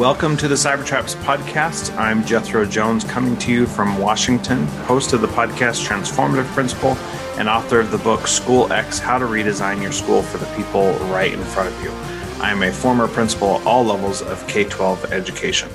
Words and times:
Welcome 0.00 0.38
to 0.38 0.48
the 0.48 0.54
Cybertraps 0.54 1.14
podcast. 1.24 1.94
I'm 1.98 2.24
Jethro 2.24 2.64
Jones, 2.64 3.04
coming 3.04 3.36
to 3.36 3.52
you 3.52 3.66
from 3.66 3.98
Washington, 3.98 4.66
host 4.86 5.12
of 5.12 5.20
the 5.20 5.26
podcast 5.26 5.86
Transformative 5.86 6.46
Principal 6.54 6.92
and 7.36 7.50
author 7.50 7.80
of 7.80 7.90
the 7.90 7.98
book 7.98 8.26
School 8.26 8.72
X 8.72 8.98
How 8.98 9.18
to 9.18 9.26
Redesign 9.26 9.82
Your 9.82 9.92
School 9.92 10.22
for 10.22 10.38
the 10.38 10.46
People 10.56 10.94
Right 11.10 11.34
in 11.34 11.44
Front 11.44 11.74
of 11.74 11.82
You. 11.82 11.90
I 12.42 12.50
am 12.50 12.62
a 12.62 12.72
former 12.72 13.08
principal 13.08 13.56
at 13.60 13.66
all 13.66 13.84
levels 13.84 14.22
of 14.22 14.48
K 14.48 14.64
12 14.64 15.12
education. 15.12 15.68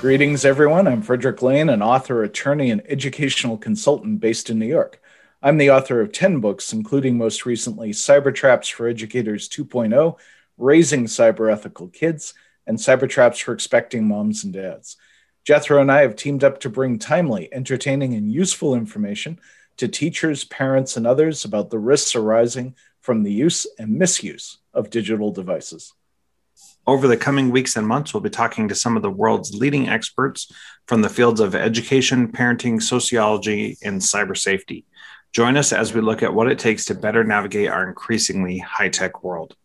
Greetings, 0.00 0.46
everyone. 0.46 0.88
I'm 0.88 1.02
Frederick 1.02 1.42
Lane, 1.42 1.68
an 1.68 1.82
author, 1.82 2.22
attorney, 2.22 2.70
and 2.70 2.80
educational 2.86 3.58
consultant 3.58 4.18
based 4.18 4.48
in 4.48 4.58
New 4.58 4.64
York. 4.64 4.98
I'm 5.42 5.58
the 5.58 5.70
author 5.70 6.00
of 6.00 6.10
10 6.10 6.40
books, 6.40 6.72
including 6.72 7.18
most 7.18 7.44
recently 7.44 7.90
Cybertraps 7.90 8.72
for 8.72 8.88
Educators 8.88 9.46
2.0, 9.46 10.16
Raising 10.56 11.04
Cyber 11.04 11.52
Ethical 11.52 11.88
Kids, 11.88 12.32
and 12.66 12.78
Cybertraps 12.78 13.42
for 13.42 13.52
Expecting 13.52 14.06
Moms 14.06 14.44
and 14.44 14.52
Dads. 14.52 14.96
Jethro 15.44 15.80
and 15.80 15.92
I 15.92 16.00
have 16.00 16.16
teamed 16.16 16.42
up 16.42 16.60
to 16.60 16.68
bring 16.68 16.98
timely, 16.98 17.48
entertaining, 17.52 18.14
and 18.14 18.30
useful 18.30 18.74
information 18.74 19.38
to 19.76 19.86
teachers, 19.86 20.44
parents, 20.44 20.96
and 20.96 21.06
others 21.06 21.44
about 21.44 21.70
the 21.70 21.78
risks 21.78 22.16
arising 22.16 22.74
from 23.00 23.22
the 23.22 23.32
use 23.32 23.66
and 23.78 23.98
misuse 23.98 24.58
of 24.74 24.90
digital 24.90 25.30
devices. 25.30 25.92
Over 26.88 27.08
the 27.08 27.16
coming 27.16 27.50
weeks 27.50 27.76
and 27.76 27.86
months, 27.86 28.14
we'll 28.14 28.22
be 28.22 28.30
talking 28.30 28.68
to 28.68 28.74
some 28.74 28.96
of 28.96 29.02
the 29.02 29.10
world's 29.10 29.54
leading 29.54 29.88
experts 29.88 30.50
from 30.86 31.02
the 31.02 31.08
fields 31.08 31.40
of 31.40 31.54
education, 31.54 32.30
parenting, 32.30 32.80
sociology, 32.80 33.76
and 33.82 34.00
cyber 34.00 34.36
safety. 34.36 34.84
Join 35.32 35.56
us 35.56 35.72
as 35.72 35.92
we 35.92 36.00
look 36.00 36.22
at 36.22 36.32
what 36.32 36.50
it 36.50 36.58
takes 36.58 36.84
to 36.86 36.94
better 36.94 37.24
navigate 37.24 37.68
our 37.68 37.86
increasingly 37.86 38.58
high 38.58 38.88
tech 38.88 39.22
world. 39.22 39.56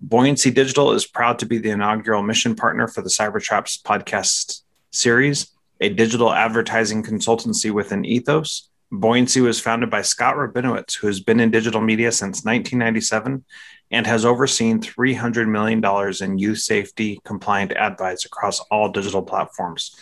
Buoyancy 0.00 0.50
Digital 0.50 0.92
is 0.92 1.06
proud 1.06 1.38
to 1.38 1.46
be 1.46 1.58
the 1.58 1.70
inaugural 1.70 2.22
mission 2.22 2.54
partner 2.54 2.88
for 2.88 3.00
the 3.00 3.08
Cybertraps 3.08 3.80
podcast 3.82 4.62
series, 4.92 5.50
a 5.80 5.88
digital 5.88 6.32
advertising 6.32 7.02
consultancy 7.02 7.70
within 7.70 8.04
ethos. 8.04 8.68
Buoyancy 8.90 9.40
was 9.40 9.60
founded 9.60 9.90
by 9.90 10.02
Scott 10.02 10.36
Rabinowitz, 10.36 10.98
who 10.98 11.06
has 11.06 11.20
been 11.20 11.40
in 11.40 11.50
digital 11.50 11.80
media 11.80 12.12
since 12.12 12.44
1997 12.44 13.44
and 13.90 14.06
has 14.06 14.24
overseen 14.24 14.80
$300 14.80 15.48
million 15.48 15.82
in 16.22 16.38
youth 16.38 16.58
safety 16.58 17.20
compliant 17.24 17.72
ad 17.72 17.96
buys 17.96 18.24
across 18.24 18.60
all 18.70 18.90
digital 18.90 19.22
platforms. 19.22 19.96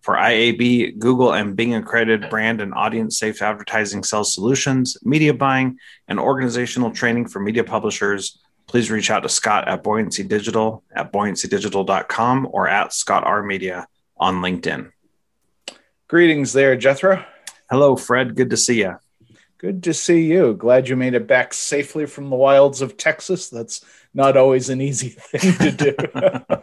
For 0.00 0.14
IAB, 0.14 0.98
Google, 0.98 1.32
and 1.32 1.56
Bing 1.56 1.74
accredited 1.74 2.30
brand 2.30 2.60
and 2.60 2.72
audience 2.74 3.18
safe 3.18 3.42
advertising 3.42 4.02
sales 4.04 4.34
solutions, 4.34 4.96
media 5.02 5.34
buying, 5.34 5.78
and 6.06 6.18
organizational 6.18 6.90
training 6.90 7.28
for 7.28 7.40
media 7.40 7.64
publishers, 7.64 8.38
please 8.68 8.90
reach 8.90 9.10
out 9.10 9.20
to 9.20 9.28
Scott 9.28 9.66
at 9.66 9.82
Buoyancy 9.82 10.22
Digital 10.22 10.84
at 10.92 11.12
buoyancydigital.com 11.12 12.48
or 12.52 12.68
at 12.68 12.92
Scott 12.92 13.24
R 13.24 13.42
Media 13.42 13.88
on 14.16 14.36
LinkedIn. 14.36 14.92
Greetings 16.06 16.52
there, 16.52 16.76
Jethro. 16.76 17.24
Hello, 17.68 17.96
Fred. 17.96 18.36
Good 18.36 18.50
to 18.50 18.56
see 18.56 18.80
you. 18.80 18.98
Good 19.58 19.82
to 19.82 19.92
see 19.92 20.22
you. 20.22 20.54
Glad 20.54 20.88
you 20.88 20.94
made 20.94 21.14
it 21.14 21.26
back 21.26 21.52
safely 21.52 22.06
from 22.06 22.30
the 22.30 22.36
wilds 22.36 22.80
of 22.80 22.96
Texas. 22.96 23.48
That's 23.48 23.84
not 24.14 24.36
always 24.36 24.68
an 24.68 24.80
easy 24.80 25.08
thing 25.18 25.72
to 25.72 25.94
do. 25.94 26.62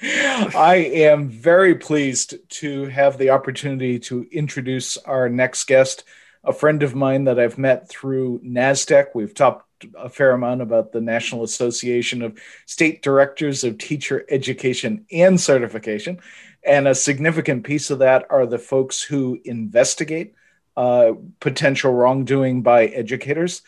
I 0.00 0.76
am 0.76 1.28
very 1.28 1.74
pleased 1.74 2.36
to 2.60 2.86
have 2.86 3.18
the 3.18 3.30
opportunity 3.30 3.98
to 4.00 4.26
introduce 4.30 4.96
our 4.96 5.28
next 5.28 5.64
guest, 5.64 6.04
a 6.44 6.52
friend 6.52 6.82
of 6.82 6.94
mine 6.94 7.24
that 7.24 7.38
I've 7.38 7.58
met 7.58 7.88
through 7.88 8.40
NASDTEC. 8.40 9.08
We've 9.14 9.34
talked 9.34 9.64
a 9.96 10.08
fair 10.08 10.32
amount 10.32 10.62
about 10.62 10.92
the 10.92 11.00
National 11.00 11.44
Association 11.44 12.22
of 12.22 12.38
State 12.66 13.02
Directors 13.02 13.64
of 13.64 13.78
Teacher 13.78 14.24
Education 14.28 15.06
and 15.12 15.40
Certification. 15.40 16.20
And 16.64 16.88
a 16.88 16.94
significant 16.94 17.64
piece 17.64 17.90
of 17.90 18.00
that 18.00 18.26
are 18.30 18.46
the 18.46 18.58
folks 18.58 19.02
who 19.02 19.40
investigate 19.44 20.34
uh, 20.76 21.12
potential 21.40 21.92
wrongdoing 21.92 22.62
by 22.62 22.86
educators. 22.86 23.62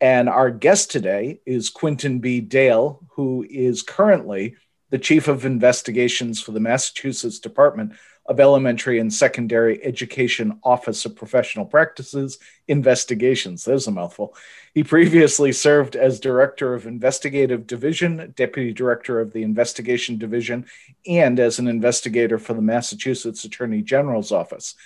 And 0.00 0.28
our 0.28 0.50
guest 0.50 0.90
today 0.90 1.40
is 1.46 1.70
Quinton 1.70 2.18
B. 2.18 2.40
Dale, 2.40 3.00
who 3.12 3.46
is 3.48 3.82
currently 3.82 4.56
the 4.90 4.98
Chief 4.98 5.26
of 5.28 5.44
Investigations 5.44 6.40
for 6.40 6.52
the 6.52 6.60
Massachusetts 6.60 7.38
Department 7.38 7.94
of 8.32 8.40
Elementary 8.40 8.98
and 8.98 9.12
Secondary 9.12 9.84
Education 9.84 10.58
Office 10.64 11.04
of 11.04 11.14
Professional 11.14 11.66
Practices 11.66 12.38
Investigations. 12.66 13.62
There's 13.62 13.86
a 13.86 13.90
mouthful. 13.90 14.34
He 14.72 14.82
previously 14.82 15.52
served 15.52 15.96
as 15.96 16.18
Director 16.18 16.72
of 16.72 16.86
Investigative 16.86 17.66
Division, 17.66 18.32
Deputy 18.34 18.72
Director 18.72 19.20
of 19.20 19.34
the 19.34 19.42
Investigation 19.42 20.16
Division, 20.16 20.64
and 21.06 21.38
as 21.38 21.58
an 21.58 21.68
investigator 21.68 22.38
for 22.38 22.54
the 22.54 22.62
Massachusetts 22.62 23.44
Attorney 23.44 23.82
General's 23.82 24.32
Office. 24.32 24.76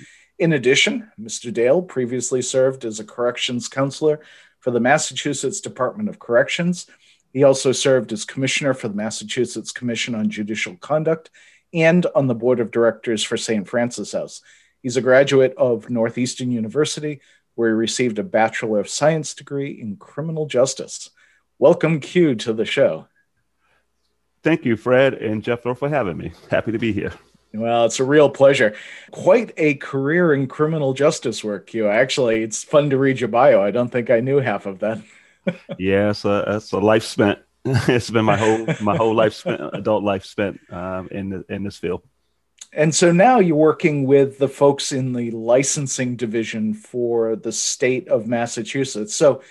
In 0.41 0.53
addition, 0.53 1.13
Mr. 1.19 1.53
Dale 1.55 1.83
previously 1.83 2.43
served 2.43 2.85
as 2.85 2.99
a 2.99 3.05
corrections 3.05 3.69
counselor 3.69 4.21
for 4.59 4.73
the 4.73 4.81
Massachusetts 4.81 5.61
Department 5.61 6.09
of 6.09 6.19
Corrections 6.19 6.87
he 7.37 7.45
also 7.45 7.71
served 7.71 8.15
as 8.15 8.25
commissioner 8.25 8.73
for 8.73 8.89
the 8.89 8.95
Massachusetts 8.95 9.71
Commission 9.71 10.15
on 10.15 10.31
Judicial 10.31 10.75
Conduct 10.77 11.29
and 11.73 12.07
on 12.15 12.27
the 12.27 12.35
board 12.35 12.61
of 12.61 12.71
directors 12.71 13.23
for 13.23 13.37
St. 13.37 13.67
Francis 13.69 14.13
House. 14.13 14.41
He's 14.83 14.97
a 14.97 15.03
graduate 15.03 15.55
of 15.57 15.91
Northeastern 15.91 16.51
University, 16.51 17.21
where 17.55 17.71
he 17.71 17.75
received 17.75 18.19
a 18.19 18.23
Bachelor 18.23 18.79
of 18.79 18.89
Science 18.89 19.35
degree 19.35 19.81
in 19.81 19.97
criminal 19.97 20.47
justice. 20.47 21.11
Welcome, 21.59 22.01
Q, 22.01 22.35
to 22.37 22.53
the 22.53 22.65
show. 22.65 23.09
Thank 24.43 24.65
you, 24.65 24.77
Fred 24.77 25.15
and 25.15 25.43
Jethro, 25.43 25.75
for 25.75 25.89
having 25.89 26.17
me. 26.17 26.33
Happy 26.51 26.73
to 26.73 26.79
be 26.79 26.93
here. 26.93 27.13
Well, 27.53 27.87
it's 27.87 28.01
a 28.01 28.05
real 28.05 28.29
pleasure. 28.29 28.77
Quite 29.11 29.53
a 29.57 29.75
career 29.75 30.35
in 30.35 30.47
criminal 30.47 30.93
justice 30.93 31.43
work, 31.43 31.67
Q. 31.69 31.89
Actually, 31.89 32.43
it's 32.43 32.63
fun 32.63 32.91
to 32.91 32.99
read 32.99 33.19
your 33.19 33.29
bio. 33.29 33.63
I 33.63 33.71
don't 33.71 33.91
think 33.91 34.11
I 34.11 34.21
knew 34.21 34.39
half 34.39 34.67
of 34.67 34.81
that 34.81 35.03
yeah, 35.79 36.11
it's 36.11 36.25
a, 36.25 36.45
it's 36.57 36.73
a 36.73 36.79
life 36.79 37.05
spent. 37.05 37.39
it's 37.89 38.11
been 38.11 38.25
my 38.25 38.37
whole 38.37 38.67
my 38.81 38.97
whole 38.97 39.15
life 39.15 39.35
spent, 39.35 39.61
adult 39.73 40.05
life 40.05 40.25
spent 40.25 40.61
um, 40.71 41.09
in 41.11 41.31
the, 41.31 41.45
in 41.49 41.65
this 41.65 41.77
field. 41.77 42.03
And 42.73 42.95
so 42.95 43.11
now 43.11 43.41
you're 43.41 43.57
working 43.57 44.07
with 44.07 44.39
the 44.39 44.49
folks 44.49 44.93
in 44.93 45.13
the 45.13 45.31
licensing 45.33 46.15
division 46.17 46.75
for 46.75 47.35
the 47.35 47.51
state 47.51 48.09
of 48.09 48.27
Massachusetts. 48.27 49.15
So, 49.15 49.43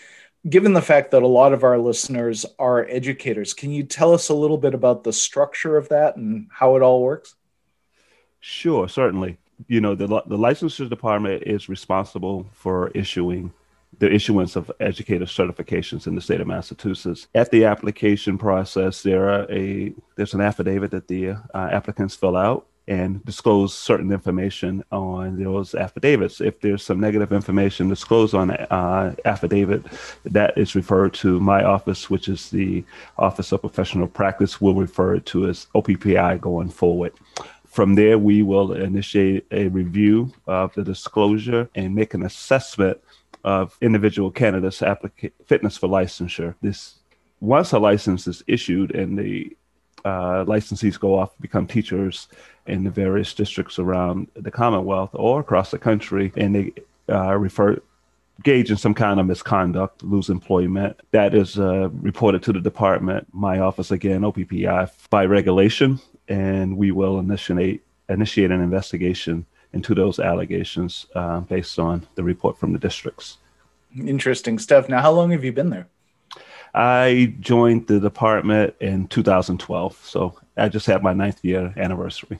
given 0.48 0.74
the 0.74 0.82
fact 0.82 1.12
that 1.12 1.24
a 1.24 1.28
lot 1.28 1.52
of 1.52 1.64
our 1.64 1.78
listeners 1.78 2.46
are 2.58 2.86
educators, 2.88 3.54
can 3.54 3.72
you 3.72 3.84
tell 3.84 4.14
us 4.14 4.30
a 4.30 4.34
little 4.34 4.58
bit 4.58 4.74
about 4.74 5.04
the 5.04 5.14
structure 5.14 5.76
of 5.76 5.90
that 5.90 6.16
and 6.16 6.48
how 6.52 6.76
it 6.76 6.82
all 6.82 7.02
works? 7.02 7.36
Sure, 8.40 8.88
certainly. 8.88 9.40
You 9.68 9.82
know, 9.82 9.96
the 9.96 10.08
the 10.08 10.38
licensure 10.38 10.90
department 10.90 11.44
is 11.46 11.68
responsible 11.68 12.48
for 12.54 12.90
issuing 12.90 13.52
the 14.00 14.12
issuance 14.12 14.56
of 14.56 14.72
educator 14.80 15.26
certifications 15.26 16.08
in 16.08 16.16
the 16.16 16.22
state 16.22 16.42
of 16.42 16.48
Massachusetts. 16.48 17.28
At 17.36 17.52
the 17.52 17.66
application 17.66 18.38
process, 18.38 19.02
there 19.04 19.30
are 19.30 19.52
a 19.52 19.94
there's 20.16 20.34
an 20.34 20.42
affidavit 20.42 20.92
that 20.92 21.08
the 21.08 21.30
uh, 21.30 21.38
applicants 21.72 22.16
fill 22.16 22.36
out 22.36 22.68
and 22.88 23.24
disclose 23.26 23.74
certain 23.74 24.12
information 24.12 24.84
on 24.92 25.42
those 25.42 25.74
affidavits. 25.74 26.40
If 26.40 26.60
there's 26.62 26.84
some 26.84 27.00
negative 27.00 27.32
information 27.32 27.90
disclosed 27.90 28.36
on 28.36 28.52
uh, 28.52 29.16
affidavit, 29.26 29.84
that 30.24 30.58
is 30.58 30.76
referred 30.76 31.14
to 31.16 31.40
my 31.40 31.64
office, 31.64 32.10
which 32.10 32.28
is 32.28 32.50
the 32.52 32.84
Office 33.18 33.52
of 33.52 33.62
Professional 33.62 34.08
Practice. 34.08 34.62
We'll 34.62 34.76
refer 34.76 35.20
to 35.20 35.48
as 35.48 35.68
OPPI 35.74 36.40
going 36.40 36.70
forward. 36.70 37.14
From 37.66 37.96
there, 37.96 38.18
we 38.18 38.42
will 38.42 38.72
initiate 38.74 39.46
a 39.52 39.68
review 39.68 40.32
of 40.48 40.74
the 40.76 40.84
disclosure 40.84 41.70
and 41.76 41.94
make 41.94 42.14
an 42.14 42.24
assessment 42.24 43.02
of 43.46 43.78
individual 43.80 44.32
candidates' 44.32 44.82
applica- 44.82 45.32
fitness 45.46 45.78
for 45.78 45.88
licensure. 45.88 46.56
This 46.62 46.96
once 47.40 47.72
a 47.72 47.80
license 47.80 48.28
is 48.28 48.44
issued 48.48 48.94
and 48.96 49.18
the 49.18 49.56
uh, 50.04 50.44
licensees 50.46 51.00
go 51.00 51.18
off 51.18 51.32
become 51.40 51.68
teachers 51.68 52.28
in 52.66 52.84
the 52.84 52.90
various 52.90 53.34
districts 53.34 53.78
around 53.78 54.28
the 54.34 54.52
Commonwealth 54.52 55.12
or 55.14 55.40
across 55.40 55.72
the 55.72 55.78
country, 55.78 56.34
and 56.36 56.56
they 56.56 56.74
uh, 57.10 57.36
refer 57.38 57.80
engage 58.40 58.70
in 58.70 58.78
some 58.78 58.94
kind 58.94 59.20
of 59.20 59.26
misconduct, 59.28 60.04
lose 60.04 60.30
employment. 60.30 61.00
That 61.12 61.34
is 61.34 61.58
uh, 61.58 61.90
reported 61.90 62.44
to 62.44 62.54
the 62.54 62.60
department, 62.60 63.28
my 63.32 63.60
office 63.60 63.92
again, 63.92 64.22
OPPI, 64.22 64.92
by 65.10 65.26
regulation, 65.26 66.00
and 66.28 66.78
we 66.78 66.92
will 66.92 67.20
initiate 67.20 67.84
initiate 68.10 68.52
an 68.52 68.62
investigation 68.62 69.46
into 69.76 69.94
those 69.94 70.20
allegations 70.20 71.06
uh, 71.14 71.42
based 71.42 71.78
on 71.78 72.08
the 72.16 72.24
report 72.24 72.58
from 72.58 72.74
the 72.74 72.80
districts. 72.80 73.38
Interesting 73.96 74.58
stuff. 74.58 74.90
Now, 74.90 75.02
how 75.02 75.12
long 75.12 75.32
have 75.32 75.44
you 75.44 75.54
been 75.54 75.70
there? 75.70 75.88
I 76.74 77.36
joined 77.40 77.88
the 77.88 78.00
department 78.00 78.76
in 78.80 79.08
2012, 79.08 80.00
so 80.04 80.36
I 80.58 80.68
just 80.70 80.88
had 80.88 81.04
my 81.04 81.14
ninth 81.14 81.44
year 81.44 81.74
anniversary. 81.78 82.40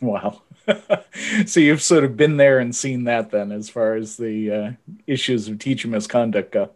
Wow. 0.00 0.42
so 1.46 1.60
you've 1.60 1.82
sort 1.82 2.04
of 2.04 2.16
been 2.16 2.36
there 2.36 2.58
and 2.58 2.74
seen 2.74 3.04
that 3.04 3.30
then, 3.30 3.52
as 3.52 3.68
far 3.68 3.94
as 3.94 4.16
the 4.16 4.50
uh, 4.50 4.72
issues 5.06 5.48
of 5.48 5.58
teacher 5.58 5.88
misconduct 5.88 6.52
go. 6.52 6.70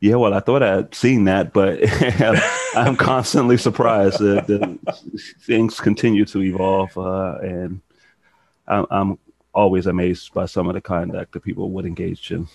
Yeah, 0.00 0.16
well, 0.16 0.34
I 0.34 0.40
thought 0.40 0.62
I'd 0.62 0.94
seen 0.94 1.24
that, 1.24 1.52
but 1.52 1.80
I'm 2.76 2.96
constantly 2.96 3.56
surprised 3.56 4.18
that, 4.18 4.46
that, 4.46 5.22
things 5.40 5.80
continue 5.80 6.26
to 6.26 6.42
evolve, 6.42 6.96
uh, 6.98 7.38
and 7.40 7.80
I'm, 8.68 8.86
I'm, 8.90 9.18
always 9.56 9.86
amazed 9.86 10.32
by 10.34 10.44
some 10.44 10.68
of 10.68 10.74
the 10.74 10.80
conduct 10.80 11.32
that 11.32 11.40
people 11.40 11.70
would 11.70 11.86
engage 11.86 12.30
in. 12.30 12.46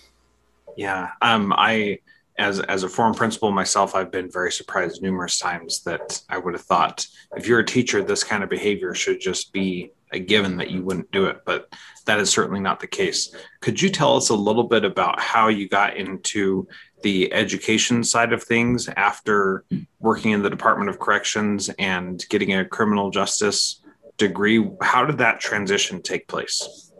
Yeah, 0.77 1.09
um, 1.21 1.51
I 1.57 2.00
as 2.38 2.62
as 2.62 2.83
a 2.83 2.89
former 2.89 3.13
principal 3.13 3.51
myself, 3.51 3.94
I've 3.95 4.12
been 4.12 4.31
very 4.31 4.51
surprised 4.51 5.01
numerous 5.01 5.38
times 5.38 5.83
that 5.83 6.21
I 6.30 6.38
would 6.38 6.53
have 6.53 6.63
thought 6.63 7.06
if 7.36 7.48
you're 7.48 7.59
a 7.59 7.65
teacher, 7.65 8.01
this 8.01 8.24
kind 8.24 8.44
of 8.44 8.50
behavior 8.50 8.94
should 8.95 9.19
just 9.19 9.51
be 9.51 9.92
a 10.13 10.19
given 10.19 10.57
that 10.57 10.71
you 10.71 10.83
wouldn't 10.83 11.12
do 11.12 11.25
it, 11.25 11.42
but 11.45 11.74
that 12.06 12.19
is 12.19 12.30
certainly 12.30 12.59
not 12.59 12.80
the 12.80 12.88
case. 12.88 13.33
Could 13.62 13.81
you 13.81 13.89
tell 13.89 14.18
us 14.18 14.30
a 14.30 14.36
little 14.36 14.65
bit 14.65 14.83
about 14.83 15.19
how 15.19 15.48
you 15.48 15.69
got 15.69 15.95
into 15.95 16.68
the 17.01 17.33
education 17.33 18.03
side 18.03 18.33
of 18.33 18.44
things 18.44 18.89
after 18.89 19.63
working 20.00 20.31
in 20.31 20.42
the 20.42 20.50
Department 20.50 20.89
of 20.89 21.00
Corrections 21.00 21.69
and 21.80 22.25
getting 22.30 22.53
a 22.53 22.65
criminal 22.65 23.09
justice 23.09 23.81
degree? 24.18 24.69
How 24.81 25.06
did 25.06 25.18
that 25.19 25.39
transition 25.39 26.01
take 26.01 26.27
place? 26.27 26.90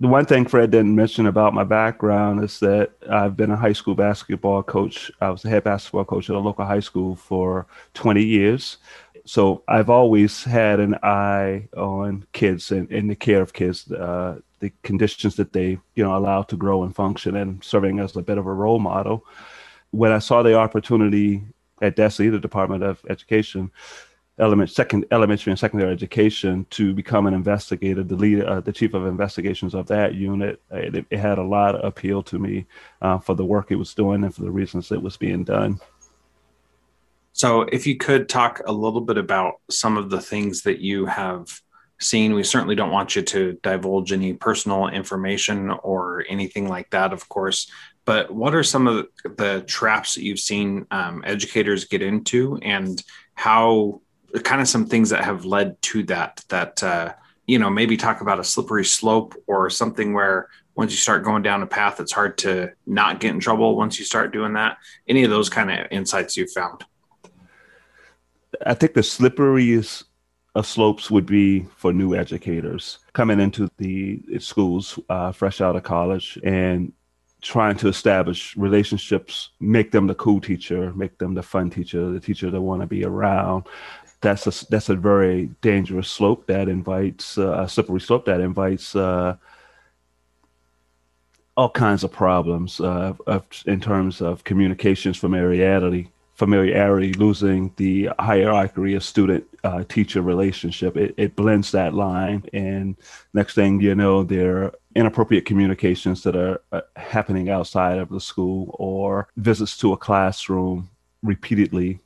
The 0.00 0.06
one 0.08 0.26
thing 0.26 0.46
Fred 0.46 0.70
didn't 0.70 0.94
mention 0.94 1.26
about 1.26 1.54
my 1.54 1.64
background 1.64 2.44
is 2.44 2.60
that 2.60 2.92
I've 3.10 3.36
been 3.36 3.50
a 3.50 3.56
high 3.56 3.72
school 3.72 3.96
basketball 3.96 4.62
coach. 4.62 5.10
I 5.20 5.30
was 5.30 5.42
the 5.42 5.48
head 5.48 5.64
basketball 5.64 6.04
coach 6.04 6.30
at 6.30 6.36
a 6.36 6.38
local 6.38 6.64
high 6.64 6.80
school 6.80 7.16
for 7.16 7.66
20 7.94 8.22
years. 8.22 8.76
So 9.24 9.64
I've 9.66 9.90
always 9.90 10.44
had 10.44 10.78
an 10.78 10.94
eye 11.02 11.68
on 11.76 12.24
kids 12.32 12.70
and, 12.70 13.10
the 13.10 13.16
care 13.16 13.42
of 13.42 13.52
kids, 13.52 13.90
uh, 13.90 14.38
the 14.60 14.72
conditions 14.84 15.34
that 15.36 15.52
they, 15.52 15.78
you 15.96 16.04
know, 16.04 16.16
allow 16.16 16.42
to 16.42 16.56
grow 16.56 16.84
and 16.84 16.94
function, 16.94 17.36
and 17.36 17.62
serving 17.62 17.98
as 17.98 18.16
a 18.16 18.22
bit 18.22 18.38
of 18.38 18.46
a 18.46 18.52
role 18.52 18.78
model. 18.78 19.24
When 19.90 20.12
I 20.12 20.20
saw 20.20 20.42
the 20.42 20.54
opportunity 20.54 21.42
at 21.82 21.96
DESE, 21.96 22.30
the 22.30 22.38
Department 22.38 22.84
of 22.84 23.02
Education, 23.08 23.70
element 24.38 24.70
second 24.70 25.04
elementary 25.10 25.50
and 25.50 25.58
secondary 25.58 25.92
education 25.92 26.66
to 26.70 26.94
become 26.94 27.26
an 27.26 27.34
investigator, 27.34 28.02
the 28.02 28.16
lead, 28.16 28.42
uh, 28.42 28.60
the 28.60 28.72
chief 28.72 28.94
of 28.94 29.06
investigations 29.06 29.74
of 29.74 29.86
that 29.88 30.14
unit. 30.14 30.60
It, 30.70 31.06
it 31.10 31.18
had 31.18 31.38
a 31.38 31.42
lot 31.42 31.74
of 31.74 31.84
appeal 31.84 32.22
to 32.24 32.38
me 32.38 32.66
uh, 33.02 33.18
for 33.18 33.34
the 33.34 33.44
work 33.44 33.70
it 33.70 33.76
was 33.76 33.94
doing 33.94 34.24
and 34.24 34.34
for 34.34 34.42
the 34.42 34.50
reasons 34.50 34.92
it 34.92 35.02
was 35.02 35.16
being 35.16 35.44
done. 35.44 35.80
So, 37.32 37.62
if 37.62 37.86
you 37.86 37.96
could 37.96 38.28
talk 38.28 38.62
a 38.66 38.72
little 38.72 39.00
bit 39.00 39.16
about 39.16 39.54
some 39.70 39.96
of 39.96 40.10
the 40.10 40.20
things 40.20 40.62
that 40.62 40.80
you 40.80 41.06
have 41.06 41.60
seen, 42.00 42.34
we 42.34 42.42
certainly 42.42 42.74
don't 42.74 42.90
want 42.90 43.16
you 43.16 43.22
to 43.22 43.58
divulge 43.62 44.12
any 44.12 44.34
personal 44.34 44.88
information 44.88 45.70
or 45.70 46.24
anything 46.28 46.68
like 46.68 46.90
that, 46.90 47.12
of 47.12 47.28
course. 47.28 47.70
But 48.04 48.32
what 48.32 48.54
are 48.54 48.64
some 48.64 48.86
of 48.86 49.06
the 49.24 49.62
traps 49.66 50.14
that 50.14 50.24
you've 50.24 50.38
seen 50.38 50.86
um, 50.90 51.22
educators 51.26 51.84
get 51.84 52.02
into, 52.02 52.58
and 52.62 53.02
how 53.34 54.00
kind 54.42 54.60
of 54.60 54.68
some 54.68 54.86
things 54.86 55.10
that 55.10 55.24
have 55.24 55.44
led 55.44 55.80
to 55.82 56.02
that 56.04 56.44
that 56.48 56.82
uh, 56.82 57.12
you 57.46 57.58
know 57.58 57.70
maybe 57.70 57.96
talk 57.96 58.20
about 58.20 58.38
a 58.38 58.44
slippery 58.44 58.84
slope 58.84 59.34
or 59.46 59.70
something 59.70 60.12
where 60.12 60.48
once 60.74 60.92
you 60.92 60.98
start 60.98 61.24
going 61.24 61.42
down 61.42 61.62
a 61.62 61.66
path 61.66 61.98
it's 61.98 62.12
hard 62.12 62.38
to 62.38 62.70
not 62.86 63.20
get 63.20 63.34
in 63.34 63.40
trouble 63.40 63.76
once 63.76 63.98
you 63.98 64.04
start 64.04 64.32
doing 64.32 64.52
that. 64.52 64.76
Any 65.06 65.24
of 65.24 65.30
those 65.30 65.48
kind 65.48 65.70
of 65.70 65.86
insights 65.90 66.36
you've 66.36 66.52
found? 66.52 66.84
I 68.64 68.74
think 68.74 68.94
the 68.94 69.00
slipperiest 69.00 70.04
slopes 70.62 71.10
would 71.10 71.26
be 71.26 71.66
for 71.76 71.92
new 71.92 72.14
educators 72.14 72.98
coming 73.12 73.40
into 73.40 73.68
the 73.78 74.20
schools 74.38 74.98
uh, 75.08 75.32
fresh 75.32 75.60
out 75.60 75.76
of 75.76 75.82
college 75.82 76.38
and 76.42 76.92
trying 77.40 77.76
to 77.76 77.88
establish 77.88 78.56
relationships, 78.56 79.50
make 79.60 79.92
them 79.92 80.06
the 80.06 80.14
cool 80.14 80.40
teacher, 80.40 80.92
make 80.94 81.18
them 81.18 81.34
the 81.34 81.42
fun 81.42 81.70
teacher, 81.70 82.10
the 82.10 82.20
teacher 82.20 82.50
they 82.50 82.58
want 82.58 82.80
to 82.80 82.86
be 82.86 83.04
around, 83.04 83.64
that's 84.20 84.46
a 84.46 84.66
that's 84.70 84.88
a 84.88 84.96
very 84.96 85.46
dangerous 85.60 86.10
slope 86.10 86.46
that 86.46 86.68
invites 86.68 87.38
uh, 87.38 87.62
a 87.62 87.68
slippery 87.68 88.00
slope 88.00 88.24
that 88.26 88.40
invites 88.40 88.96
uh, 88.96 89.36
all 91.56 91.70
kinds 91.70 92.04
of 92.04 92.12
problems 92.12 92.80
uh, 92.80 93.14
of, 93.26 93.44
in 93.66 93.80
terms 93.80 94.20
of 94.20 94.44
communications 94.44 95.16
familiarity 95.16 96.10
familiarity 96.38 97.12
losing 97.14 97.72
the 97.76 98.08
hierarchy 98.20 98.94
of 98.94 99.02
student 99.02 99.44
uh, 99.64 99.82
teacher 99.88 100.22
relationship. 100.22 100.96
It, 100.96 101.12
it 101.16 101.34
blends 101.34 101.72
that 101.72 101.94
line. 101.94 102.44
And 102.52 102.96
next 103.34 103.56
thing 103.56 103.80
you 103.80 103.96
know 103.96 104.22
there 104.22 104.62
are 104.62 104.74
inappropriate 104.94 105.46
communications 105.46 106.22
that 106.22 106.36
are 106.36 106.62
uh, 106.70 106.82
happening 106.94 107.50
outside 107.50 107.98
of 107.98 108.08
the 108.08 108.20
school 108.20 108.76
or 108.78 109.26
visits 109.36 109.76
to 109.78 109.92
a 109.92 109.96
classroom 109.96 110.88
repeatedly 111.24 111.98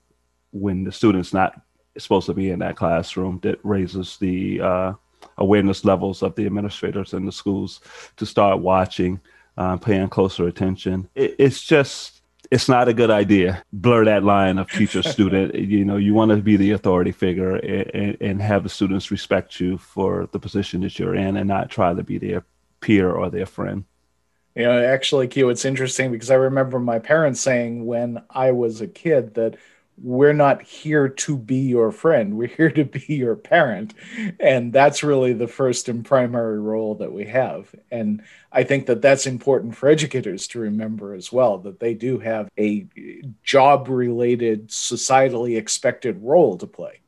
when 0.53 0.85
the 0.85 0.93
student's 0.93 1.35
not 1.35 1.61
supposed 1.99 2.27
to 2.27 2.35
be 2.35 2.51
in 2.51 2.61
that 2.61 2.77
classroom 2.77 3.41
that 3.43 3.59
raises 3.63 4.17
the 4.19 4.61
uh, 4.61 4.93
awareness 5.39 5.85
levels 5.85 6.23
of 6.23 6.35
the 6.35 6.47
administrators 6.47 7.13
in 7.13 7.27
the 7.27 7.33
schools 7.33 7.81
to 8.17 8.27
start 8.27 8.61
watching, 8.61 9.21
uh, 9.57 9.77
paying 9.77 10.09
closer 10.09 10.47
attention. 10.47 11.09
It, 11.15 11.37
it's 11.39 11.63
just 11.63 12.23
it's 12.51 12.69
not 12.69 12.87
a 12.87 12.93
good 12.93 13.11
idea. 13.11 13.65
Blur 13.73 14.05
that 14.05 14.25
line 14.25 14.59
of 14.59 14.71
teacher 14.71 15.03
student. 15.15 15.55
you 15.55 15.85
know, 15.85 15.97
you 15.97 16.13
want 16.13 16.31
to 16.33 16.37
be 16.37 16.57
the 16.57 16.73
authority 16.73 17.13
figure 17.13 17.57
and, 17.57 18.17
and, 18.21 18.43
have 18.43 18.63
the 18.63 18.69
students 18.69 19.11
respect 19.11 19.59
you 19.59 19.79
for 19.79 20.29
the 20.33 20.39
position 20.39 20.83
that 20.83 20.99
you're 20.99 21.15
in, 21.15 21.37
and 21.37 21.49
not 21.49 21.71
try 21.71 21.95
to 21.95 22.03
be 22.03 22.19
their 22.19 22.45
peer 22.81 23.11
or 23.11 23.31
their 23.31 23.47
friend. 23.47 23.85
You 24.55 24.65
know, 24.65 24.85
actually, 24.85 25.29
Q, 25.29 25.49
it's 25.49 25.65
interesting 25.65 26.13
because 26.13 26.31
I 26.31 26.35
remember 26.35 26.79
my 26.79 26.99
parents 26.99 27.41
saying 27.41 27.87
when 27.87 28.23
I 28.29 28.51
was 28.53 28.83
a 28.83 28.87
kid 28.87 29.35
that 29.35 29.57
we're 29.99 30.33
not 30.33 30.63
here 30.63 31.09
to 31.09 31.37
be 31.37 31.57
your 31.57 31.93
friend. 31.93 32.37
We're 32.37 32.49
here 32.49 32.71
to 32.71 32.85
be 32.85 33.05
your 33.09 33.37
parent. 33.37 33.95
And 34.41 34.73
that's 34.73 35.03
really 35.03 35.33
the 35.33 35.47
first 35.47 35.89
and 35.89 36.05
primary 36.05 36.61
role 36.61 36.95
that 36.97 37.13
we 37.13 37.27
have. 37.27 37.75
And 37.91 38.23
I 38.51 38.65
think 38.65 38.87
that 38.87 39.03
that's 39.03 39.27
important 39.27 39.77
for 39.77 39.89
educators 39.89 40.49
to 40.49 40.61
remember 40.61 41.15
as 41.15 41.33
well 41.33 41.59
that 41.59 41.81
they 41.81 41.95
do 41.95 42.19
have 42.19 42.49
a 42.59 42.87
job 43.43 43.89
related, 43.89 44.69
societally 44.69 45.57
expected 45.57 46.23
role 46.23 46.57
to 46.59 46.67
play 46.67 47.01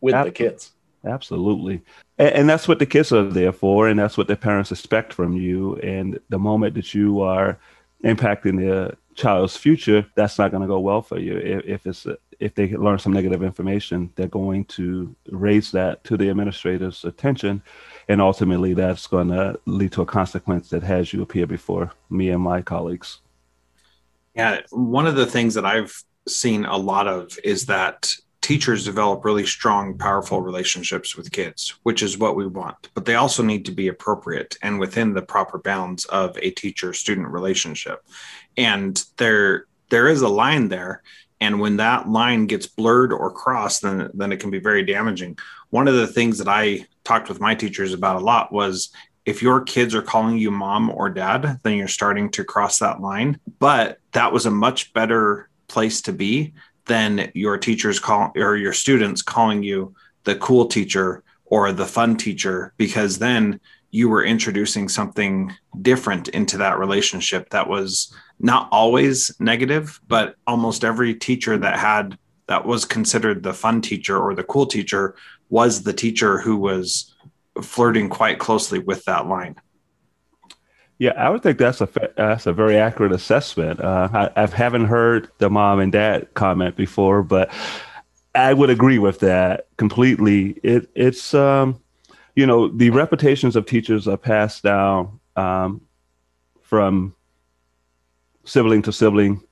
with 0.00 0.14
Absolutely. 0.14 0.30
the 0.30 0.50
kids. 0.50 0.72
Absolutely. 1.04 1.82
And, 2.18 2.30
and, 2.30 2.48
that's 2.48 2.66
what 2.66 2.78
the 2.78 2.86
kids 2.86 3.12
are 3.12 3.28
there 3.28 3.52
for. 3.52 3.88
And 3.88 3.98
that's 3.98 4.16
what 4.16 4.26
their 4.26 4.36
parents 4.36 4.72
expect 4.72 5.12
from 5.12 5.34
you. 5.34 5.76
And 5.76 6.18
the 6.28 6.38
moment 6.38 6.74
that 6.74 6.94
you 6.94 7.20
are 7.20 7.58
impacting 8.04 8.58
their 8.58 8.96
child's 9.14 9.56
future, 9.56 10.06
that's 10.14 10.38
not 10.38 10.50
going 10.50 10.62
to 10.62 10.66
go 10.68 10.80
well 10.80 11.02
for 11.02 11.18
you. 11.18 11.36
If, 11.36 11.64
if 11.64 11.86
it's 11.86 12.06
a, 12.06 12.16
if 12.40 12.54
they 12.54 12.68
learn 12.68 12.98
some 12.98 13.12
negative 13.12 13.42
information, 13.42 14.12
they're 14.14 14.28
going 14.28 14.64
to 14.66 15.14
raise 15.30 15.70
that 15.72 16.04
to 16.04 16.16
the 16.16 16.28
administrator's 16.28 17.04
attention, 17.04 17.62
and 18.08 18.20
ultimately 18.20 18.74
that's 18.74 19.06
going 19.06 19.28
to 19.28 19.58
lead 19.66 19.92
to 19.92 20.02
a 20.02 20.06
consequence 20.06 20.70
that 20.70 20.82
has 20.82 21.12
you 21.12 21.22
appear 21.22 21.46
before 21.46 21.92
me 22.10 22.30
and 22.30 22.42
my 22.42 22.62
colleagues. 22.62 23.20
Yeah, 24.34 24.60
one 24.70 25.06
of 25.06 25.16
the 25.16 25.26
things 25.26 25.54
that 25.54 25.66
I've 25.66 26.04
seen 26.28 26.64
a 26.64 26.76
lot 26.76 27.08
of 27.08 27.36
is 27.42 27.66
that 27.66 28.14
teachers 28.40 28.84
develop 28.84 29.24
really 29.24 29.44
strong, 29.44 29.98
powerful 29.98 30.40
relationships 30.40 31.16
with 31.16 31.32
kids, 31.32 31.74
which 31.82 32.02
is 32.02 32.18
what 32.18 32.36
we 32.36 32.46
want. 32.46 32.88
But 32.94 33.04
they 33.04 33.16
also 33.16 33.42
need 33.42 33.64
to 33.66 33.72
be 33.72 33.88
appropriate 33.88 34.56
and 34.62 34.78
within 34.78 35.12
the 35.12 35.22
proper 35.22 35.58
bounds 35.58 36.04
of 36.06 36.38
a 36.38 36.50
teacher 36.52 36.92
student 36.92 37.28
relationship. 37.28 38.04
And 38.56 39.04
there 39.16 39.66
there 39.90 40.08
is 40.08 40.22
a 40.22 40.28
line 40.28 40.68
there. 40.68 41.02
And 41.40 41.60
when 41.60 41.76
that 41.76 42.08
line 42.08 42.46
gets 42.46 42.66
blurred 42.66 43.12
or 43.12 43.30
crossed, 43.30 43.82
then, 43.82 44.10
then 44.14 44.32
it 44.32 44.40
can 44.40 44.50
be 44.50 44.58
very 44.58 44.84
damaging. 44.84 45.38
One 45.70 45.86
of 45.86 45.94
the 45.94 46.06
things 46.06 46.38
that 46.38 46.48
I 46.48 46.86
talked 47.04 47.28
with 47.28 47.40
my 47.40 47.54
teachers 47.54 47.92
about 47.92 48.16
a 48.16 48.24
lot 48.24 48.52
was 48.52 48.90
if 49.24 49.42
your 49.42 49.60
kids 49.60 49.94
are 49.94 50.02
calling 50.02 50.38
you 50.38 50.50
mom 50.50 50.90
or 50.90 51.10
dad, 51.10 51.60
then 51.62 51.76
you're 51.76 51.86
starting 51.86 52.30
to 52.30 52.44
cross 52.44 52.78
that 52.78 53.00
line. 53.00 53.38
But 53.58 53.98
that 54.12 54.32
was 54.32 54.46
a 54.46 54.50
much 54.50 54.92
better 54.94 55.48
place 55.68 56.00
to 56.02 56.12
be 56.12 56.54
than 56.86 57.30
your 57.34 57.58
teachers 57.58 58.00
call 58.00 58.32
or 58.34 58.56
your 58.56 58.72
students 58.72 59.22
calling 59.22 59.62
you 59.62 59.94
the 60.24 60.36
cool 60.36 60.66
teacher 60.66 61.22
or 61.44 61.72
the 61.72 61.86
fun 61.86 62.16
teacher 62.16 62.72
because 62.78 63.18
then 63.18 63.60
you 63.90 64.08
were 64.08 64.24
introducing 64.24 64.88
something 64.88 65.54
different 65.80 66.28
into 66.28 66.58
that 66.58 66.78
relationship 66.78 67.48
that 67.50 67.68
was 67.68 68.12
not 68.40 68.68
always 68.70 69.34
negative 69.40 70.00
but 70.08 70.36
almost 70.46 70.84
every 70.84 71.14
teacher 71.14 71.58
that 71.58 71.78
had 71.78 72.18
that 72.46 72.64
was 72.64 72.84
considered 72.84 73.42
the 73.42 73.52
fun 73.52 73.80
teacher 73.80 74.18
or 74.18 74.34
the 74.34 74.44
cool 74.44 74.66
teacher 74.66 75.14
was 75.50 75.82
the 75.82 75.92
teacher 75.92 76.38
who 76.38 76.56
was 76.56 77.14
flirting 77.62 78.08
quite 78.08 78.38
closely 78.38 78.78
with 78.78 79.04
that 79.04 79.26
line 79.26 79.56
yeah, 80.98 81.12
I 81.16 81.30
would 81.30 81.44
think 81.44 81.58
that's 81.58 81.80
a 81.80 81.88
that's 82.16 82.46
a 82.46 82.52
very 82.52 82.76
accurate 82.76 83.12
assessment. 83.12 83.80
Uh, 83.80 84.08
I, 84.12 84.42
I 84.42 84.46
haven't 84.46 84.86
heard 84.86 85.30
the 85.38 85.48
mom 85.48 85.78
and 85.78 85.92
dad 85.92 86.34
comment 86.34 86.74
before, 86.74 87.22
but 87.22 87.52
I 88.34 88.52
would 88.52 88.68
agree 88.68 88.98
with 88.98 89.20
that 89.20 89.68
completely. 89.76 90.58
It 90.64 90.90
it's 90.96 91.34
um, 91.34 91.80
you 92.34 92.46
know 92.46 92.68
the 92.68 92.90
reputations 92.90 93.54
of 93.54 93.64
teachers 93.64 94.08
are 94.08 94.16
passed 94.16 94.64
down 94.64 95.20
um, 95.36 95.82
from 96.62 97.14
sibling 98.48 98.80
to 98.82 98.92
sibling, 98.92 99.42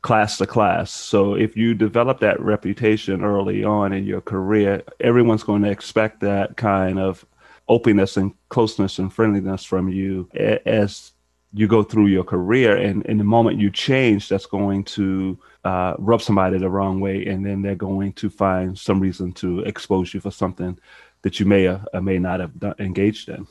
class 0.00 0.38
to 0.38 0.46
class. 0.46 0.90
So 0.90 1.34
if 1.34 1.56
you 1.56 1.74
develop 1.74 2.20
that 2.20 2.40
reputation 2.40 3.22
early 3.22 3.62
on 3.64 3.92
in 3.92 4.04
your 4.04 4.22
career, 4.22 4.82
everyone's 5.00 5.42
going 5.42 5.62
to 5.62 5.70
expect 5.70 6.20
that 6.20 6.56
kind 6.56 6.98
of 6.98 7.26
openness 7.68 8.16
and 8.16 8.32
closeness 8.48 8.98
and 8.98 9.12
friendliness 9.12 9.64
from 9.64 9.88
you 9.88 10.28
as 10.64 11.12
you 11.52 11.66
go 11.66 11.82
through 11.82 12.06
your 12.06 12.24
career. 12.24 12.76
And 12.76 13.04
in 13.06 13.18
the 13.18 13.24
moment 13.24 13.60
you 13.60 13.70
change, 13.70 14.28
that's 14.28 14.46
going 14.46 14.84
to 14.84 15.38
uh, 15.64 15.94
rub 15.98 16.22
somebody 16.22 16.58
the 16.58 16.70
wrong 16.70 17.00
way, 17.00 17.26
and 17.26 17.44
then 17.44 17.60
they're 17.60 17.74
going 17.74 18.12
to 18.14 18.30
find 18.30 18.78
some 18.78 19.00
reason 19.00 19.32
to 19.32 19.60
expose 19.60 20.14
you 20.14 20.20
for 20.20 20.30
something 20.30 20.78
that 21.22 21.40
you 21.40 21.46
may 21.46 21.66
or 21.66 22.00
may 22.00 22.18
not 22.18 22.40
have 22.40 22.52
engaged 22.78 23.28
in. 23.28 23.46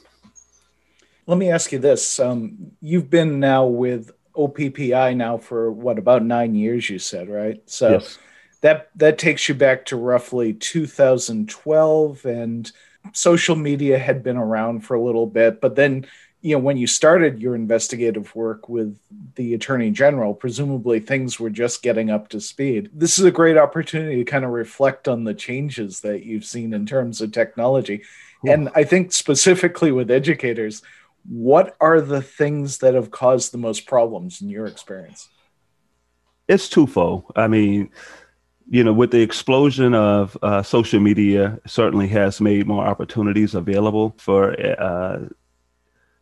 Let 1.27 1.38
me 1.38 1.51
ask 1.51 1.71
you 1.71 1.79
this: 1.79 2.19
um, 2.19 2.71
You've 2.79 3.09
been 3.09 3.39
now 3.39 3.65
with 3.65 4.12
OPPI 4.36 5.15
now 5.15 5.38
for 5.38 5.72
what 5.72 5.98
about 5.98 6.24
nine 6.24 6.56
years? 6.56 6.89
You 6.89 7.00
said 7.00 7.30
right? 7.30 7.62
So 7.65 7.92
yes. 7.92 8.18
that 8.62 8.89
that 8.96 9.18
takes 9.18 9.48
you 9.50 9.56
back 9.56 9.86
to 9.86 9.96
roughly 9.96 10.54
2012, 10.54 12.25
and 12.25 12.72
social 13.13 13.56
media 13.56 13.98
had 13.98 14.24
been 14.24 14.38
around 14.38 14.82
for 14.82 14.96
a 14.96 15.01
little 15.01 15.27
bit, 15.27 15.62
but 15.62 15.75
then 15.75 16.06
you 16.46 16.56
know 16.56 16.60
when 16.60 16.77
you 16.77 16.86
started 16.86 17.42
your 17.42 17.56
investigative 17.56 18.36
work 18.36 18.70
with 18.70 19.00
the 19.34 19.56
attorney 19.56 19.89
general 19.89 20.36
presumably 20.36 21.00
things 21.00 21.39
were 21.39 21.50
just 21.50 21.82
getting 21.82 22.12
up 22.12 22.30
to 22.30 22.39
speed 22.39 22.88
this 22.94 23.18
is 23.18 23.25
a 23.25 23.32
great 23.32 23.58
opportunity 23.58 24.18
to 24.18 24.32
kind 24.32 24.46
of 24.46 24.51
reflect 24.51 25.08
on 25.08 25.24
the 25.24 25.34
changes 25.34 26.01
that 26.01 26.24
you've 26.24 26.46
seen 26.46 26.72
in 26.72 26.86
terms 26.86 27.20
of 27.20 27.32
technology 27.32 28.04
cool. 28.44 28.51
and 28.51 28.70
i 28.75 28.84
think 28.84 29.12
specifically 29.12 29.92
with 29.92 30.12
educators 30.12 30.84
what 31.27 31.75
are 31.79 32.01
the 32.01 32.22
things 32.22 32.79
that 32.79 32.94
have 32.94 33.12
caused 33.12 33.51
the 33.51 33.58
most 33.58 33.86
problems 33.86 34.41
in 34.41 34.50
your 34.50 34.65
experience? 34.65 35.29
It's 36.48 36.70
twofold. 36.70 37.32
I 37.36 37.48
mean, 37.48 37.89
you 38.70 38.84
know, 38.84 38.94
with 38.94 39.12
the 39.12 39.22
explosion 39.22 39.94
of 39.94 40.38
uh, 40.41 40.62
social 40.63 41.00
media, 41.00 41.60
certainly 41.65 42.08
has 42.10 42.41
made 42.41 42.67
more 42.67 42.86
opportunities 42.86 43.55
available 43.55 44.15
for 44.17 44.60
uh, 44.79 45.27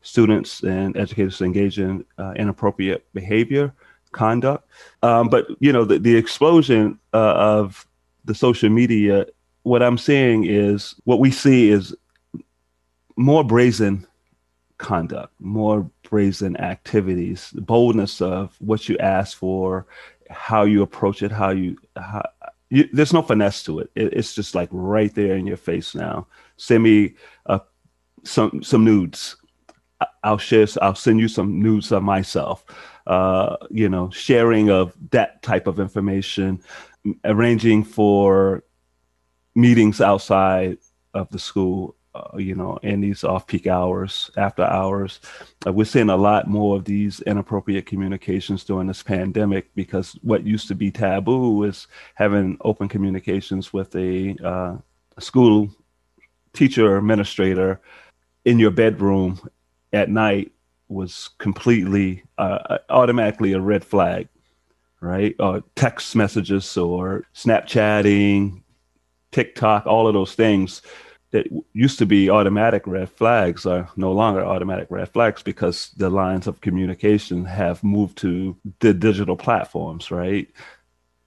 students 0.02 0.64
and 0.64 0.96
educators 0.98 1.38
to 1.38 1.46
engage 1.46 1.80
in 1.80 2.06
uh, 2.18 2.34
inappropriate 2.36 3.06
behavior, 3.14 3.74
conduct. 4.12 4.68
Um, 5.02 5.30
but 5.30 5.48
you 5.60 5.74
know, 5.74 5.86
the, 5.86 6.00
the 6.00 6.16
explosion 6.16 7.00
uh, 7.14 7.18
of 7.18 7.88
the 8.26 8.36
social 8.36 8.70
media, 8.70 9.26
what 9.64 9.82
I'm 9.84 9.98
seeing 9.98 10.46
is 10.46 10.96
what 11.04 11.20
we 11.20 11.32
see 11.32 11.70
is 11.70 11.96
more 13.16 13.44
brazen 13.44 14.08
conduct, 14.84 15.34
more 15.40 15.90
brazen 16.08 16.56
activities, 16.58 17.52
boldness 17.56 18.22
of 18.22 18.56
what 18.60 18.88
you 18.88 18.98
ask 19.00 19.36
for, 19.38 19.88
how 20.30 20.64
you 20.64 20.84
approach 20.84 21.24
it, 21.24 21.32
how 21.32 21.50
you, 21.50 21.78
how, 21.96 22.22
you 22.70 22.88
there's 22.94 23.14
no 23.14 23.24
finesse 23.24 23.64
to 23.64 23.80
it. 23.80 23.90
it. 23.96 24.14
It's 24.14 24.36
just 24.36 24.54
like 24.54 24.70
right 24.72 25.14
there 25.16 25.36
in 25.36 25.48
your 25.48 25.58
face 25.58 25.96
now. 25.96 26.28
Send 26.58 26.84
me 26.84 27.16
uh, 27.48 27.60
some 28.24 28.62
some 28.62 28.84
nudes. 28.84 29.38
I'll 30.24 30.38
share. 30.38 30.68
I'll 30.82 30.96
send 30.96 31.20
you 31.20 31.28
some 31.28 31.62
nudes 31.62 31.92
of 31.92 32.04
myself. 32.04 32.66
Uh, 33.08 33.58
you 33.70 33.90
know, 33.90 34.10
sharing 34.12 34.70
of 34.70 34.94
that 35.12 35.42
type 35.42 35.68
of 35.68 35.80
information, 35.80 36.62
arranging 37.26 37.84
for 37.84 38.64
meetings 39.56 40.02
outside 40.02 40.78
of 41.14 41.30
the 41.30 41.40
school 41.40 41.96
uh, 42.16 42.38
you 42.38 42.54
know, 42.54 42.78
in 42.84 43.02
these 43.02 43.24
off-peak 43.24 43.66
hours, 43.66 44.30
after 44.38 44.64
hours. 44.64 45.20
Uh, 45.66 45.74
we're 45.74 45.84
seeing 45.84 46.10
a 46.10 46.18
lot 46.18 46.48
more 46.48 46.76
of 46.76 46.86
these 46.86 47.22
inappropriate 47.22 47.86
communications 47.86 48.64
during 48.64 48.88
this 48.88 49.02
pandemic 49.02 49.74
because 49.74 50.14
what 50.22 50.46
used 50.46 50.68
to 50.68 50.76
be 50.76 50.92
taboo 50.92 51.64
is 51.64 51.88
having 52.14 52.58
open 52.62 52.88
communications 52.88 53.74
with 53.74 53.96
a, 53.96 54.36
uh, 54.44 54.78
school 55.20 55.70
teacher 56.54 56.86
or 56.86 56.98
administrator 56.98 57.82
in 58.46 58.60
your 58.60 58.72
bedroom 58.72 59.40
at 59.92 60.10
night 60.10 60.52
was 60.88 61.30
completely 61.40 62.24
uh, 62.38 62.78
automatically 62.90 63.54
a 63.54 63.60
red 63.60 63.84
flag, 63.84 64.28
right? 65.02 65.36
Or 65.40 65.64
text 65.76 66.16
messages 66.16 66.78
or 66.78 67.26
Snapchatting, 67.34 68.62
TikTok, 69.32 69.88
all 69.88 70.08
of 70.08 70.14
those 70.14 70.36
things 70.36 70.84
that 71.34 71.48
used 71.74 71.98
to 71.98 72.06
be 72.06 72.30
automatic 72.30 72.86
red 72.86 73.10
flags 73.10 73.66
are 73.66 73.90
no 73.96 74.12
longer 74.12 74.46
automatic 74.46 74.86
red 74.92 75.10
flags 75.10 75.42
because 75.42 75.90
the 75.98 76.08
lines 76.08 76.46
of 76.46 76.62
communication 76.62 77.44
have 77.44 77.84
moved 77.84 78.20
to 78.20 78.56
the 78.82 78.94
digital 78.94 79.36
platforms, 79.36 80.12
right? 80.12 80.48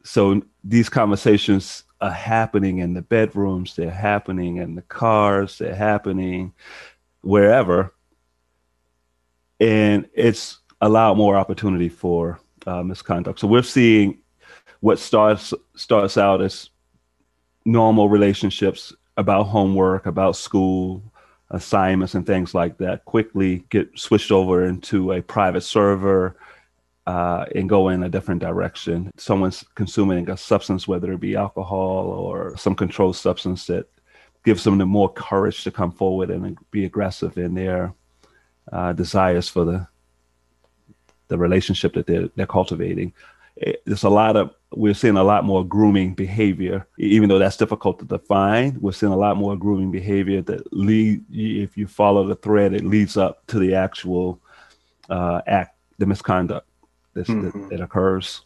So 0.04 0.42
these 0.62 0.88
conversations 0.88 1.82
are 2.00 2.12
happening 2.12 2.78
in 2.78 2.94
the 2.94 3.02
bedrooms, 3.02 3.74
they're 3.74 3.90
happening 3.90 4.58
in 4.58 4.76
the 4.76 4.82
cars, 4.82 5.58
they're 5.58 5.74
happening 5.74 6.54
wherever. 7.22 7.92
And 9.58 10.08
it's 10.14 10.58
allowed 10.80 11.16
more 11.16 11.36
opportunity 11.36 11.88
for 11.88 12.38
uh, 12.64 12.84
misconduct. 12.84 13.40
So 13.40 13.48
we're 13.48 13.62
seeing 13.62 14.18
what 14.78 15.00
starts 15.00 15.52
starts 15.74 16.16
out 16.16 16.42
as 16.42 16.70
normal 17.64 18.08
relationships 18.08 18.92
about 19.16 19.44
homework, 19.44 20.06
about 20.06 20.36
school 20.36 21.02
assignments, 21.50 22.14
and 22.14 22.26
things 22.26 22.54
like 22.54 22.78
that 22.78 23.04
quickly 23.04 23.64
get 23.70 23.98
switched 23.98 24.32
over 24.32 24.66
into 24.66 25.12
a 25.12 25.22
private 25.22 25.62
server 25.62 26.36
uh, 27.06 27.46
and 27.54 27.68
go 27.68 27.88
in 27.88 28.02
a 28.02 28.08
different 28.08 28.40
direction. 28.40 29.10
Someone's 29.16 29.64
consuming 29.74 30.28
a 30.28 30.36
substance, 30.36 30.88
whether 30.88 31.12
it 31.12 31.20
be 31.20 31.36
alcohol 31.36 32.06
or 32.08 32.56
some 32.56 32.74
controlled 32.74 33.16
substance 33.16 33.66
that 33.66 33.86
gives 34.44 34.64
them 34.64 34.78
the 34.78 34.86
more 34.86 35.12
courage 35.12 35.64
to 35.64 35.70
come 35.70 35.92
forward 35.92 36.30
and 36.30 36.58
be 36.70 36.84
aggressive 36.84 37.38
in 37.38 37.54
their 37.54 37.94
uh, 38.72 38.92
desires 38.92 39.48
for 39.48 39.64
the 39.64 39.86
the 41.28 41.36
relationship 41.36 41.94
that 41.94 42.06
they're, 42.06 42.28
they're 42.36 42.46
cultivating. 42.46 43.12
There's 43.84 44.04
a 44.04 44.10
lot 44.10 44.36
of 44.36 44.54
we're 44.72 44.94
seeing 44.94 45.16
a 45.16 45.24
lot 45.24 45.44
more 45.44 45.64
grooming 45.64 46.14
behavior, 46.14 46.86
even 46.98 47.28
though 47.28 47.38
that's 47.38 47.56
difficult 47.56 47.98
to 48.00 48.04
define. 48.04 48.76
We're 48.80 48.92
seeing 48.92 49.12
a 49.12 49.16
lot 49.16 49.36
more 49.36 49.56
grooming 49.56 49.90
behavior 49.90 50.42
that 50.42 50.72
lead, 50.72 51.24
if 51.30 51.76
you 51.76 51.86
follow 51.86 52.26
the 52.26 52.34
thread, 52.34 52.74
it 52.74 52.84
leads 52.84 53.16
up 53.16 53.46
to 53.46 53.58
the 53.58 53.74
actual 53.74 54.40
uh, 55.08 55.40
act, 55.46 55.78
the 55.98 56.06
misconduct 56.06 56.68
mm-hmm. 57.14 57.44
that, 57.44 57.70
that 57.70 57.80
occurs. 57.80 58.42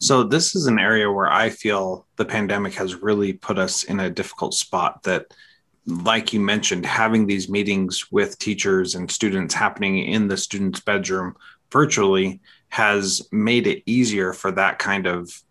So 0.00 0.22
this 0.22 0.54
is 0.54 0.66
an 0.66 0.78
area 0.78 1.10
where 1.10 1.30
I 1.30 1.50
feel 1.50 2.06
the 2.16 2.24
pandemic 2.24 2.74
has 2.74 2.94
really 2.94 3.32
put 3.32 3.58
us 3.58 3.82
in 3.84 4.00
a 4.00 4.10
difficult 4.10 4.54
spot 4.54 5.02
that 5.02 5.26
like 5.86 6.32
you 6.32 6.40
mentioned 6.40 6.86
having 6.86 7.26
these 7.26 7.48
meetings 7.48 8.12
with 8.12 8.38
teachers 8.38 8.94
and 8.94 9.10
students 9.10 9.54
happening 9.54 9.98
in 9.98 10.28
the 10.28 10.36
student's 10.36 10.80
bedroom 10.80 11.34
virtually 11.72 12.40
has 12.68 13.26
made 13.32 13.66
it 13.66 13.82
easier 13.86 14.32
for 14.32 14.50
that 14.52 14.78
kind 14.78 15.06
of 15.06 15.42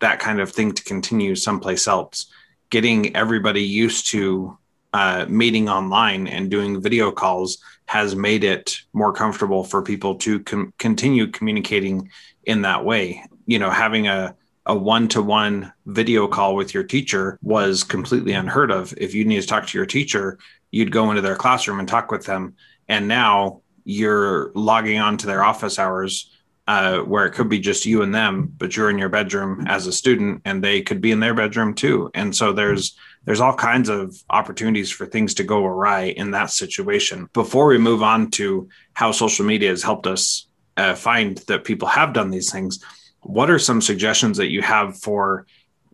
that 0.00 0.18
kind 0.18 0.40
of 0.40 0.50
thing 0.50 0.72
to 0.72 0.82
continue 0.82 1.34
someplace 1.34 1.86
else. 1.86 2.26
Getting 2.70 3.14
everybody 3.14 3.62
used 3.62 4.08
to 4.08 4.58
uh, 4.92 5.26
meeting 5.28 5.68
online 5.68 6.26
and 6.26 6.50
doing 6.50 6.80
video 6.80 7.12
calls 7.12 7.58
has 7.86 8.16
made 8.16 8.42
it 8.42 8.80
more 8.92 9.12
comfortable 9.12 9.62
for 9.62 9.82
people 9.82 10.16
to 10.16 10.40
com- 10.40 10.72
continue 10.78 11.26
communicating 11.28 12.10
in 12.44 12.62
that 12.62 12.84
way. 12.84 13.24
You 13.46 13.58
know 13.58 13.70
having 13.70 14.08
a 14.08 14.34
a 14.68 14.74
one-to-one 14.74 15.72
video 15.86 16.26
call 16.26 16.56
with 16.56 16.74
your 16.74 16.82
teacher 16.82 17.38
was 17.40 17.84
completely 17.84 18.32
unheard 18.32 18.72
of. 18.72 18.92
If 18.96 19.14
you 19.14 19.24
need 19.24 19.40
to 19.40 19.46
talk 19.46 19.64
to 19.68 19.78
your 19.78 19.86
teacher 19.86 20.40
you'd 20.70 20.92
go 20.92 21.10
into 21.10 21.22
their 21.22 21.36
classroom 21.36 21.80
and 21.80 21.88
talk 21.88 22.10
with 22.10 22.26
them. 22.26 22.54
And 22.88 23.08
now 23.08 23.62
you're 23.84 24.52
logging 24.54 24.98
on 24.98 25.16
to 25.18 25.26
their 25.26 25.42
office 25.42 25.78
hours 25.78 26.35
uh, 26.66 26.98
where 26.98 27.26
it 27.26 27.32
could 27.32 27.48
be 27.48 27.60
just 27.60 27.86
you 27.86 28.02
and 28.02 28.14
them, 28.14 28.52
but 28.58 28.76
you're 28.76 28.90
in 28.90 28.98
your 28.98 29.08
bedroom 29.08 29.64
as 29.68 29.86
a 29.86 29.92
student, 29.92 30.42
and 30.44 30.62
they 30.62 30.82
could 30.82 31.00
be 31.00 31.12
in 31.12 31.20
their 31.20 31.34
bedroom 31.34 31.74
too. 31.74 32.10
And 32.14 32.34
so 32.34 32.52
there's 32.52 32.96
there's 33.24 33.40
all 33.40 33.54
kinds 33.54 33.88
of 33.88 34.16
opportunities 34.30 34.90
for 34.90 35.04
things 35.04 35.34
to 35.34 35.44
go 35.44 35.64
awry 35.64 36.04
in 36.04 36.30
that 36.30 36.50
situation. 36.50 37.28
Before 37.32 37.66
we 37.66 37.76
move 37.76 38.02
on 38.02 38.30
to 38.32 38.68
how 38.94 39.10
social 39.10 39.44
media 39.44 39.70
has 39.70 39.82
helped 39.82 40.06
us 40.06 40.46
uh, 40.76 40.94
find 40.94 41.38
that 41.48 41.64
people 41.64 41.88
have 41.88 42.12
done 42.12 42.30
these 42.30 42.52
things, 42.52 42.84
what 43.22 43.50
are 43.50 43.58
some 43.58 43.80
suggestions 43.80 44.36
that 44.36 44.50
you 44.50 44.62
have 44.62 45.00
for 45.00 45.46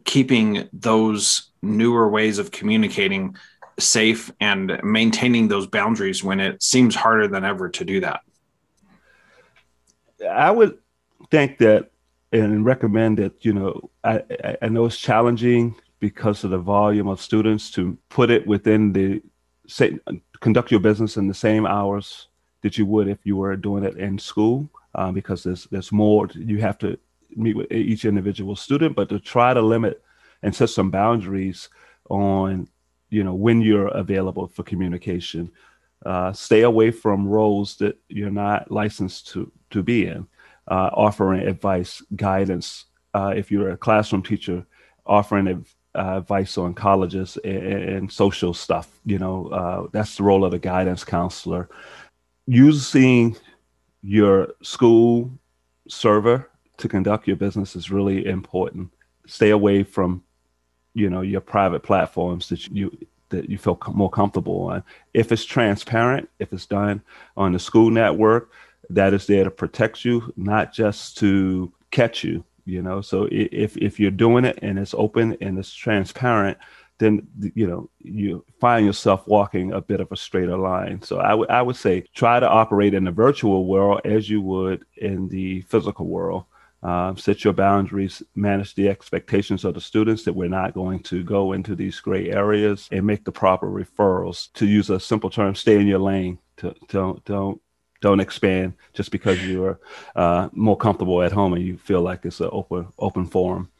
keeping 0.04 0.68
those 0.74 1.50
newer 1.62 2.08
ways 2.08 2.38
of 2.38 2.50
communicating 2.50 3.36
safe 3.78 4.30
and 4.40 4.78
maintaining 4.82 5.48
those 5.48 5.66
boundaries 5.66 6.22
when 6.22 6.38
it 6.38 6.62
seems 6.62 6.94
harder 6.94 7.28
than 7.28 7.44
ever 7.44 7.70
to 7.70 7.84
do 7.84 8.00
that? 8.00 8.20
I 10.28 10.50
would 10.50 10.78
think 11.30 11.58
that 11.58 11.90
and 12.32 12.64
recommend 12.64 13.18
that, 13.18 13.44
you 13.44 13.52
know, 13.52 13.90
I, 14.04 14.22
I 14.62 14.68
know 14.68 14.86
it's 14.86 14.96
challenging 14.96 15.74
because 16.00 16.44
of 16.44 16.50
the 16.50 16.58
volume 16.58 17.08
of 17.08 17.20
students 17.20 17.70
to 17.72 17.96
put 18.08 18.30
it 18.30 18.46
within 18.46 18.92
the 18.92 19.22
say 19.68 19.98
conduct 20.40 20.70
your 20.70 20.80
business 20.80 21.16
in 21.16 21.28
the 21.28 21.34
same 21.34 21.66
hours 21.66 22.28
that 22.62 22.76
you 22.76 22.86
would 22.86 23.06
if 23.06 23.18
you 23.24 23.36
were 23.36 23.54
doing 23.54 23.84
it 23.84 23.96
in 23.96 24.18
school 24.18 24.68
um, 24.94 25.14
because 25.14 25.44
there's 25.44 25.64
there's 25.66 25.92
more 25.92 26.28
you 26.34 26.58
have 26.58 26.78
to 26.78 26.98
meet 27.36 27.56
with 27.56 27.70
each 27.72 28.04
individual 28.04 28.56
student, 28.56 28.96
but 28.96 29.08
to 29.08 29.18
try 29.18 29.54
to 29.54 29.62
limit 29.62 30.02
and 30.42 30.54
set 30.54 30.70
some 30.70 30.90
boundaries 30.90 31.68
on, 32.10 32.68
you 33.10 33.22
know, 33.24 33.34
when 33.34 33.60
you're 33.60 33.88
available 33.88 34.46
for 34.48 34.62
communication. 34.62 35.50
Uh, 36.04 36.32
stay 36.32 36.62
away 36.62 36.90
from 36.90 37.26
roles 37.26 37.76
that 37.76 37.96
you're 38.08 38.30
not 38.30 38.70
licensed 38.70 39.28
to 39.28 39.50
to 39.70 39.82
be 39.82 40.06
in. 40.06 40.26
Uh, 40.68 40.90
offering 40.92 41.46
advice, 41.46 42.02
guidance. 42.14 42.86
Uh, 43.14 43.34
if 43.36 43.50
you're 43.50 43.70
a 43.70 43.76
classroom 43.76 44.22
teacher, 44.22 44.64
offering 45.06 45.64
uh, 45.94 46.18
advice 46.18 46.56
on 46.56 46.72
colleges 46.74 47.36
and, 47.44 47.62
and, 47.64 48.12
social 48.12 48.54
stuff. 48.54 48.88
You 49.04 49.18
know, 49.18 49.48
uh, 49.48 49.86
that's 49.92 50.16
the 50.16 50.22
role 50.22 50.44
of 50.44 50.52
the 50.52 50.58
guidance 50.58 51.04
counselor. 51.04 51.68
Using 52.46 53.36
your 54.02 54.48
school 54.62 55.30
server 55.88 56.48
to 56.78 56.88
conduct 56.88 57.26
your 57.26 57.36
business 57.36 57.76
is 57.76 57.90
really 57.90 58.26
important. 58.26 58.90
Stay 59.26 59.50
away 59.50 59.82
from, 59.82 60.22
you 60.94 61.10
know, 61.10 61.20
your 61.20 61.40
private 61.40 61.82
platforms 61.82 62.48
that 62.48 62.68
you 62.68 62.90
that 63.32 63.50
you 63.50 63.58
feel 63.58 63.78
more 63.92 64.10
comfortable 64.10 64.68
on. 64.70 64.84
If 65.12 65.32
it's 65.32 65.44
transparent, 65.44 66.30
if 66.38 66.52
it's 66.52 66.66
done 66.66 67.02
on 67.36 67.52
the 67.52 67.58
school 67.58 67.90
network, 67.90 68.50
that 68.90 69.12
is 69.12 69.26
there 69.26 69.44
to 69.44 69.50
protect 69.50 70.04
you, 70.04 70.32
not 70.36 70.72
just 70.72 71.18
to 71.18 71.72
catch 71.90 72.24
you. 72.24 72.44
You 72.64 72.80
know, 72.80 73.00
so 73.00 73.28
if 73.32 73.76
if 73.76 73.98
you're 73.98 74.12
doing 74.12 74.44
it 74.44 74.60
and 74.62 74.78
it's 74.78 74.94
open 74.94 75.36
and 75.40 75.58
it's 75.58 75.74
transparent, 75.74 76.56
then 76.98 77.26
you 77.54 77.66
know 77.66 77.90
you 77.98 78.44
find 78.60 78.86
yourself 78.86 79.26
walking 79.26 79.72
a 79.72 79.80
bit 79.80 80.00
of 80.00 80.12
a 80.12 80.16
straighter 80.16 80.56
line. 80.56 81.02
So 81.02 81.18
I 81.18 81.34
would 81.34 81.50
I 81.50 81.60
would 81.60 81.74
say 81.74 82.04
try 82.14 82.38
to 82.38 82.48
operate 82.48 82.94
in 82.94 83.02
the 83.02 83.10
virtual 83.10 83.66
world 83.66 84.02
as 84.04 84.30
you 84.30 84.40
would 84.42 84.84
in 84.96 85.28
the 85.28 85.62
physical 85.62 86.06
world. 86.06 86.44
Um, 86.82 87.16
set 87.16 87.44
your 87.44 87.52
boundaries, 87.52 88.22
manage 88.34 88.74
the 88.74 88.88
expectations 88.88 89.64
of 89.64 89.74
the 89.74 89.80
students 89.80 90.24
that 90.24 90.32
we're 90.32 90.48
not 90.48 90.74
going 90.74 91.00
to 91.04 91.22
go 91.22 91.52
into 91.52 91.76
these 91.76 92.00
gray 92.00 92.30
areas, 92.30 92.88
and 92.90 93.06
make 93.06 93.24
the 93.24 93.32
proper 93.32 93.68
referrals. 93.68 94.52
To 94.54 94.66
use 94.66 94.90
a 94.90 94.98
simple 94.98 95.30
term, 95.30 95.54
stay 95.54 95.78
in 95.78 95.86
your 95.86 96.00
lane. 96.00 96.38
To, 96.58 96.74
don't 96.88 97.24
don't 97.24 97.60
don't 98.00 98.20
expand 98.20 98.74
just 98.92 99.12
because 99.12 99.42
you're 99.46 99.78
uh, 100.16 100.48
more 100.52 100.76
comfortable 100.76 101.22
at 101.22 101.32
home 101.32 101.54
and 101.54 101.64
you 101.64 101.78
feel 101.78 102.02
like 102.02 102.24
it's 102.24 102.40
an 102.40 102.50
open 102.52 102.88
open 102.98 103.26
forum. 103.26 103.70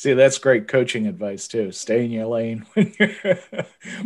See, 0.00 0.14
that's 0.14 0.38
great 0.38 0.66
coaching 0.66 1.06
advice 1.06 1.46
too. 1.46 1.72
Stay 1.72 2.06
in 2.06 2.10
your 2.10 2.24
lane 2.24 2.64
when 2.72 2.94
you're 2.98 3.36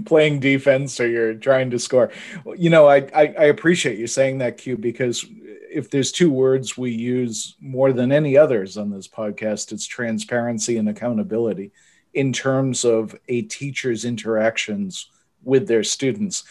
playing 0.04 0.40
defense 0.40 0.98
or 0.98 1.06
you're 1.06 1.34
trying 1.34 1.70
to 1.70 1.78
score. 1.78 2.10
You 2.56 2.68
know, 2.68 2.88
I, 2.88 2.96
I, 3.14 3.34
I 3.38 3.44
appreciate 3.44 3.96
you 3.96 4.08
saying 4.08 4.38
that, 4.38 4.58
Q, 4.58 4.76
because 4.76 5.24
if 5.70 5.90
there's 5.90 6.10
two 6.10 6.32
words 6.32 6.76
we 6.76 6.90
use 6.90 7.54
more 7.60 7.92
than 7.92 8.10
any 8.10 8.36
others 8.36 8.76
on 8.76 8.90
this 8.90 9.06
podcast, 9.06 9.70
it's 9.70 9.86
transparency 9.86 10.78
and 10.78 10.88
accountability 10.88 11.70
in 12.12 12.32
terms 12.32 12.84
of 12.84 13.14
a 13.28 13.42
teacher's 13.42 14.04
interactions 14.04 15.08
with 15.44 15.68
their 15.68 15.84
students. 15.84 16.42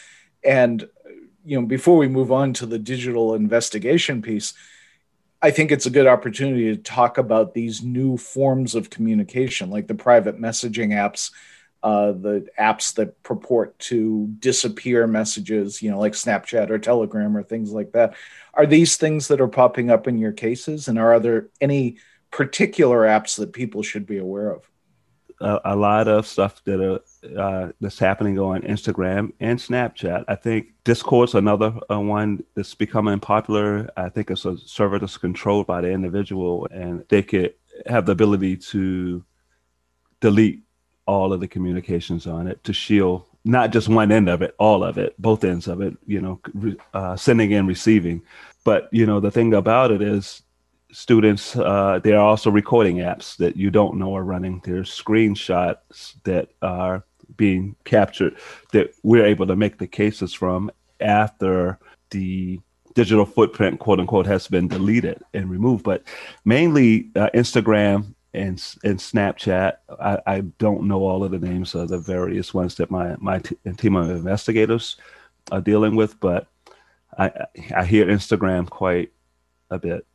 And 0.41 0.87
you 1.43 1.59
know, 1.59 1.67
before 1.67 1.97
we 1.97 2.07
move 2.07 2.31
on 2.31 2.53
to 2.53 2.65
the 2.65 2.79
digital 2.79 3.35
investigation 3.35 4.21
piece, 4.21 4.53
I 5.43 5.51
think 5.51 5.73
it's 5.73 5.85
a 5.85 5.89
good 5.91 6.07
opportunity 6.07 6.73
to 6.73 6.81
talk 6.81 7.17
about 7.17 7.53
these 7.53 7.83
new 7.83 8.15
forms 8.15 8.75
of 8.75 8.89
communication, 8.89 9.69
like 9.69 9.87
the 9.87 9.93
private 9.93 10.39
messaging 10.39 10.91
apps, 10.91 11.31
uh, 11.83 12.13
the 12.13 12.47
apps 12.57 12.95
that 12.95 13.21
purport 13.23 13.77
to 13.79 14.27
disappear 14.39 15.05
messages, 15.05 15.81
you 15.81 15.91
know, 15.91 15.99
like 15.99 16.13
Snapchat 16.13 16.69
or 16.69 16.79
Telegram 16.79 17.35
or 17.35 17.43
things 17.43 17.73
like 17.73 17.91
that. 17.91 18.15
Are 18.53 18.65
these 18.65 18.95
things 18.95 19.27
that 19.27 19.41
are 19.41 19.49
popping 19.49 19.91
up 19.91 20.07
in 20.07 20.17
your 20.17 20.31
cases? 20.31 20.87
And 20.87 20.97
are 20.97 21.19
there 21.19 21.49
any 21.59 21.97
particular 22.31 23.01
apps 23.01 23.37
that 23.37 23.51
people 23.51 23.83
should 23.83 24.05
be 24.05 24.19
aware 24.19 24.49
of? 24.49 24.69
A, 25.43 25.59
a 25.65 25.75
lot 25.75 26.07
of 26.07 26.25
stuff 26.25 26.63
that 26.63 26.79
are 26.79 26.99
uh, 27.37 27.71
that's 27.79 27.99
happening 27.99 28.39
on 28.39 28.61
Instagram 28.61 29.33
and 29.39 29.59
Snapchat. 29.59 30.25
I 30.27 30.35
think 30.35 30.67
Discord's 30.83 31.35
another 31.35 31.73
uh, 31.91 31.99
one 31.99 32.43
that's 32.55 32.73
becoming 32.73 33.19
popular. 33.19 33.89
I 33.97 34.09
think 34.09 34.31
it's 34.31 34.45
a 34.45 34.57
server 34.57 34.99
that's 34.99 35.17
controlled 35.17 35.67
by 35.67 35.81
the 35.81 35.91
individual, 35.91 36.67
and 36.71 37.05
they 37.09 37.21
could 37.21 37.53
have 37.85 38.05
the 38.05 38.13
ability 38.13 38.57
to 38.57 39.23
delete 40.19 40.63
all 41.05 41.33
of 41.33 41.41
the 41.41 41.47
communications 41.47 42.25
on 42.25 42.47
it 42.47 42.63
to 42.63 42.71
shield 42.71 43.25
not 43.45 43.71
just 43.71 43.89
one 43.89 44.11
end 44.11 44.29
of 44.29 44.41
it, 44.41 44.55
all 44.57 44.83
of 44.83 44.97
it, 44.97 45.13
both 45.21 45.43
ends 45.43 45.67
of 45.67 45.81
it. 45.81 45.97
You 46.05 46.21
know, 46.21 46.75
uh, 46.93 47.15
sending 47.15 47.53
and 47.53 47.67
receiving. 47.67 48.21
But 48.63 48.89
you 48.91 49.05
know, 49.05 49.19
the 49.19 49.31
thing 49.31 49.53
about 49.53 49.91
it 49.91 50.01
is 50.01 50.41
students, 50.93 51.55
uh, 51.55 51.99
there 52.03 52.17
are 52.17 52.25
also 52.25 52.49
recording 52.49 52.97
apps 52.97 53.35
that 53.37 53.57
you 53.57 53.69
don't 53.69 53.97
know 53.97 54.15
are 54.15 54.23
running. 54.23 54.61
There's 54.63 54.89
screenshots 54.89 56.15
that 56.23 56.49
are 56.61 57.03
being 57.35 57.75
captured 57.83 58.37
that 58.71 58.93
we're 59.03 59.25
able 59.25 59.47
to 59.47 59.55
make 59.55 59.77
the 59.77 59.87
cases 59.87 60.33
from 60.33 60.71
after 60.99 61.79
the 62.11 62.59
digital 62.93 63.25
footprint, 63.25 63.79
quote 63.79 63.99
unquote, 63.99 64.27
has 64.27 64.47
been 64.47 64.67
deleted 64.67 65.21
and 65.33 65.49
removed. 65.49 65.83
But 65.83 66.03
mainly 66.45 67.09
uh, 67.15 67.29
Instagram 67.33 68.13
and 68.33 68.63
and 68.83 68.99
Snapchat. 68.99 69.77
I, 69.99 70.19
I, 70.25 70.39
don't 70.57 70.87
know 70.87 71.01
all 71.01 71.23
of 71.23 71.31
the 71.31 71.39
names 71.39 71.75
of 71.75 71.89
the 71.89 71.99
various 71.99 72.53
ones 72.53 72.75
that 72.75 72.89
my 72.89 73.15
my 73.19 73.39
t- 73.39 73.57
team 73.77 73.95
of 73.95 74.09
investigators 74.09 74.97
are 75.51 75.61
dealing 75.61 75.95
with, 75.95 76.19
but 76.19 76.47
I 77.17 77.31
I 77.75 77.85
hear 77.85 78.05
Instagram 78.07 78.69
quite 78.69 79.11
a 79.69 79.77
bit. 79.77 80.05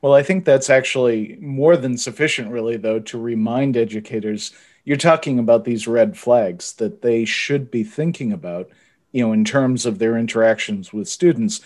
Well, 0.00 0.14
I 0.14 0.22
think 0.22 0.44
that's 0.44 0.70
actually 0.70 1.38
more 1.40 1.76
than 1.76 1.96
sufficient, 1.96 2.50
really, 2.50 2.76
though, 2.76 3.00
to 3.00 3.18
remind 3.18 3.76
educators 3.76 4.52
you're 4.84 4.96
talking 4.96 5.38
about 5.38 5.64
these 5.64 5.86
red 5.86 6.16
flags 6.16 6.72
that 6.74 7.02
they 7.02 7.24
should 7.24 7.70
be 7.70 7.84
thinking 7.84 8.32
about, 8.32 8.68
you 9.12 9.24
know, 9.24 9.32
in 9.32 9.44
terms 9.44 9.86
of 9.86 9.98
their 9.98 10.18
interactions 10.18 10.92
with 10.92 11.08
students. 11.08 11.60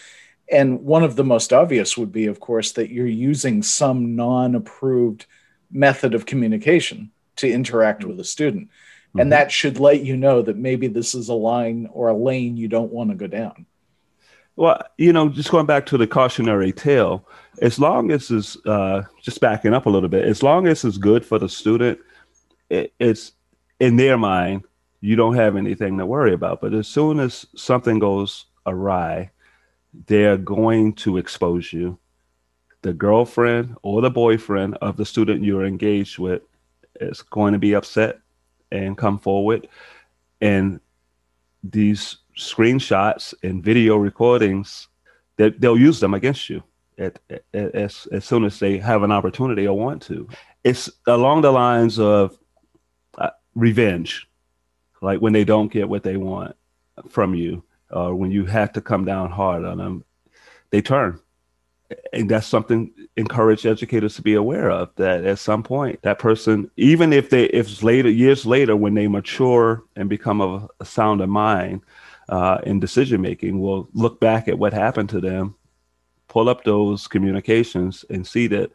And 0.50 0.84
one 0.84 1.02
of 1.02 1.16
the 1.16 1.24
most 1.24 1.52
obvious 1.52 1.96
would 1.96 2.12
be, 2.12 2.26
of 2.26 2.40
course, 2.40 2.72
that 2.72 2.90
you're 2.90 3.06
using 3.06 3.62
some 3.62 4.14
non 4.14 4.54
approved 4.54 5.26
method 5.70 6.14
of 6.14 6.26
communication 6.26 7.10
to 7.36 7.50
interact 7.50 8.04
with 8.04 8.20
a 8.20 8.24
student. 8.24 8.68
Mm-hmm. 8.68 9.20
And 9.20 9.32
that 9.32 9.50
should 9.50 9.80
let 9.80 10.04
you 10.04 10.16
know 10.16 10.42
that 10.42 10.56
maybe 10.56 10.86
this 10.86 11.14
is 11.14 11.28
a 11.28 11.34
line 11.34 11.88
or 11.92 12.08
a 12.08 12.16
lane 12.16 12.56
you 12.56 12.68
don't 12.68 12.92
want 12.92 13.10
to 13.10 13.16
go 13.16 13.26
down. 13.26 13.66
Well, 14.56 14.82
you 14.96 15.12
know, 15.12 15.28
just 15.28 15.50
going 15.50 15.66
back 15.66 15.84
to 15.86 15.98
the 15.98 16.06
cautionary 16.06 16.72
tale, 16.72 17.28
as 17.60 17.78
long 17.78 18.10
as 18.10 18.30
it's 18.30 18.56
uh, 18.66 19.02
just 19.20 19.40
backing 19.40 19.74
up 19.74 19.84
a 19.84 19.90
little 19.90 20.08
bit, 20.08 20.24
as 20.24 20.42
long 20.42 20.66
as 20.66 20.82
it's 20.84 20.96
good 20.96 21.24
for 21.26 21.38
the 21.38 21.48
student, 21.48 21.98
it, 22.70 22.92
it's 22.98 23.32
in 23.80 23.96
their 23.96 24.16
mind, 24.16 24.64
you 25.02 25.14
don't 25.14 25.34
have 25.34 25.56
anything 25.56 25.98
to 25.98 26.06
worry 26.06 26.32
about. 26.32 26.62
But 26.62 26.72
as 26.72 26.88
soon 26.88 27.20
as 27.20 27.46
something 27.54 27.98
goes 27.98 28.46
awry, 28.64 29.30
they're 30.06 30.38
going 30.38 30.94
to 30.94 31.18
expose 31.18 31.72
you. 31.72 31.98
The 32.80 32.94
girlfriend 32.94 33.76
or 33.82 34.00
the 34.00 34.10
boyfriend 34.10 34.78
of 34.80 34.96
the 34.96 35.04
student 35.04 35.44
you're 35.44 35.66
engaged 35.66 36.18
with 36.18 36.42
is 37.00 37.20
going 37.20 37.52
to 37.52 37.58
be 37.58 37.74
upset 37.74 38.20
and 38.72 38.96
come 38.96 39.18
forward. 39.18 39.68
And 40.40 40.80
these 41.62 42.18
screenshots 42.36 43.34
and 43.42 43.62
video 43.62 43.96
recordings 43.96 44.88
that 45.36 45.60
they'll 45.60 45.78
use 45.78 46.00
them 46.00 46.14
against 46.14 46.48
you 46.48 46.62
at, 46.98 47.18
at, 47.30 47.42
as, 47.52 48.06
as 48.12 48.24
soon 48.24 48.44
as 48.44 48.58
they 48.58 48.78
have 48.78 49.02
an 49.02 49.12
opportunity 49.12 49.66
or 49.66 49.76
want 49.76 50.02
to. 50.02 50.28
It's 50.64 50.90
along 51.06 51.42
the 51.42 51.52
lines 51.52 51.98
of 51.98 52.38
uh, 53.18 53.30
revenge, 53.54 54.28
like 55.00 55.20
when 55.20 55.32
they 55.32 55.44
don't 55.44 55.72
get 55.72 55.88
what 55.88 56.02
they 56.02 56.16
want 56.16 56.56
from 57.08 57.34
you, 57.34 57.62
or 57.90 58.14
when 58.14 58.30
you 58.30 58.46
have 58.46 58.72
to 58.72 58.80
come 58.80 59.04
down 59.04 59.30
hard 59.30 59.64
on 59.64 59.78
them, 59.78 60.04
they 60.70 60.82
turn. 60.82 61.20
And 62.12 62.28
that's 62.28 62.48
something 62.48 62.92
encourage 63.16 63.64
educators 63.64 64.16
to 64.16 64.22
be 64.22 64.34
aware 64.34 64.70
of 64.70 64.90
that 64.96 65.24
at 65.24 65.38
some 65.38 65.62
point 65.62 66.02
that 66.02 66.18
person 66.18 66.70
even 66.76 67.12
if 67.12 67.30
they 67.30 67.44
if 67.44 67.82
later 67.82 68.10
years 68.10 68.44
later 68.44 68.76
when 68.76 68.92
they 68.94 69.06
mature 69.06 69.82
and 69.94 70.08
become 70.08 70.40
of 70.42 70.68
a 70.80 71.00
of 71.00 71.28
mind 71.28 71.80
uh, 72.28 72.58
in 72.64 72.80
decision 72.80 73.20
making 73.20 73.60
will 73.60 73.88
look 73.92 74.20
back 74.20 74.48
at 74.48 74.58
what 74.58 74.72
happened 74.72 75.08
to 75.10 75.20
them, 75.20 75.54
pull 76.28 76.48
up 76.48 76.64
those 76.64 77.06
communications, 77.06 78.04
and 78.10 78.26
see 78.26 78.46
that 78.48 78.70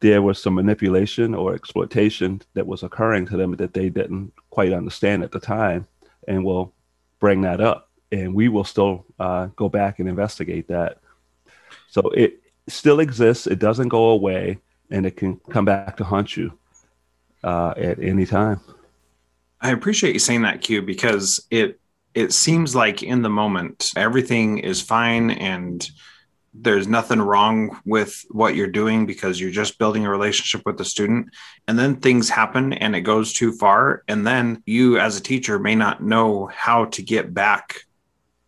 there 0.00 0.22
was 0.22 0.40
some 0.40 0.54
manipulation 0.54 1.34
or 1.34 1.54
exploitation 1.54 2.40
that 2.54 2.66
was 2.66 2.82
occurring 2.82 3.26
to 3.26 3.36
them 3.36 3.56
that 3.56 3.74
they 3.74 3.88
didn't 3.88 4.32
quite 4.50 4.72
understand 4.72 5.22
at 5.22 5.32
the 5.32 5.40
time, 5.40 5.86
and 6.28 6.44
will 6.44 6.72
bring 7.20 7.40
that 7.42 7.60
up. 7.60 7.90
And 8.12 8.34
we 8.34 8.48
will 8.48 8.64
still 8.64 9.06
uh, 9.18 9.46
go 9.56 9.68
back 9.68 9.98
and 9.98 10.08
investigate 10.08 10.68
that. 10.68 11.00
So 11.88 12.02
it 12.10 12.40
still 12.68 13.00
exists. 13.00 13.46
It 13.46 13.58
doesn't 13.58 13.88
go 13.88 14.10
away, 14.10 14.58
and 14.90 15.06
it 15.06 15.16
can 15.16 15.40
come 15.50 15.64
back 15.64 15.96
to 15.96 16.04
haunt 16.04 16.36
you 16.36 16.52
uh, 17.42 17.74
at 17.76 17.98
any 17.98 18.26
time. 18.26 18.60
I 19.60 19.70
appreciate 19.70 20.12
you 20.12 20.18
saying 20.18 20.42
that, 20.42 20.60
Q, 20.60 20.82
because 20.82 21.46
it 21.50 21.80
it 22.14 22.32
seems 22.32 22.74
like 22.74 23.02
in 23.02 23.22
the 23.22 23.28
moment 23.28 23.90
everything 23.96 24.58
is 24.58 24.80
fine 24.80 25.30
and 25.30 25.90
there's 26.54 26.86
nothing 26.86 27.20
wrong 27.20 27.80
with 27.84 28.24
what 28.30 28.54
you're 28.54 28.68
doing 28.68 29.06
because 29.06 29.40
you're 29.40 29.50
just 29.50 29.78
building 29.78 30.06
a 30.06 30.10
relationship 30.10 30.62
with 30.64 30.78
the 30.78 30.84
student. 30.84 31.28
And 31.66 31.76
then 31.76 31.96
things 31.96 32.28
happen 32.28 32.72
and 32.72 32.94
it 32.94 33.00
goes 33.00 33.32
too 33.32 33.52
far. 33.52 34.04
And 34.06 34.24
then 34.24 34.62
you 34.64 34.98
as 34.98 35.16
a 35.16 35.22
teacher 35.22 35.58
may 35.58 35.74
not 35.74 36.02
know 36.02 36.46
how 36.46 36.84
to 36.86 37.02
get 37.02 37.34
back 37.34 37.80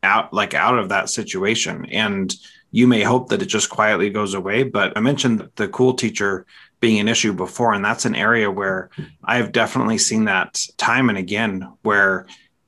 out 0.05 0.33
like 0.33 0.55
out 0.55 0.79
of 0.79 0.91
that 0.91 1.11
situation. 1.11 1.87
And 1.87 2.33
you 2.71 2.87
may 2.87 3.03
hope 3.03 3.31
that 3.31 3.43
it 3.43 3.47
just 3.47 3.71
quietly 3.71 4.11
goes 4.11 4.35
away. 4.35 4.63
But 4.63 4.97
i 4.97 5.01
mentioned 5.01 5.49
the 5.57 5.67
cool 5.67 5.95
teacher 5.95 6.47
being 6.79 7.01
an 7.01 7.09
issue 7.09 7.33
before. 7.33 7.73
And 7.73 7.85
that's 7.85 8.05
an 8.05 8.15
area 8.15 8.49
where 8.49 8.91
i've 9.25 9.51
definitely 9.51 9.99
seen 9.99 10.27
that 10.27 10.65
time 10.77 11.09
and 11.09 11.19
again 11.19 11.73
where 11.83 12.27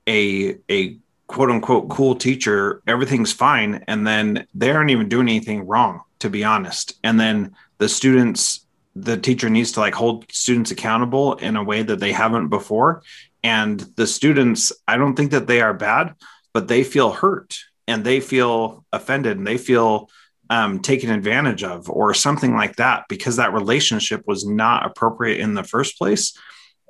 a 0.09 0.57
a 0.69 0.97
quote 1.27 1.51
unquote 1.51 1.89
cool 1.89 2.15
teacher 2.15 2.81
everything's 2.87 3.31
fine. 3.31 3.83
And 3.87 4.05
then 4.05 4.47
they 4.53 4.71
aren't 4.71 4.89
even 4.89 5.09
doing 5.09 5.29
anything 5.29 5.67
wrong 5.67 6.01
to 6.19 6.29
be 6.29 6.43
honest. 6.43 6.99
And 7.03 7.19
then 7.19 7.55
the 7.77 7.87
students 7.87 8.65
the 8.95 9.17
teacher 9.17 9.49
needs 9.49 9.71
to 9.73 9.79
like 9.79 9.93
hold 9.93 10.25
students 10.31 10.71
accountable 10.71 11.35
in 11.35 11.55
a 11.55 11.63
way 11.63 11.83
that 11.83 11.99
they 11.99 12.11
haven't 12.11 12.49
before. 12.49 13.03
And 13.43 13.79
the 13.95 14.07
students 14.07 14.71
i 14.87 14.97
don't 14.97 15.15
think 15.15 15.31
that 15.31 15.47
they 15.47 15.61
are 15.61 15.73
bad 15.73 16.15
but 16.53 16.67
they 16.67 16.83
feel 16.83 17.11
hurt 17.11 17.59
and 17.87 18.03
they 18.03 18.19
feel 18.19 18.85
offended 18.91 19.37
and 19.37 19.47
they 19.47 19.57
feel 19.57 20.09
um, 20.49 20.79
taken 20.79 21.11
advantage 21.11 21.63
of 21.63 21.89
or 21.89 22.13
something 22.13 22.55
like 22.55 22.77
that 22.77 23.05
because 23.07 23.35
that 23.35 23.53
relationship 23.53 24.23
was 24.25 24.45
not 24.45 24.85
appropriate 24.85 25.39
in 25.39 25.53
the 25.53 25.63
first 25.63 25.97
place. 25.97 26.37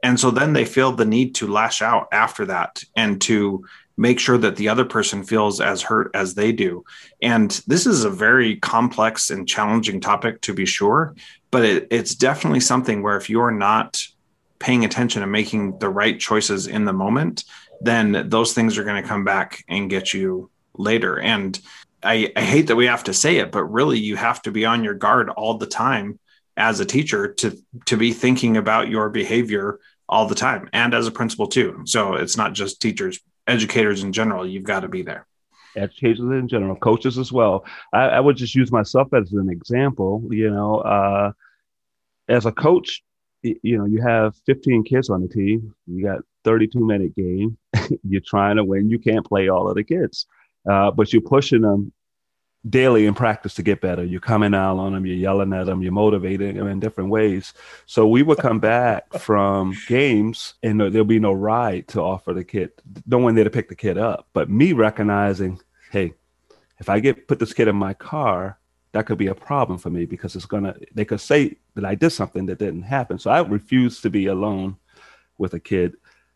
And 0.03 0.19
so 0.19 0.31
then 0.31 0.53
they 0.53 0.65
feel 0.65 0.91
the 0.91 1.05
need 1.05 1.35
to 1.35 1.47
lash 1.47 1.81
out 1.81 2.07
after 2.11 2.45
that 2.45 2.83
and 2.95 3.19
to 3.21 3.65
make 3.97 4.19
sure 4.19 4.37
that 4.37 4.55
the 4.55 4.69
other 4.69 4.85
person 4.85 5.23
feels 5.23 5.59
as 5.59 5.81
hurt 5.81 6.09
as 6.13 6.33
they 6.33 6.53
do. 6.53 6.85
And 7.21 7.51
this 7.67 7.85
is 7.85 8.05
a 8.05 8.09
very 8.09 8.55
complex 8.55 9.29
and 9.29 9.47
challenging 9.47 9.99
topic 9.99 10.39
to 10.41 10.53
be 10.53 10.65
sure, 10.65 11.15
but 11.51 11.65
it, 11.65 11.87
it's 11.91 12.15
definitely 12.15 12.61
something 12.61 13.03
where 13.03 13.17
if 13.17 13.29
you're 13.29 13.51
not 13.51 14.01
paying 14.59 14.85
attention 14.85 15.21
and 15.21 15.31
making 15.31 15.79
the 15.79 15.89
right 15.89 16.17
choices 16.17 16.65
in 16.65 16.85
the 16.85 16.93
moment, 16.93 17.43
then 17.81 18.29
those 18.29 18.53
things 18.53 18.77
are 18.77 18.85
going 18.85 19.01
to 19.01 19.07
come 19.07 19.25
back 19.25 19.63
and 19.67 19.89
get 19.89 20.13
you 20.13 20.49
later. 20.77 21.19
And 21.19 21.59
I, 22.01 22.31
I 22.37 22.41
hate 22.41 22.67
that 22.67 22.77
we 22.77 22.85
have 22.85 23.03
to 23.05 23.13
say 23.13 23.37
it, 23.37 23.51
but 23.51 23.65
really 23.65 23.99
you 23.99 24.15
have 24.15 24.41
to 24.43 24.51
be 24.51 24.65
on 24.65 24.83
your 24.83 24.93
guard 24.93 25.29
all 25.29 25.57
the 25.57 25.67
time 25.67 26.19
as 26.59 26.79
a 26.79 26.85
teacher 26.85 27.33
to 27.33 27.57
to 27.85 27.97
be 27.97 28.11
thinking 28.11 28.57
about 28.57 28.89
your 28.89 29.09
behavior 29.09 29.79
all 30.07 30.27
the 30.27 30.35
time 30.35 30.69
and 30.73 30.93
as 30.93 31.07
a 31.07 31.11
principal 31.11 31.47
too. 31.47 31.81
So 31.85 32.15
it's 32.15 32.35
not 32.35 32.53
just 32.53 32.81
teachers, 32.81 33.19
educators 33.47 34.03
in 34.03 34.11
general, 34.11 34.47
you've 34.47 34.63
got 34.63 34.81
to 34.81 34.87
be 34.87 35.01
there. 35.03 35.25
Educators 35.75 36.19
in 36.19 36.47
general, 36.47 36.75
coaches 36.75 37.17
as 37.17 37.31
well. 37.31 37.63
I, 37.93 38.01
I 38.01 38.19
would 38.19 38.35
just 38.35 38.55
use 38.55 38.71
myself 38.71 39.13
as 39.13 39.31
an 39.33 39.49
example. 39.49 40.27
You 40.31 40.49
know, 40.49 40.79
uh, 40.79 41.31
as 42.27 42.45
a 42.45 42.51
coach, 42.51 43.03
you 43.43 43.77
know, 43.77 43.85
you 43.85 44.01
have 44.01 44.35
15 44.45 44.83
kids 44.83 45.09
on 45.09 45.21
the 45.21 45.27
team. 45.27 45.73
You 45.87 46.03
got 46.03 46.21
32 46.43 46.79
minute 46.79 47.15
game. 47.15 47.57
you're 48.03 48.21
trying 48.25 48.57
to 48.57 48.63
win. 48.63 48.89
You 48.89 48.99
can't 48.99 49.25
play 49.25 49.47
all 49.47 49.69
of 49.69 49.75
the 49.75 49.83
kids, 49.83 50.25
uh, 50.69 50.91
but 50.91 51.13
you're 51.13 51.21
pushing 51.21 51.61
them 51.61 51.93
daily 52.67 53.05
in 53.05 53.13
practice 53.13 53.53
to 53.55 53.63
get 53.63 53.81
better. 53.81 54.03
You're 54.03 54.19
coming 54.19 54.53
out 54.53 54.77
on 54.77 54.93
them. 54.93 55.05
You're 55.05 55.15
yelling 55.15 55.53
at 55.53 55.65
them. 55.65 55.81
You're 55.81 55.91
motivating 55.91 56.55
them 56.55 56.67
in 56.67 56.79
different 56.79 57.09
ways. 57.09 57.53
So 57.85 58.07
we 58.07 58.23
would 58.23 58.39
come 58.39 58.59
back 58.59 59.13
from 59.13 59.75
games 59.87 60.55
and 60.61 60.79
there'll 60.79 61.05
be 61.05 61.19
no 61.19 61.31
ride 61.31 61.87
to 61.89 62.01
offer 62.01 62.33
the 62.33 62.43
kid. 62.43 62.71
No 63.05 63.19
one 63.19 63.35
there 63.35 63.45
to 63.45 63.49
pick 63.49 63.69
the 63.69 63.75
kid 63.75 63.97
up. 63.97 64.27
But 64.33 64.49
me 64.49 64.73
recognizing, 64.73 65.59
hey, 65.91 66.13
if 66.79 66.89
I 66.89 66.99
get 66.99 67.27
put 67.27 67.39
this 67.39 67.53
kid 67.53 67.67
in 67.67 67.75
my 67.75 67.93
car, 67.93 68.59
that 68.91 69.05
could 69.05 69.17
be 69.17 69.27
a 69.27 69.35
problem 69.35 69.77
for 69.77 69.89
me 69.89 70.05
because 70.05 70.35
it's 70.35 70.45
gonna 70.45 70.75
they 70.93 71.05
could 71.05 71.21
say 71.21 71.57
that 71.75 71.85
I 71.85 71.95
did 71.95 72.09
something 72.09 72.47
that 72.47 72.59
didn't 72.59 72.83
happen. 72.83 73.19
So 73.19 73.29
I 73.29 73.41
refuse 73.41 74.01
to 74.01 74.09
be 74.09 74.27
alone 74.27 74.77
with 75.37 75.53
a 75.53 75.59
kid. 75.59 75.95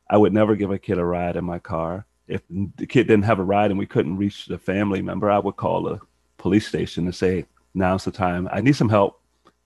I 0.10 0.18
would 0.18 0.34
never 0.34 0.56
give 0.56 0.72
a 0.72 0.78
kid 0.78 1.00
a 1.00 1.06
ride 1.06 1.36
in 1.36 1.46
my 1.46 1.60
car. 1.60 2.06
If 2.28 2.42
the 2.50 2.86
kid 2.86 3.08
didn't 3.08 3.26
have 3.26 3.40
a 3.40 3.44
ride 3.44 3.72
and 3.72 3.80
we 3.80 3.86
couldn't 3.86 4.18
reach 4.18 4.46
the 4.46 4.58
family 4.58 5.02
member, 5.02 5.30
I 5.32 5.40
would 5.40 5.56
call 5.56 5.84
the 5.84 6.00
police 6.43 6.67
station 6.67 7.06
and 7.06 7.15
say, 7.15 7.45
"Now's 7.73 8.06
the 8.06 8.12
time. 8.12 8.43
I 8.51 8.60
need 8.62 8.75
some 8.75 8.89
help. 8.97 9.12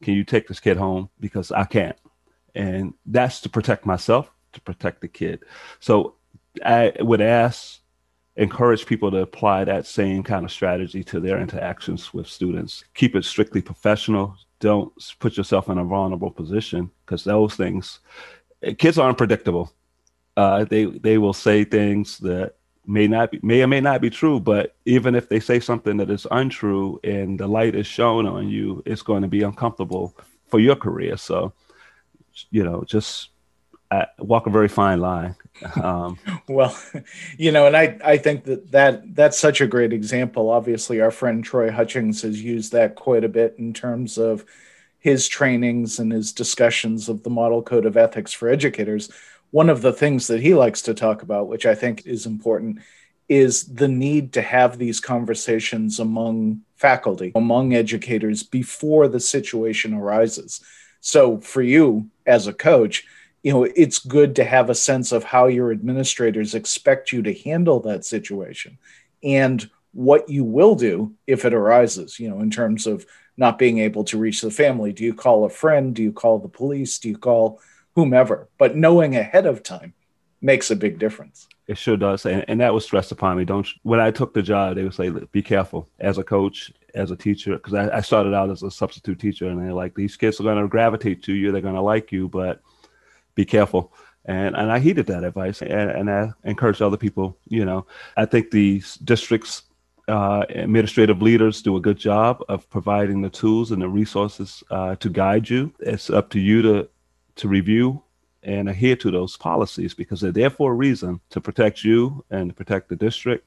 Can 0.03 0.13
you 0.13 0.23
take 0.23 0.47
this 0.47 0.61
kid 0.61 0.77
home 0.77 1.09
because 1.19 1.51
I 1.51 1.65
can't?" 1.65 1.97
And 2.55 2.93
that's 3.05 3.41
to 3.41 3.49
protect 3.49 3.85
myself, 3.85 4.31
to 4.53 4.61
protect 4.61 5.01
the 5.01 5.07
kid. 5.07 5.37
So 5.79 6.15
I 6.63 6.93
would 6.99 7.21
ask 7.21 7.81
encourage 8.37 8.85
people 8.85 9.09
to 9.11 9.17
apply 9.17 9.63
that 9.65 9.87
same 9.87 10.21
kind 10.23 10.45
of 10.45 10.51
strategy 10.51 11.03
to 11.03 11.19
their 11.19 11.39
interactions 11.41 12.13
with 12.13 12.27
students. 12.27 12.83
Keep 12.93 13.15
it 13.15 13.25
strictly 13.25 13.61
professional. 13.61 14.35
Don't 14.59 14.93
put 15.19 15.37
yourself 15.37 15.69
in 15.69 15.79
a 15.79 15.83
vulnerable 15.83 16.31
position 16.31 16.91
because 17.05 17.23
those 17.23 17.55
things, 17.55 17.99
kids 18.77 18.97
are 18.99 19.09
unpredictable. 19.09 19.73
Uh, 20.35 20.65
they 20.65 20.85
they 20.85 21.17
will 21.17 21.33
say 21.33 21.63
things 21.63 22.19
that 22.19 22.56
may 22.87 23.07
not 23.07 23.31
be, 23.31 23.39
may 23.43 23.61
or 23.61 23.67
may 23.67 23.81
not 23.81 24.01
be 24.01 24.09
true, 24.09 24.39
but 24.39 24.75
even 24.85 25.13
if 25.13 25.27
they 25.27 25.39
say 25.39 25.59
something 25.59 25.97
that 25.97 26.09
is 26.09 26.25
untrue 26.31 26.99
and 27.03 27.39
the 27.39 27.47
light 27.47 27.75
is 27.75 27.85
shown 27.85 28.25
on 28.25 28.47
you, 28.47 28.81
it's 28.85 29.01
going 29.01 29.21
to 29.21 29.27
be 29.27 29.43
uncomfortable 29.43 30.15
for 30.47 30.59
your 30.59 30.75
career. 30.75 31.17
So, 31.17 31.53
you 32.49 32.63
know, 32.63 32.83
just 32.85 33.29
uh, 33.91 34.05
walk 34.19 34.47
a 34.47 34.49
very 34.49 34.67
fine 34.67 35.01
line. 35.01 35.35
Um, 35.75 36.17
well, 36.47 36.77
you 37.37 37.51
know, 37.51 37.67
and 37.67 37.75
I, 37.75 37.97
I 38.03 38.17
think 38.17 38.45
that, 38.45 38.71
that 38.71 39.15
that's 39.15 39.37
such 39.37 39.61
a 39.61 39.67
great 39.67 39.93
example. 39.93 40.49
Obviously, 40.49 41.01
our 41.01 41.11
friend 41.11 41.43
Troy 41.43 41.69
Hutchings 41.69 42.21
has 42.21 42.41
used 42.41 42.71
that 42.71 42.95
quite 42.95 43.23
a 43.23 43.29
bit 43.29 43.55
in 43.57 43.73
terms 43.73 44.17
of 44.17 44.45
his 44.99 45.27
trainings 45.27 45.99
and 45.99 46.11
his 46.11 46.33
discussions 46.33 47.07
of 47.07 47.23
the 47.23 47.29
model 47.29 47.61
code 47.61 47.85
of 47.85 47.97
ethics 47.97 48.33
for 48.33 48.49
educators. 48.49 49.09
One 49.51 49.69
of 49.69 49.81
the 49.81 49.93
things 49.93 50.27
that 50.27 50.41
he 50.41 50.53
likes 50.53 50.81
to 50.83 50.93
talk 50.93 51.21
about, 51.21 51.47
which 51.47 51.65
I 51.65 51.75
think 51.75 52.05
is 52.05 52.25
important, 52.25 52.79
is 53.29 53.63
the 53.65 53.87
need 53.87 54.33
to 54.33 54.41
have 54.41 54.77
these 54.77 54.99
conversations 54.99 55.99
among 55.99 56.61
faculty, 56.75 57.31
among 57.35 57.73
educators 57.73 58.43
before 58.43 59.07
the 59.07 59.19
situation 59.19 59.93
arises. 59.93 60.61
So, 61.01 61.39
for 61.39 61.61
you 61.61 62.09
as 62.25 62.47
a 62.47 62.53
coach, 62.53 63.05
you 63.43 63.53
know 63.53 63.63
it's 63.63 63.99
good 63.99 64.35
to 64.37 64.43
have 64.43 64.69
a 64.69 64.75
sense 64.75 65.11
of 65.11 65.23
how 65.23 65.47
your 65.47 65.71
administrators 65.71 66.55
expect 66.55 67.11
you 67.11 67.21
to 67.23 67.33
handle 67.33 67.79
that 67.81 68.03
situation 68.03 68.77
and 69.23 69.69
what 69.93 70.27
you 70.29 70.43
will 70.43 70.75
do 70.75 71.13
if 71.27 71.45
it 71.45 71.53
arises 71.53 72.19
you 72.19 72.29
know 72.29 72.41
in 72.41 72.51
terms 72.51 72.85
of 72.87 73.05
not 73.37 73.59
being 73.59 73.77
able 73.77 74.03
to 74.05 74.17
reach 74.17 74.41
the 74.41 74.51
family. 74.51 74.91
Do 74.91 75.03
you 75.03 75.13
call 75.13 75.45
a 75.45 75.49
friend? 75.49 75.93
Do 75.93 76.01
you 76.01 76.11
call 76.11 76.39
the 76.39 76.47
police? 76.47 76.97
Do 76.97 77.07
you 77.07 77.17
call 77.17 77.61
whomever 77.97 78.47
but 78.59 78.75
knowing 78.75 79.15
ahead 79.15 79.47
of 79.47 79.63
time 79.63 79.91
makes 80.39 80.69
a 80.69 80.75
big 80.75 80.99
difference. 80.99 81.47
It 81.65 81.79
sure 81.79 81.97
does. 81.97 82.27
And, 82.27 82.45
and 82.47 82.61
that 82.61 82.71
was 82.71 82.83
stressed 82.83 83.11
upon 83.11 83.37
me. 83.37 83.43
Don't 83.43 83.67
when 83.81 83.99
i 83.99 84.11
took 84.11 84.35
the 84.35 84.43
job 84.43 84.75
they 84.75 84.83
would 84.83 84.93
say 84.93 85.09
be 85.31 85.41
careful 85.41 85.89
as 85.99 86.19
a 86.19 86.23
coach 86.23 86.71
as 86.93 87.09
a 87.09 87.15
teacher 87.15 87.53
because 87.57 87.73
I, 87.73 87.97
I 87.97 88.01
started 88.01 88.35
out 88.35 88.51
as 88.51 88.61
a 88.61 88.69
substitute 88.69 89.19
teacher 89.19 89.47
and 89.47 89.59
they're 89.59 89.73
like 89.73 89.95
these 89.95 90.15
kids 90.15 90.39
are 90.39 90.43
going 90.43 90.61
to 90.61 90.67
gravitate 90.67 91.23
to 91.23 91.33
you. 91.33 91.51
They're 91.51 91.59
going 91.69 91.73
to 91.73 91.81
like 91.81 92.11
you 92.11 92.29
but 92.29 92.61
be 93.33 93.45
careful. 93.45 93.91
And, 94.25 94.55
and 94.55 94.71
I 94.71 94.77
heeded 94.77 95.07
that 95.07 95.23
advice 95.23 95.63
and, 95.63 95.89
and 95.89 96.11
I 96.11 96.33
encouraged 96.43 96.83
other 96.83 96.97
people, 96.97 97.35
you 97.47 97.65
know, 97.65 97.87
I 98.15 98.25
think 98.25 98.51
the 98.51 98.83
district's 99.03 99.63
uh, 100.07 100.45
administrative 100.49 101.21
leaders 101.21 101.61
do 101.61 101.75
a 101.77 101.81
good 101.81 101.97
job 101.97 102.43
of 102.47 102.69
providing 102.69 103.21
the 103.21 103.29
tools 103.29 103.71
and 103.71 103.81
the 103.81 103.89
resources 103.89 104.63
uh, 104.69 104.95
to 104.97 105.09
guide 105.09 105.49
you. 105.49 105.73
It's 105.79 106.09
up 106.09 106.29
to 106.29 106.39
you 106.39 106.61
to, 106.61 106.89
to 107.37 107.47
review 107.47 108.03
and 108.43 108.69
adhere 108.69 108.95
to 108.95 109.11
those 109.11 109.35
policies 109.37 109.93
because 109.93 110.21
they're 110.21 110.31
there 110.31 110.49
for 110.49 110.71
a 110.71 110.75
reason 110.75 111.19
to 111.29 111.41
protect 111.41 111.83
you 111.83 112.23
and 112.29 112.49
to 112.49 112.55
protect 112.55 112.89
the 112.89 112.95
district 112.95 113.45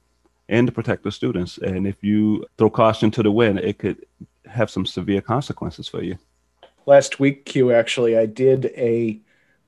and 0.49 0.67
to 0.67 0.73
protect 0.73 1.03
the 1.03 1.11
students. 1.11 1.57
And 1.57 1.87
if 1.87 2.03
you 2.03 2.45
throw 2.57 2.69
caution 2.69 3.09
to 3.11 3.23
the 3.23 3.31
wind, 3.31 3.59
it 3.59 3.79
could 3.79 4.05
have 4.45 4.69
some 4.69 4.85
severe 4.85 5.21
consequences 5.21 5.87
for 5.87 6.03
you. 6.03 6.17
Last 6.85 7.19
week, 7.19 7.45
Q, 7.45 7.71
actually, 7.71 8.17
I 8.17 8.25
did 8.25 8.65
a 8.75 9.19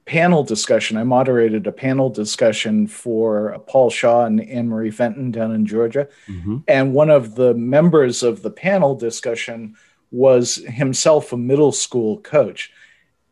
panel 0.06 0.44
discussion. 0.44 0.98
I 0.98 1.04
moderated 1.04 1.66
a 1.68 1.72
panel 1.72 2.10
discussion 2.10 2.88
for 2.88 3.58
Paul 3.68 3.90
Shaw 3.90 4.26
and 4.26 4.42
Anne 4.42 4.68
Marie 4.68 4.92
Fenton 4.92 5.32
down 5.32 5.54
in 5.54 5.66
Georgia. 5.66 6.10
Mm-hmm. 6.28 6.58
And 6.68 6.94
one 6.94 7.10
of 7.10 7.36
the 7.36 7.54
members 7.54 8.24
of 8.24 8.42
the 8.42 8.52
panel 8.52 8.96
discussion 8.96 9.76
was 10.12 10.56
himself 10.56 11.32
a 11.32 11.38
middle 11.38 11.72
school 11.72 12.20
coach. 12.20 12.72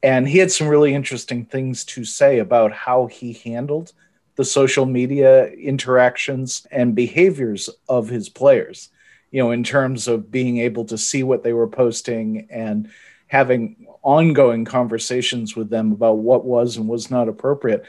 And 0.04 0.28
he 0.28 0.40
had 0.40 0.52
some 0.52 0.68
really 0.68 0.94
interesting 0.94 1.46
things 1.46 1.86
to 1.86 2.04
say 2.04 2.40
about 2.40 2.72
how 2.72 3.06
he 3.06 3.34
handled 3.34 3.94
the 4.36 4.46
social 4.46 4.86
media 4.86 5.48
interactions 5.48 6.66
and 6.72 6.96
behaviors 6.96 7.70
of 7.88 8.10
his 8.10 8.30
players, 8.30 8.90
you 9.30 9.44
know, 9.44 9.52
in 9.52 9.64
terms 9.64 10.08
of 10.08 10.32
being 10.32 10.58
able 10.58 10.86
to 10.86 10.98
see 10.98 11.22
what 11.22 11.44
they 11.44 11.54
were 11.54 11.68
posting 11.68 12.48
and 12.50 12.90
having 13.28 13.76
ongoing 14.02 14.66
conversations 14.66 15.56
with 15.56 15.70
them 15.70 15.92
about 15.92 16.18
what 16.18 16.46
was 16.46 16.78
and 16.78 16.88
was 16.88 17.12
not 17.12 17.30
appropriate. 17.30 17.86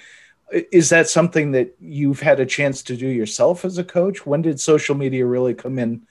Is 0.71 0.91
that 0.91 1.09
something 1.09 1.53
that 1.53 1.75
you've 1.81 2.21
had 2.21 2.39
a 2.39 2.45
chance 2.45 2.83
to 2.83 2.97
do 2.97 3.09
yourself 3.09 3.65
as 3.65 3.79
a 3.79 3.85
coach? 3.85 4.27
When 4.27 4.43
did 4.43 4.61
social 4.61 4.95
media 4.95 5.25
really 5.25 5.55
come 5.55 5.79
in 5.79 6.03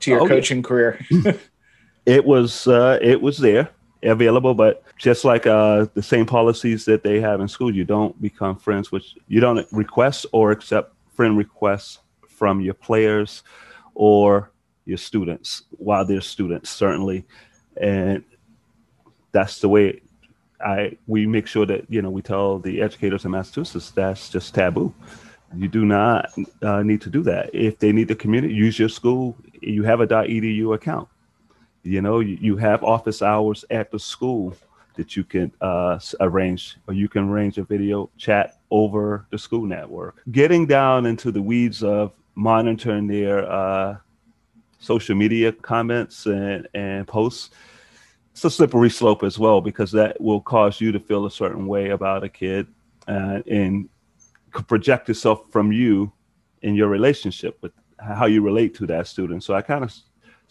to 0.00 0.10
your 0.10 0.22
oh, 0.22 0.28
coaching 0.28 0.58
yeah. 0.58 0.62
career? 0.62 1.06
it 2.06 2.24
was 2.24 2.66
uh, 2.66 2.98
it 3.02 3.20
was 3.20 3.36
there 3.36 3.68
available, 4.02 4.54
but 4.54 4.82
just 4.96 5.24
like 5.24 5.46
uh, 5.46 5.86
the 5.94 6.02
same 6.02 6.26
policies 6.26 6.84
that 6.86 7.02
they 7.02 7.20
have 7.20 7.40
in 7.40 7.48
school, 7.48 7.74
you 7.74 7.84
don't 7.84 8.20
become 8.20 8.56
friends 8.56 8.90
which 8.90 9.16
you 9.28 9.40
don't 9.40 9.66
request 9.72 10.26
or 10.32 10.50
accept 10.50 10.94
friend 11.14 11.36
requests 11.36 11.98
from 12.28 12.60
your 12.60 12.74
players 12.74 13.42
or 13.94 14.50
your 14.84 14.98
students 14.98 15.62
while 15.70 16.04
they're 16.04 16.20
students 16.20 16.68
certainly 16.68 17.24
and 17.76 18.24
that's 19.30 19.60
the 19.60 19.68
way 19.68 20.00
I 20.60 20.96
we 21.06 21.26
make 21.26 21.46
sure 21.46 21.66
that 21.66 21.84
you 21.88 22.02
know 22.02 22.10
we 22.10 22.22
tell 22.22 22.58
the 22.58 22.80
educators 22.80 23.24
in 23.24 23.32
Massachusetts 23.32 23.90
that's 23.90 24.28
just 24.28 24.54
taboo. 24.54 24.94
You 25.54 25.68
do 25.68 25.84
not 25.84 26.30
uh, 26.62 26.82
need 26.82 27.00
to 27.02 27.10
do 27.10 27.22
that. 27.24 27.50
If 27.52 27.78
they 27.78 27.92
need 27.92 28.08
to 28.08 28.14
communicate, 28.14 28.56
use 28.56 28.78
your 28.78 28.88
school. 28.88 29.36
You 29.60 29.82
have 29.82 30.00
a 30.00 30.06
.edu 30.06 30.74
account. 30.74 31.08
You 31.82 32.00
know, 32.00 32.20
you, 32.20 32.56
have 32.56 32.84
office 32.84 33.22
hours 33.22 33.64
at 33.70 33.90
the 33.90 33.98
school 33.98 34.54
that 34.94 35.16
you 35.16 35.24
can 35.24 35.50
uh, 35.60 35.98
arrange, 36.20 36.76
or 36.86 36.94
you 36.94 37.08
can 37.08 37.28
arrange 37.28 37.58
a 37.58 37.64
video 37.64 38.08
chat 38.16 38.60
over 38.70 39.26
the 39.30 39.38
school 39.38 39.66
network. 39.66 40.22
Getting 40.30 40.66
down 40.66 41.06
into 41.06 41.32
the 41.32 41.42
weeds 41.42 41.82
of 41.82 42.12
monitoring 42.36 43.08
their 43.08 43.50
uh, 43.50 43.96
social 44.78 45.16
media 45.16 45.50
comments 45.52 46.26
and, 46.26 46.68
and 46.74 47.06
posts 47.06 47.50
it's 48.32 48.44
a 48.44 48.50
slippery 48.50 48.90
slope 48.90 49.22
as 49.22 49.38
well 49.38 49.60
because 49.60 49.92
that 49.92 50.18
will 50.20 50.40
cause 50.40 50.80
you 50.80 50.90
to 50.90 50.98
feel 50.98 51.26
a 51.26 51.30
certain 51.30 51.66
way 51.66 51.90
about 51.90 52.24
a 52.24 52.28
kid 52.28 52.66
uh, 53.06 53.40
and 53.46 53.88
project 54.50 55.08
itself 55.10 55.44
from 55.50 55.70
you 55.70 56.10
in 56.62 56.74
your 56.74 56.88
relationship 56.88 57.58
with 57.60 57.72
how 57.98 58.26
you 58.26 58.42
relate 58.42 58.74
to 58.74 58.86
that 58.86 59.06
student. 59.06 59.44
So 59.44 59.54
I 59.54 59.60
kind 59.60 59.84
of 59.84 59.94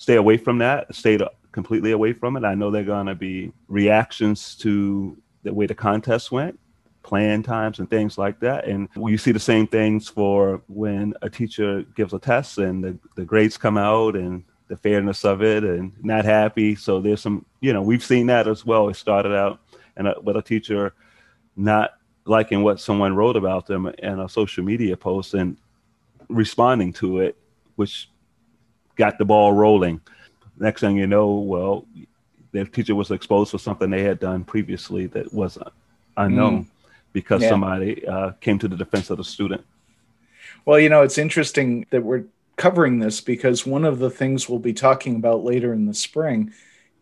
stay 0.02 0.16
away 0.16 0.36
from 0.36 0.58
that, 0.58 0.94
stay 0.96 1.20
completely 1.52 1.92
away 1.92 2.12
from 2.12 2.36
it. 2.36 2.44
I 2.44 2.56
know 2.56 2.72
they're 2.72 2.84
going 2.84 3.06
to 3.06 3.14
be 3.14 3.52
reactions 3.68 4.56
to 4.56 5.16
the 5.44 5.54
way 5.54 5.68
the 5.68 5.76
contest 5.76 6.32
went, 6.32 6.60
plan 7.04 7.44
times, 7.44 7.78
and 7.78 7.88
things 7.88 8.18
like 8.18 8.40
that. 8.40 8.66
And 8.66 8.90
you 8.96 9.20
see 9.20 9.32
the 9.32 9.40
same 9.40 9.68
things 9.68 10.08
for 10.08 10.64
when 10.68 11.14
a 11.22 11.30
teacher 11.30 11.84
gives 11.96 12.14
a 12.14 12.20
test 12.20 12.58
and 12.58 12.84
the, 12.84 12.98
the 13.16 13.24
grades 13.24 13.58
come 13.58 13.78
out 13.78 14.16
and 14.16 14.44
the 14.70 14.76
fairness 14.76 15.24
of 15.24 15.44
it 15.44 15.64
and 15.64 15.94
not 16.02 16.26
happy. 16.26 16.74
So 16.74 17.00
there's 17.00 17.22
some, 17.22 17.46
you 17.60 17.72
know, 17.72 17.84
we've 17.84 18.04
seen 18.04 18.26
that 18.26 18.48
as 18.48 18.66
well. 18.66 18.90
It 18.90 18.96
started 18.96 19.36
out 19.36 19.60
and 19.98 20.12
with 20.24 20.36
a 20.36 20.42
teacher 20.42 20.96
not 21.56 21.92
liking 22.26 22.64
what 22.64 22.80
someone 22.80 23.16
wrote 23.16 23.36
about 23.36 23.68
them 23.68 23.86
in 24.00 24.20
a 24.20 24.28
social 24.28 24.64
media 24.64 24.98
post 24.98 25.36
and 25.36 25.58
responding 26.28 26.92
to 26.94 27.20
it, 27.20 27.38
which 27.76 28.10
got 29.02 29.18
the 29.18 29.26
ball 29.26 29.52
rolling. 29.52 30.00
Next 30.60 30.82
thing 30.82 30.96
you 30.96 31.08
know, 31.08 31.32
well, 31.34 31.88
their 32.52 32.66
teacher 32.66 32.94
was 32.94 33.10
exposed 33.10 33.50
for 33.50 33.58
something 33.58 33.90
they 33.90 34.04
had 34.04 34.20
done 34.20 34.44
previously 34.44 35.08
that 35.08 35.34
was 35.34 35.58
unknown 36.18 36.66
mm. 36.66 36.68
because 37.12 37.42
yeah. 37.42 37.50
somebody 37.50 38.06
uh, 38.06 38.34
came 38.42 38.60
to 38.60 38.68
the 38.68 38.78
defense 38.78 39.10
of 39.10 39.18
the 39.18 39.24
student. 39.24 39.66
Well, 40.66 40.80
you 40.80 40.88
know, 40.88 41.02
it's 41.02 41.18
interesting 41.18 41.88
that 41.90 42.04
we're 42.04 42.26
covering 42.58 43.00
this 43.00 43.22
because 43.22 43.66
one 43.66 43.86
of 43.86 43.98
the 43.98 44.12
things 44.12 44.48
we'll 44.48 44.60
be 44.60 44.74
talking 44.74 45.16
about 45.16 45.44
later 45.44 45.74
in 45.74 45.88
the 45.88 45.96
spring 45.96 46.54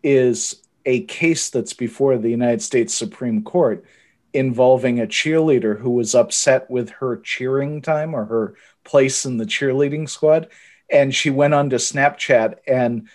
is 0.02 0.62
a 0.86 1.02
case 1.02 1.50
that's 1.50 1.74
before 1.74 2.16
the 2.16 2.30
United 2.30 2.62
States 2.62 2.94
Supreme 2.94 3.42
Court 3.42 3.84
involving 4.32 5.00
a 5.00 5.06
cheerleader 5.06 5.78
who 5.78 5.90
was 5.90 6.14
upset 6.14 6.70
with 6.70 6.88
her 6.88 7.18
cheering 7.18 7.82
time 7.82 8.14
or 8.14 8.24
her 8.24 8.54
place 8.84 9.26
in 9.26 9.36
the 9.36 9.44
cheerleading 9.44 10.08
squad. 10.08 10.48
And 10.90 11.14
she 11.14 11.30
went 11.30 11.54
on 11.54 11.70
to 11.70 11.76
Snapchat 11.76 12.56
and 12.66 13.08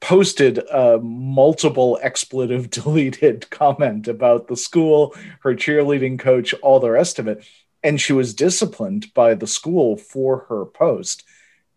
posted 0.00 0.58
a 0.58 0.98
multiple 0.98 1.98
expletive 2.02 2.70
deleted 2.70 3.48
comment 3.50 4.08
about 4.08 4.48
the 4.48 4.56
school, 4.56 5.14
her 5.40 5.54
cheerleading 5.54 6.18
coach, 6.18 6.54
all 6.62 6.80
the 6.80 6.90
rest 6.90 7.18
of 7.18 7.28
it. 7.28 7.44
And 7.82 8.00
she 8.00 8.12
was 8.12 8.34
disciplined 8.34 9.12
by 9.14 9.34
the 9.34 9.46
school 9.46 9.96
for 9.96 10.46
her 10.48 10.64
post. 10.64 11.24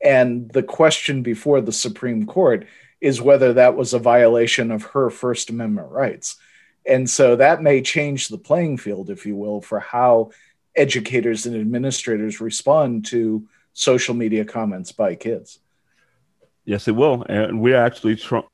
And 0.02 0.50
the 0.52 0.64
question 0.64 1.24
before 1.24 1.62
the 1.62 1.72
Supreme 1.72 2.26
Court 2.26 2.66
is 3.02 3.22
whether 3.22 3.54
that 3.54 3.76
was 3.76 3.94
a 3.94 4.00
violation 4.00 4.72
of 4.72 4.84
her 4.84 5.10
First 5.10 5.50
Amendment 5.50 5.90
rights. 5.90 6.38
And 6.86 7.10
so 7.10 7.36
that 7.36 7.62
may 7.62 7.82
change 7.82 8.28
the 8.28 8.38
playing 8.38 8.78
field, 8.78 9.10
if 9.10 9.26
you 9.26 9.36
will, 9.36 9.62
for 9.62 9.80
how 9.80 10.32
educators 10.76 11.46
and 11.46 11.56
administrators 11.56 12.42
respond 12.42 13.06
to 13.08 13.48
social 13.80 14.14
media 14.14 14.44
comments 14.44 14.92
by 14.92 15.16
kids. 15.16 15.60
Yes, 16.66 16.88
it 16.88 16.96
will. 16.96 17.24
And 17.30 17.62
we're 17.62 17.82
actually 17.82 18.18
tr- 18.18 18.50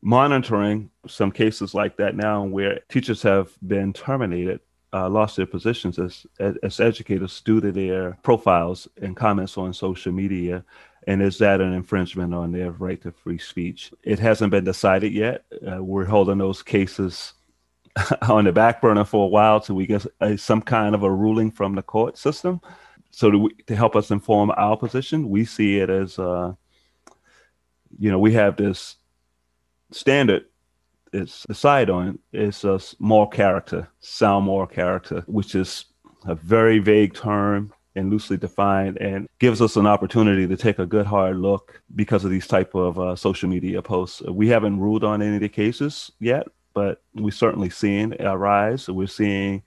monitoring 0.00 0.90
some 1.08 1.32
cases 1.32 1.74
like 1.74 1.96
that 1.96 2.14
now 2.14 2.44
where 2.44 2.80
teachers 2.88 3.22
have 3.22 3.50
been 3.66 3.92
terminated 3.92 4.60
uh, 4.92 5.08
lost 5.08 5.36
their 5.36 5.46
positions 5.46 5.98
as, 5.98 6.24
as 6.38 6.78
educators 6.78 7.40
due 7.40 7.60
to 7.60 7.72
their 7.72 8.16
profiles 8.22 8.86
and 9.02 9.16
comments 9.16 9.58
on 9.58 9.74
social 9.74 10.12
media. 10.12 10.64
And 11.08 11.20
is 11.20 11.36
that 11.38 11.60
an 11.60 11.72
infringement 11.72 12.32
on 12.32 12.52
their 12.52 12.70
right 12.70 13.02
to 13.02 13.10
free 13.10 13.38
speech? 13.38 13.92
It 14.04 14.20
hasn't 14.20 14.52
been 14.52 14.62
decided 14.62 15.12
yet. 15.12 15.46
Uh, 15.66 15.82
we're 15.82 16.04
holding 16.04 16.38
those 16.38 16.62
cases 16.62 17.32
on 18.28 18.44
the 18.44 18.52
back 18.52 18.80
burner 18.80 19.04
for 19.04 19.24
a 19.24 19.28
while 19.28 19.58
till 19.58 19.74
we 19.74 19.86
get 19.86 20.06
a, 20.20 20.38
some 20.38 20.62
kind 20.62 20.94
of 20.94 21.02
a 21.02 21.10
ruling 21.10 21.50
from 21.50 21.74
the 21.74 21.82
court 21.82 22.16
system. 22.16 22.60
So 23.14 23.30
to, 23.30 23.50
to 23.66 23.76
help 23.76 23.94
us 23.94 24.10
inform 24.10 24.50
our 24.56 24.76
position, 24.76 25.28
we 25.28 25.44
see 25.44 25.78
it 25.78 25.88
as, 25.88 26.18
uh, 26.18 26.52
you 27.98 28.10
know, 28.10 28.18
we 28.18 28.32
have 28.32 28.56
this 28.56 28.96
standard 29.92 30.46
is 31.12 31.44
decide 31.46 31.90
on 31.90 32.18
is 32.32 32.64
a 32.64 32.80
moral 32.98 33.28
character, 33.28 33.88
sound 34.00 34.46
moral 34.46 34.66
character, 34.66 35.22
which 35.26 35.54
is 35.54 35.84
a 36.26 36.34
very 36.34 36.80
vague 36.80 37.14
term 37.14 37.72
and 37.94 38.10
loosely 38.10 38.36
defined 38.36 38.96
and 38.96 39.28
gives 39.38 39.62
us 39.62 39.76
an 39.76 39.86
opportunity 39.86 40.48
to 40.48 40.56
take 40.56 40.80
a 40.80 40.86
good 40.86 41.06
hard 41.06 41.36
look 41.36 41.80
because 41.94 42.24
of 42.24 42.32
these 42.32 42.48
type 42.48 42.74
of 42.74 42.98
uh, 42.98 43.14
social 43.14 43.48
media 43.48 43.80
posts. 43.80 44.22
We 44.22 44.48
haven't 44.48 44.80
ruled 44.80 45.04
on 45.04 45.22
any 45.22 45.36
of 45.36 45.40
the 45.40 45.48
cases 45.48 46.10
yet 46.18 46.48
but 46.74 47.02
we're 47.14 47.30
certainly 47.30 47.70
seeing 47.70 48.20
a 48.20 48.36
rise 48.36 48.88
we're 48.88 49.06
seeing 49.06 49.62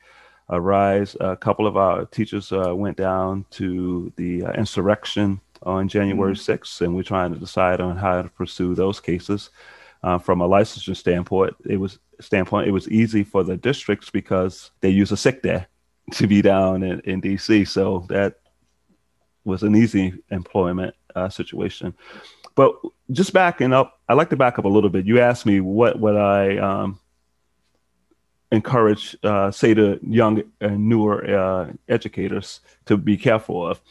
a 0.50 0.60
rise 0.60 1.16
a 1.20 1.36
couple 1.36 1.68
of 1.68 1.76
our 1.78 2.06
teachers 2.06 2.52
uh, 2.52 2.76
went 2.76 2.98
down 2.98 3.46
to 3.52 4.12
the 4.16 4.44
uh, 4.44 4.52
insurrection 4.54 5.40
on 5.64 5.88
january 5.88 6.34
mm-hmm. 6.34 6.52
6th 6.52 6.82
and 6.82 6.96
we're 6.96 7.04
trying 7.04 7.34
to 7.34 7.40
decide 7.40 7.82
on 7.82 7.98
how 7.98 8.22
to 8.22 8.30
pursue 8.30 8.76
those 8.76 9.00
cases 9.00 9.50
uh, 10.04 10.18
from 10.18 10.42
a 10.42 10.48
licensure 10.48 10.96
standpoint, 10.96 11.56
it 11.66 11.78
was 11.78 12.00
standpoint 12.20 12.68
it 12.68 12.72
was 12.72 12.90
easy 12.90 13.24
for 13.24 13.44
the 13.44 13.58
districts 13.58 14.10
because 14.10 14.72
they 14.82 14.90
use 14.90 15.12
a 15.12 15.18
sick 15.18 15.44
day 15.44 15.66
to 16.14 16.28
be 16.28 16.42
down 16.42 16.84
in, 16.84 17.00
in 17.02 17.22
DC. 17.22 17.68
So 17.68 18.06
that 18.10 18.36
was 19.44 19.64
an 19.64 19.76
easy 19.76 20.14
employment 20.30 20.96
uh, 21.16 21.30
situation. 21.30 21.94
But 22.56 22.74
just 23.12 23.34
backing 23.34 23.74
up, 23.74 24.00
I 24.10 24.14
like 24.14 24.30
to 24.32 24.36
back 24.36 24.58
up 24.58 24.66
a 24.66 24.70
little 24.70 24.90
bit. 24.90 25.06
You 25.06 25.20
asked 25.20 25.46
me 25.46 25.60
what 25.60 26.00
would 26.00 26.16
I 26.16 26.58
um, 26.58 27.00
encourage, 28.52 29.16
uh, 29.24 29.52
say, 29.52 29.74
to 29.74 30.00
young 30.02 30.44
and 30.62 30.88
newer 30.88 31.26
uh, 31.26 31.72
educators 31.90 32.62
to 32.86 32.98
be 32.98 33.18
careful 33.18 33.68
of. 33.68 33.82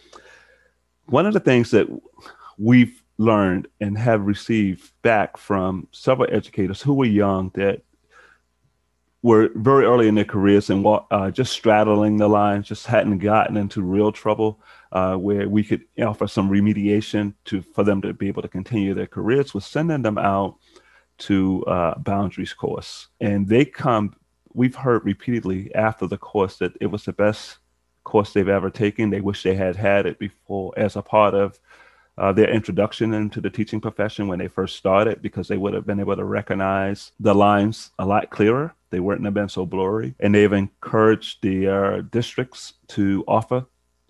One 1.06 1.26
of 1.26 1.34
the 1.34 1.40
things 1.40 1.70
that 1.70 1.86
we've 2.58 3.02
learned 3.18 3.68
and 3.80 3.96
have 3.96 4.22
received 4.22 4.92
back 5.02 5.36
from 5.36 5.88
several 5.92 6.28
educators 6.34 6.82
who 6.82 6.94
were 6.94 7.06
young 7.06 7.50
that 7.54 7.82
were 9.22 9.50
very 9.56 9.84
early 9.84 10.06
in 10.06 10.14
their 10.14 10.24
careers 10.24 10.70
and 10.70 10.86
uh, 11.10 11.30
just 11.30 11.52
straddling 11.52 12.16
the 12.16 12.28
line, 12.28 12.62
just 12.62 12.86
hadn't 12.86 13.18
gotten 13.18 13.56
into 13.56 13.82
real 13.82 14.12
trouble, 14.12 14.60
uh, 14.92 15.16
where 15.16 15.48
we 15.48 15.64
could 15.64 15.82
offer 16.00 16.28
some 16.28 16.48
remediation 16.48 17.34
to 17.44 17.60
for 17.60 17.82
them 17.82 18.00
to 18.00 18.12
be 18.12 18.28
able 18.28 18.42
to 18.42 18.48
continue 18.48 18.94
their 18.94 19.06
careers, 19.06 19.52
was 19.52 19.66
sending 19.66 20.02
them 20.02 20.16
out 20.18 20.56
to 21.18 21.64
uh, 21.64 21.98
boundaries 21.98 22.52
course, 22.52 23.08
and 23.20 23.48
they 23.48 23.64
come. 23.64 24.14
We've 24.56 24.74
heard 24.74 25.04
repeatedly 25.04 25.72
after 25.74 26.06
the 26.06 26.16
course 26.16 26.56
that 26.58 26.72
it 26.80 26.86
was 26.86 27.04
the 27.04 27.12
best 27.12 27.58
course 28.04 28.32
they've 28.32 28.48
ever 28.48 28.70
taken. 28.70 29.10
They 29.10 29.20
wish 29.20 29.42
they 29.42 29.54
had 29.54 29.76
had 29.76 30.06
it 30.06 30.18
before 30.18 30.72
as 30.78 30.96
a 30.96 31.02
part 31.02 31.34
of 31.34 31.60
uh, 32.16 32.32
their 32.32 32.48
introduction 32.48 33.12
into 33.12 33.42
the 33.42 33.50
teaching 33.50 33.82
profession 33.82 34.28
when 34.28 34.38
they 34.38 34.48
first 34.48 34.76
started 34.76 35.20
because 35.20 35.48
they 35.48 35.58
would 35.58 35.74
have 35.74 35.86
been 35.86 36.00
able 36.00 36.16
to 36.16 36.24
recognize 36.24 37.12
the 37.20 37.34
lines 37.34 37.90
a 37.98 38.06
lot 38.06 38.30
clearer. 38.30 38.74
They 38.88 39.00
wouldn't 39.00 39.26
have 39.26 39.34
been 39.34 39.50
so 39.50 39.66
blurry. 39.66 40.14
And 40.20 40.34
they've 40.34 40.50
encouraged 40.50 41.42
the 41.42 41.68
uh, 41.68 42.00
districts 42.10 42.72
to 42.88 43.24
offer 43.28 43.66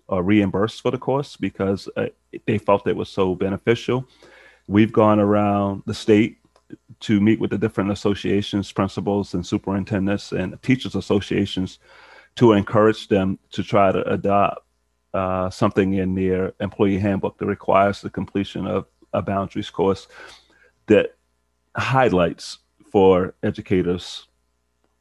or 0.07 0.23
reimburse 0.23 0.79
for 0.79 0.91
the 0.91 0.97
course 0.97 1.35
because 1.35 1.89
uh, 1.97 2.05
they 2.45 2.57
felt 2.57 2.87
it 2.87 2.95
was 2.95 3.09
so 3.09 3.35
beneficial. 3.35 4.07
We've 4.67 4.93
gone 4.93 5.19
around 5.19 5.83
the 5.85 5.93
state 5.93 6.36
to 7.01 7.19
meet 7.21 7.39
with 7.39 7.51
the 7.51 7.57
different 7.57 7.91
associations, 7.91 8.71
principals, 8.71 9.33
and 9.33 9.45
superintendents 9.45 10.31
and 10.31 10.61
teachers 10.61 10.95
associations 10.95 11.79
to 12.35 12.53
encourage 12.53 13.07
them 13.07 13.39
to 13.51 13.63
try 13.63 13.91
to 13.91 14.07
adopt 14.11 14.63
uh, 15.13 15.49
something 15.49 15.93
in 15.93 16.15
their 16.15 16.53
employee 16.59 16.99
handbook 16.99 17.37
that 17.37 17.45
requires 17.45 18.01
the 18.01 18.09
completion 18.09 18.67
of 18.67 18.85
a 19.13 19.21
boundaries 19.21 19.69
course 19.69 20.07
that 20.87 21.15
highlights 21.75 22.59
for 22.91 23.33
educators 23.43 24.27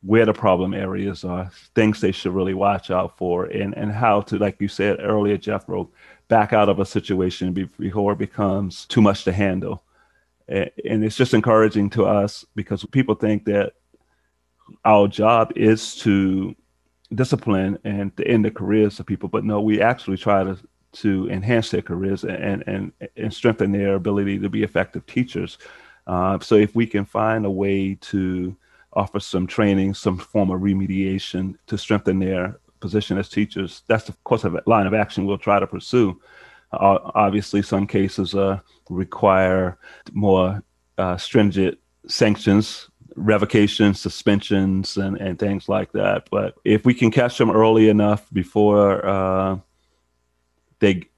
where 0.03 0.25
the 0.25 0.33
problem 0.33 0.73
areas 0.73 1.25
are, 1.25 1.51
things 1.75 2.01
they 2.01 2.13
should 2.13 2.33
really 2.33 2.55
watch 2.55 2.91
out 2.91 3.17
for, 3.19 3.47
and, 3.47 3.77
and 3.77 3.91
how 3.91 4.21
to, 4.21 4.39
like 4.39 4.61
you 4.61 4.69
said 4.69 4.99
earlier, 5.01 5.37
Jethro, 5.37 5.91
back 6.29 6.53
out 6.53 6.69
of 6.69 6.79
a 6.79 6.87
situation 6.87 7.53
before 7.53 8.13
it 8.13 8.19
becomes 8.19 8.87
too 8.87 9.03
much 9.03 9.25
to 9.25 9.33
handle. 9.33 9.83
And 10.49 11.05
it's 11.05 11.17
just 11.17 11.35
encouraging 11.35 11.91
to 11.91 12.05
us 12.05 12.45
because 12.55 12.85
people 12.87 13.15
think 13.15 13.45
that 13.47 13.73
our 14.85 15.09
job 15.09 15.53
is 15.57 15.97
to 15.97 16.55
discipline 17.15 17.79
and 17.85 18.17
to 18.17 18.27
end 18.27 18.45
the 18.45 18.51
careers 18.51 18.99
of 18.99 19.07
people, 19.07 19.29
but 19.29 19.45
no, 19.45 19.61
we 19.61 19.81
actually 19.81 20.17
try 20.17 20.45
to 20.45 20.59
to 20.93 21.29
enhance 21.29 21.71
their 21.71 21.83
careers 21.83 22.25
and 22.25 22.65
and 22.67 22.93
and 23.17 23.35
strengthen 23.35 23.73
their 23.73 23.97
ability 23.97 24.39
to 24.39 24.49
be 24.49 24.63
effective 24.63 25.05
teachers. 25.07 25.59
Uh, 26.07 26.39
so 26.39 26.55
if 26.55 26.75
we 26.75 26.87
can 26.87 27.05
find 27.05 27.45
a 27.45 27.51
way 27.51 27.97
to 28.01 28.57
offer 28.93 29.21
some 29.21 29.47
training, 29.47 29.93
some 29.93 30.17
form 30.17 30.51
of 30.51 30.61
remediation 30.61 31.57
to 31.67 31.77
strengthen 31.77 32.19
their 32.19 32.59
position 32.81 33.19
as 33.19 33.29
teachers, 33.29 33.83
that's 33.89 34.09
of 34.09 34.23
course 34.25 34.45
a 34.45 34.63
line 34.67 34.87
of 34.87 34.95
action 34.95 35.27
we'll 35.27 35.37
try 35.37 35.59
to 35.59 35.67
pursue. 35.67 36.19
Obviously, 36.73 37.63
some 37.63 37.87
cases 37.87 38.35
uh, 38.35 38.61
require 38.91 39.79
more 40.13 40.63
uh, 40.99 41.17
stringent 41.17 41.79
sanctions 42.07 42.89
revocations, 43.17 44.01
suspensions, 44.01 44.97
and, 44.97 45.17
and 45.17 45.39
things 45.39 45.69
like 45.69 45.93
that. 45.93 46.29
But 46.31 46.55
if 46.65 46.85
we 46.85 46.95
can 46.95 47.11
catch 47.11 47.39
them 47.39 47.51
early 47.51 47.89
enough 47.89 48.29
before 48.33 49.05
uh, 49.05 49.59
they 50.79 51.09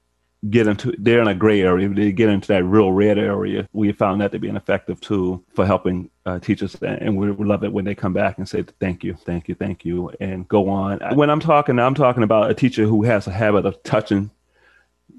get 0.49 0.67
into, 0.67 0.93
they're 0.97 1.21
in 1.21 1.27
a 1.27 1.35
gray 1.35 1.61
area, 1.61 1.89
they 1.89 2.11
get 2.13 2.29
into 2.29 2.47
that 2.47 2.63
real 2.63 2.91
red 2.91 3.17
area, 3.17 3.67
we 3.73 3.91
found 3.91 4.21
that 4.21 4.31
to 4.31 4.39
be 4.39 4.47
an 4.47 4.55
effective 4.55 5.01
tool 5.01 5.43
for 5.53 5.65
helping 5.65 6.09
uh, 6.25 6.39
teachers. 6.39 6.75
And 6.75 7.17
we 7.17 7.31
love 7.31 7.63
it 7.63 7.73
when 7.73 7.83
they 7.83 7.95
come 7.95 8.13
back 8.13 8.37
and 8.37 8.47
say, 8.47 8.63
thank 8.79 9.03
you, 9.03 9.15
thank 9.15 9.49
you, 9.49 9.55
thank 9.55 9.83
you, 9.83 10.09
and 10.21 10.47
go 10.47 10.69
on. 10.69 10.99
When 11.15 11.29
I'm 11.29 11.41
talking, 11.41 11.77
I'm 11.77 11.95
talking 11.95 12.23
about 12.23 12.49
a 12.49 12.53
teacher 12.53 12.85
who 12.85 13.03
has 13.03 13.27
a 13.27 13.31
habit 13.31 13.65
of 13.65 13.83
touching, 13.83 14.31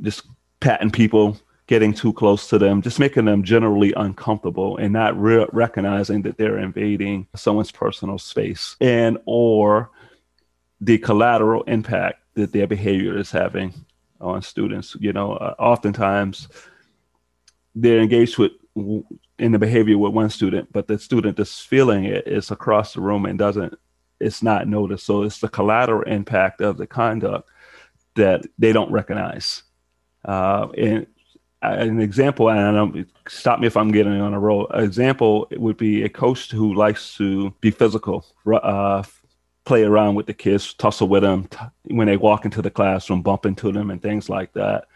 just 0.03 0.23
patting 0.61 0.91
people 0.91 1.39
getting 1.67 1.95
too 1.95 2.13
close 2.13 2.49
to 2.49 2.59
them, 2.59 2.83
just 2.83 2.99
making 2.99 3.27
them 3.27 3.45
generally 3.45 3.93
uncomfortable 3.97 4.77
and 4.79 4.93
not 4.93 5.17
re- 5.17 5.47
recognizing 5.53 6.23
that 6.23 6.37
they're 6.37 6.59
invading 6.59 7.27
someone's 7.37 7.71
personal 7.71 8.19
space 8.19 8.77
and 8.81 9.17
or 9.25 9.89
the 10.81 10.99
collateral 10.99 11.63
impact 11.65 12.23
that 12.35 12.53
their 12.53 12.67
behavior 12.67 13.17
is 13.17 13.31
having 13.31 13.73
on 14.21 14.43
students. 14.43 14.97
You 14.99 15.13
know, 15.13 15.35
uh, 15.35 15.55
oftentimes 15.59 16.49
they're 17.75 18.01
engaged 18.01 18.37
with 18.37 18.53
in 19.39 19.53
the 19.53 19.59
behavior 19.59 19.97
with 19.97 20.13
one 20.13 20.31
student, 20.31 20.73
but 20.73 20.89
the 20.89 20.99
student 20.99 21.37
that's 21.37 21.61
feeling 21.61 22.05
it 22.05 22.27
is 22.27 22.51
across 22.51 22.95
the 22.95 23.01
room 23.01 23.27
and 23.27 23.39
doesn't, 23.39 23.75
it's 24.19 24.43
not 24.43 24.69
noticed. 24.69 25.07
So 25.07 25.23
it's 25.23 25.39
the 25.39 25.49
collateral 25.49 26.03
impact 26.03 26.61
of 26.61 26.77
the 26.77 26.87
conduct 26.87 27.49
that 28.17 28.45
they 28.59 28.73
don't 28.73 28.91
recognize. 28.91 29.63
Uh, 30.25 30.69
and 30.77 31.07
an 31.63 32.01
example, 32.01 32.49
and 32.51 32.61
I 32.61 32.73
don't 32.73 33.07
stop 33.29 33.61
me 33.61 33.67
if 33.67 33.77
I'm 33.77 33.93
getting 33.93 34.21
on 34.21 34.35
a 34.35 34.41
roll. 34.41 34.67
An 34.71 34.85
example 34.85 35.47
would 35.53 35.77
be 35.77 36.03
a 36.05 36.09
coach 36.09 36.51
who 36.51 36.75
likes 36.75 37.15
to 37.17 37.51
be 37.61 37.71
physical, 37.71 38.25
uh, 38.47 39.03
play 39.65 39.83
around 39.85 40.15
with 40.15 40.27
the 40.27 40.35
kids, 40.35 40.73
tussle 40.75 41.09
with 41.09 41.23
them 41.23 41.47
t- 41.49 41.59
when 41.95 42.07
they 42.07 42.17
walk 42.17 42.45
into 42.45 42.63
the 42.63 42.71
classroom, 42.71 43.23
bump 43.23 43.45
into 43.45 43.73
them, 43.73 43.91
and 43.91 44.01
things 44.01 44.29
like 44.29 44.53
that. 44.55 44.87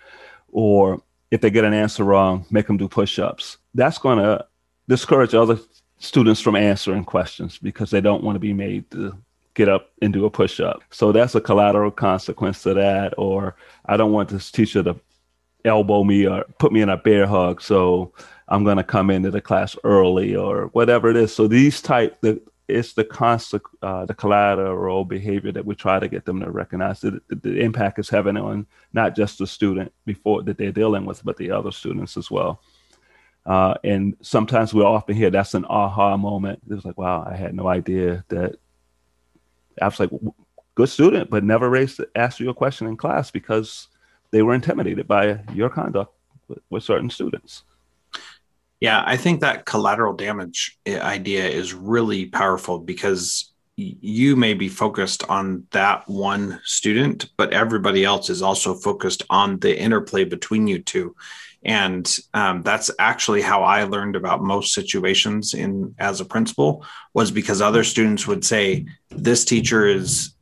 Or 0.52 1.02
if 1.30 1.40
they 1.40 1.50
get 1.50 1.64
an 1.64 1.74
answer 1.74 2.04
wrong, 2.04 2.46
make 2.50 2.66
them 2.66 2.78
do 2.78 2.88
push-ups. 2.88 3.58
That's 3.74 3.98
going 3.98 4.18
to 4.18 4.46
discourage 4.88 5.34
other 5.34 5.58
students 5.98 6.40
from 6.40 6.56
answering 6.56 7.04
questions 7.04 7.58
because 7.58 7.90
they 7.90 8.00
don't 8.00 8.24
want 8.24 8.36
to 8.36 8.40
be 8.40 8.52
made 8.52 8.90
to 8.92 9.16
get 9.54 9.68
up 9.68 9.90
and 10.00 10.12
do 10.12 10.24
a 10.24 10.30
push-up. 10.30 10.82
So 10.90 11.12
that's 11.12 11.34
a 11.34 11.40
collateral 11.40 11.90
consequence 11.90 12.62
to 12.62 12.74
that. 12.74 13.14
Or 13.18 13.56
I 13.84 13.96
don't 13.96 14.12
want 14.12 14.30
this 14.30 14.50
teacher 14.50 14.82
to 14.82 14.96
elbow 15.64 16.04
me 16.04 16.26
or 16.26 16.44
put 16.58 16.72
me 16.72 16.82
in 16.82 16.88
a 16.88 16.96
bear 16.96 17.26
hug. 17.26 17.62
So 17.62 18.12
I'm 18.48 18.64
going 18.64 18.76
to 18.76 18.84
come 18.84 19.10
into 19.10 19.30
the 19.30 19.40
class 19.40 19.76
early 19.84 20.36
or 20.36 20.66
whatever 20.68 21.08
it 21.10 21.16
is. 21.16 21.34
So 21.34 21.46
these 21.46 21.80
type, 21.80 22.20
the, 22.20 22.40
it's 22.68 22.94
the 22.94 23.04
constant, 23.04 23.62
uh, 23.82 24.06
the 24.06 24.14
collateral 24.14 25.04
behavior 25.04 25.52
that 25.52 25.64
we 25.64 25.74
try 25.74 25.98
to 25.98 26.08
get 26.08 26.24
them 26.24 26.40
to 26.40 26.50
recognize 26.50 27.00
that 27.00 27.20
the, 27.28 27.60
impact 27.60 27.98
is 27.98 28.08
having 28.08 28.36
on 28.36 28.66
not 28.92 29.16
just 29.16 29.38
the 29.38 29.46
student 29.46 29.92
before 30.06 30.42
that 30.42 30.58
they're 30.58 30.72
dealing 30.72 31.04
with, 31.04 31.24
but 31.24 31.36
the 31.36 31.50
other 31.50 31.72
students 31.72 32.16
as 32.16 32.30
well. 32.30 32.60
Uh, 33.46 33.74
and 33.84 34.16
sometimes 34.22 34.72
we 34.72 34.82
often 34.82 35.14
hear 35.14 35.30
that's 35.30 35.54
an 35.54 35.66
aha 35.66 36.16
moment. 36.16 36.60
It's 36.70 36.84
like, 36.84 36.96
wow, 36.96 37.26
I 37.28 37.36
had 37.36 37.54
no 37.54 37.68
idea 37.68 38.24
that. 38.28 38.56
I 39.82 39.86
was 39.86 39.98
like, 39.98 40.10
good 40.76 40.88
student, 40.88 41.30
but 41.30 41.42
never 41.42 41.68
raised 41.68 42.00
asked 42.14 42.38
you 42.38 42.48
a 42.48 42.54
question 42.54 42.86
in 42.86 42.96
class 42.96 43.30
because 43.30 43.88
they 44.34 44.42
were 44.42 44.52
intimidated 44.52 45.06
by 45.06 45.38
your 45.52 45.70
conduct 45.70 46.12
with, 46.48 46.58
with 46.68 46.82
certain 46.82 47.08
students. 47.08 47.62
Yeah, 48.80 49.00
I 49.06 49.16
think 49.16 49.40
that 49.40 49.64
collateral 49.64 50.12
damage 50.12 50.76
idea 50.88 51.46
is 51.46 51.72
really 51.72 52.26
powerful 52.26 52.80
because 52.80 53.52
you 53.76 54.34
may 54.34 54.54
be 54.54 54.68
focused 54.68 55.22
on 55.28 55.68
that 55.70 56.08
one 56.08 56.60
student, 56.64 57.30
but 57.36 57.52
everybody 57.52 58.04
else 58.04 58.28
is 58.28 58.42
also 58.42 58.74
focused 58.74 59.22
on 59.30 59.60
the 59.60 59.78
interplay 59.78 60.24
between 60.24 60.66
you 60.66 60.80
two. 60.80 61.14
And 61.64 62.04
um, 62.34 62.62
that's 62.62 62.90
actually 62.98 63.40
how 63.40 63.62
I 63.62 63.84
learned 63.84 64.16
about 64.16 64.42
most 64.42 64.74
situations 64.74 65.54
in 65.54 65.94
as 66.00 66.20
a 66.20 66.24
principal 66.24 66.84
was 67.14 67.30
because 67.30 67.62
other 67.62 67.84
students 67.84 68.26
would 68.26 68.44
say, 68.44 68.86
"This 69.10 69.44
teacher 69.44 69.86
is 69.86 70.33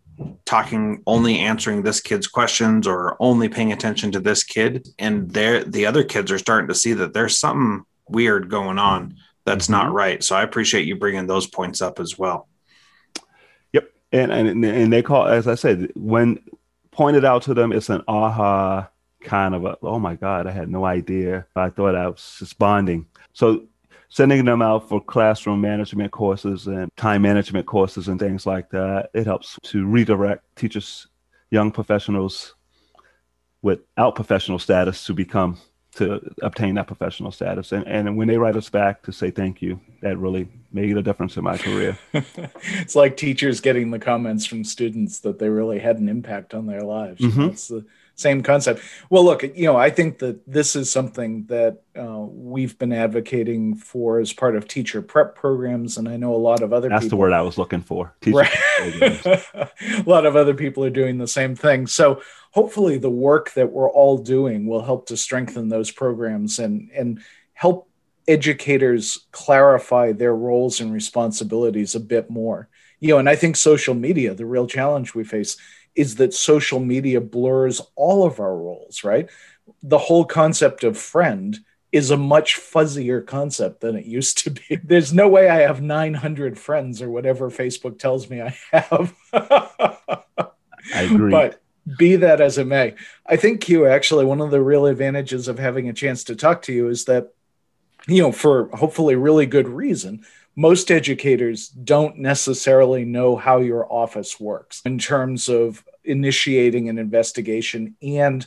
talking 0.45 1.03
only 1.07 1.39
answering 1.39 1.83
this 1.83 2.01
kid's 2.01 2.27
questions 2.27 2.87
or 2.87 3.17
only 3.21 3.49
paying 3.49 3.73
attention 3.73 4.13
to 4.13 4.21
this 4.21 4.45
kid. 4.45 4.89
And 4.99 5.31
they 5.31 5.63
the 5.65 5.87
other 5.87 6.05
kids 6.05 6.31
are 6.31 6.39
starting 6.39 6.69
to 6.69 6.75
see 6.75 6.93
that 6.95 7.13
there's 7.13 7.39
something 7.39 7.85
weird 8.09 8.49
going 8.49 8.79
on 8.79 9.17
that's 9.45 9.67
mm-hmm. 9.67 9.73
not 9.73 9.93
right. 9.93 10.23
So 10.23 10.37
i 10.37 10.43
appreciate 10.43 10.87
you 10.87 10.97
bringing 10.97 11.27
those 11.27 11.47
points 11.47 11.81
up 11.83 12.01
as 12.01 12.19
well. 12.19 12.49
Yep. 13.73 13.91
And 14.13 14.33
and, 14.33 14.65
and 14.65 14.93
they 14.93 15.03
call 15.03 15.27
as 15.27 15.47
i 15.47 15.55
said 15.55 15.91
when 15.95 16.39
pointed 16.91 17.25
out 17.25 17.43
to 17.43 17.55
them 17.55 17.73
it's 17.73 17.89
an 17.89 18.03
aha 18.07 18.89
kind 19.23 19.55
of 19.55 19.65
a 19.65 19.79
oh 19.83 19.99
my 19.99 20.15
god 20.17 20.47
i 20.47 20.51
had 20.51 20.69
no 20.69 20.85
idea. 20.85 21.47
I 21.57 21.71
thought 21.71 21.95
i 21.95 22.09
was 22.09 22.37
just 22.39 22.59
bonding. 22.59 23.07
So 23.33 23.67
sending 24.13 24.45
them 24.45 24.61
out 24.61 24.87
for 24.91 25.01
classroom 25.01 25.63
management 25.63 26.13
courses 26.13 26.67
and 26.67 26.95
time 26.99 27.23
management 27.23 27.65
courses 27.65 28.09
and 28.09 28.21
things 28.21 28.45
like 28.45 28.69
that. 28.69 29.09
It 29.15 29.25
helps 29.25 29.59
to 29.63 29.87
redirect 29.87 30.45
teachers, 30.55 31.07
young 31.51 31.73
professionals 31.73 32.55
without 33.63 34.15
professional 34.15 34.59
status 34.59 35.07
to 35.07 35.15
become 35.15 35.59
to 35.95 36.21
obtain 36.43 36.75
that 36.75 36.87
professional 36.87 37.31
status. 37.33 37.73
And, 37.73 37.87
and 37.87 38.17
when 38.17 38.29
they 38.29 38.37
write 38.37 38.57
us 38.57 38.69
back 38.69 39.03
to 39.05 39.13
say 39.13 39.31
thank 39.31 39.63
you, 39.63 39.81
that 40.03 40.19
really 40.19 40.47
made 40.73 40.97
a 40.97 41.03
difference 41.03 41.39
in 41.39 41.45
my 41.45 41.57
career. 41.57 41.99
it's 42.13 42.97
like 42.97 43.17
teachers 43.17 43.61
getting 43.61 43.91
the 43.91 43.99
comments 43.99 44.45
from 44.45 44.65
students 44.65 45.21
that 45.21 45.39
they 45.39 45.49
really 45.49 45.79
had 45.79 45.99
an 45.99 46.11
impact 46.11 46.53
on 46.53 46.67
their 46.67 46.83
lives. 46.83 47.21
Mm-hmm. 47.21 47.47
That's 47.47 47.69
the 47.69 47.87
same 48.15 48.43
concept. 48.43 48.83
Well, 49.11 49.25
look, 49.25 49.43
you 49.43 49.65
know, 49.65 49.77
I 49.77 49.91
think 49.91 50.19
that 50.19 50.41
this 50.51 50.77
is 50.77 50.91
something 50.91 51.47
that 51.47 51.83
uh, 51.99 52.21
we've 52.21 52.79
been 52.79 52.93
advocating 52.93 53.75
for 53.75 54.21
as 54.21 54.33
part 54.33 54.57
of 54.57 54.69
teacher 54.69 55.03
prep 55.03 55.35
programs, 55.35 55.99
and 55.99 56.09
I 56.09 56.17
know 56.17 56.35
a 56.35 56.37
lot 56.37 56.63
of 56.63 56.73
other. 56.73 56.89
That's 56.89 57.05
people, 57.05 57.17
the 57.17 57.21
word 57.21 57.33
I 57.33 57.43
was 57.43 57.59
looking 57.59 57.83
for. 57.83 58.15
Right. 58.27 58.53
a 58.81 59.71
lot 60.07 60.27
of 60.27 60.37
other 60.37 60.55
people 60.55 60.85
are 60.85 60.91
doing 60.91 61.19
the 61.19 61.29
same 61.29 61.55
thing. 61.55 61.87
So 61.87 62.23
hopefully, 62.53 62.99
the 62.99 63.11
work 63.11 63.53
that 63.53 63.73
we're 63.73 63.91
all 63.91 64.19
doing 64.19 64.67
will 64.67 64.83
help 64.83 65.07
to 65.07 65.17
strengthen 65.17 65.69
those 65.69 65.91
programs 65.91 66.59
and 66.59 66.91
and 66.95 67.21
help 67.55 67.89
educators 68.29 69.27
clarify 69.33 70.13
their 70.13 70.35
roles 70.35 70.81
and 70.81 70.93
responsibilities 70.93 71.95
a 71.95 72.01
bit 72.01 72.31
more. 72.31 72.69
You 73.01 73.09
know, 73.09 73.19
and 73.19 73.29
I 73.29 73.35
think 73.35 73.57
social 73.57 73.95
media, 73.95 74.33
the 74.35 74.47
real 74.47 74.67
challenge 74.67 75.15
we 75.15 75.25
face 75.25 75.57
is 75.95 76.17
that 76.17 76.35
social 76.35 76.81
media 76.81 77.21
blurs 77.21 77.81
all 77.97 78.25
of 78.25 78.41
our 78.41 78.57
roles, 78.57 79.05
right? 79.05 79.29
The 79.83 79.99
whole 79.99 80.25
concept 80.25 80.85
of 80.85 80.97
friend 80.97 81.59
is 81.93 82.11
a 82.11 82.17
much 82.17 82.57
fuzzier 82.57 83.25
concept 83.25 83.83
than 83.83 83.97
it 83.97 84.07
used 84.07 84.39
to 84.39 84.51
be. 84.51 84.77
There's 84.85 85.13
no 85.13 85.29
way 85.29 85.49
I 85.51 85.61
have 85.61 85.83
900 85.83 86.59
friends 86.59 87.03
or 87.03 87.11
whatever 87.11 87.51
Facebook 87.51 87.99
tells 87.99 88.31
me 88.31 88.41
I 88.41 88.57
have. 88.73 89.15
I 89.33 91.03
agree. 91.03 91.31
But 91.31 91.61
be 91.99 92.17
that 92.17 92.41
as 92.41 92.59
it 92.59 92.67
may, 92.67 92.95
I 93.27 93.37
think 93.37 93.61
Q 93.61 93.87
actually 93.87 94.25
one 94.25 94.41
of 94.41 94.51
the 94.51 94.61
real 94.61 94.87
advantages 94.87 95.49
of 95.49 95.59
having 95.59 95.89
a 95.89 95.93
chance 95.93 96.25
to 96.25 96.37
talk 96.37 96.63
to 96.63 96.73
you 96.73 96.89
is 96.89 97.05
that, 97.05 97.35
you 98.07 98.23
know, 98.23 98.33
for 98.33 98.69
hopefully 98.69 99.15
really 99.15 99.47
good 99.47 99.69
reason, 99.69 100.25
most 100.55 100.91
educators 100.91 101.69
don't 101.69 102.19
necessarily 102.19 103.05
know 103.05 103.37
how 103.37 103.59
your 103.59 103.91
office 103.91 104.39
works 104.39 104.83
in 104.85 104.99
terms 104.99 105.49
of 105.49 105.85
initiating 106.05 106.89
an 106.89 106.99
investigation 106.99 107.97
and 108.03 108.47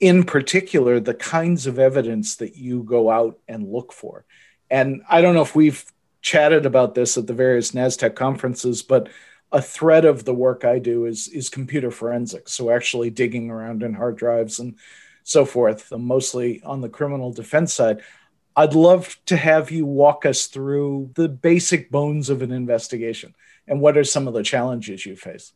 in 0.00 0.24
particular, 0.24 1.00
the 1.00 1.14
kinds 1.14 1.66
of 1.66 1.78
evidence 1.78 2.36
that 2.36 2.56
you 2.56 2.82
go 2.82 3.10
out 3.10 3.38
and 3.48 3.72
look 3.72 3.92
for. 3.92 4.24
And 4.70 5.02
I 5.08 5.22
don't 5.22 5.34
know 5.34 5.42
if 5.42 5.54
we've 5.54 5.84
chatted 6.20 6.66
about 6.66 6.94
this 6.94 7.16
at 7.16 7.26
the 7.26 7.32
various 7.32 7.72
NASDTEC 7.72 8.14
conferences, 8.14 8.82
but 8.82 9.08
a 9.52 9.62
thread 9.62 10.04
of 10.04 10.24
the 10.24 10.34
work 10.34 10.64
I 10.64 10.78
do 10.78 11.06
is, 11.06 11.28
is 11.28 11.48
computer 11.48 11.90
forensics. 11.90 12.52
So 12.52 12.70
actually 12.70 13.10
digging 13.10 13.50
around 13.50 13.82
in 13.82 13.94
hard 13.94 14.16
drives 14.16 14.58
and 14.58 14.76
so 15.22 15.44
forth, 15.44 15.92
mostly 15.92 16.62
on 16.64 16.80
the 16.80 16.88
criminal 16.88 17.32
defense 17.32 17.72
side. 17.72 18.02
I'd 18.56 18.74
love 18.74 19.16
to 19.26 19.36
have 19.36 19.70
you 19.70 19.84
walk 19.84 20.24
us 20.24 20.46
through 20.46 21.10
the 21.14 21.28
basic 21.28 21.90
bones 21.90 22.30
of 22.30 22.42
an 22.42 22.52
investigation 22.52 23.34
and 23.66 23.80
what 23.80 23.96
are 23.96 24.04
some 24.04 24.28
of 24.28 24.34
the 24.34 24.42
challenges 24.42 25.04
you 25.04 25.16
face. 25.16 25.52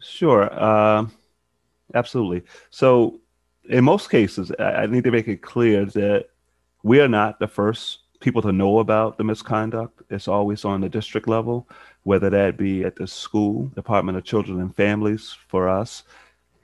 Sure, 0.00 0.48
uh, 0.52 1.06
absolutely. 1.94 2.42
So, 2.70 3.20
in 3.68 3.84
most 3.84 4.10
cases, 4.10 4.52
I 4.58 4.86
need 4.86 5.04
to 5.04 5.10
make 5.10 5.28
it 5.28 5.42
clear 5.42 5.84
that 5.86 6.28
we 6.82 7.00
are 7.00 7.08
not 7.08 7.38
the 7.38 7.48
first 7.48 7.98
people 8.20 8.42
to 8.42 8.52
know 8.52 8.78
about 8.78 9.18
the 9.18 9.24
misconduct. 9.24 10.02
It's 10.10 10.28
always 10.28 10.64
on 10.64 10.80
the 10.80 10.88
district 10.88 11.28
level, 11.28 11.68
whether 12.04 12.30
that 12.30 12.56
be 12.56 12.84
at 12.84 12.96
the 12.96 13.06
school, 13.06 13.66
Department 13.74 14.16
of 14.16 14.24
Children 14.24 14.60
and 14.60 14.74
Families 14.74 15.36
for 15.48 15.68
us 15.68 16.04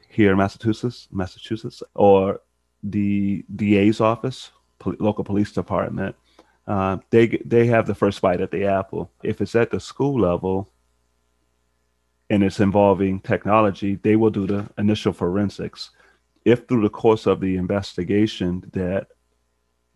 here 0.09 0.31
in 0.31 0.39
Massachusetts, 0.39 1.09
Massachusetts, 1.11 1.83
or 1.95 2.41
the 2.83 3.45
DA's 3.55 4.01
office, 4.01 4.51
local 4.99 5.25
police 5.25 5.53
department. 5.53 6.17
Uh, 6.67 6.99
they 7.11 7.27
they 7.45 7.67
have 7.67 7.87
the 7.87 7.95
first 7.95 8.21
bite 8.21 8.41
at 8.41 8.51
the 8.51 8.65
apple. 8.65 9.11
If 9.23 9.41
it's 9.41 9.55
at 9.55 9.71
the 9.71 9.81
school 9.81 10.21
level, 10.21 10.71
and 12.31 12.43
it's 12.43 12.61
involving 12.61 13.21
technology, 13.21 13.97
they 13.97 14.17
will 14.17 14.31
do 14.31 14.47
the 14.47 14.69
initial 14.79 15.13
forensics. 15.13 15.91
If 16.45 16.67
through 16.67 16.83
the 16.83 16.91
course 16.91 17.27
of 17.27 17.41
the 17.41 17.57
investigation 17.57 18.71
that 18.73 19.09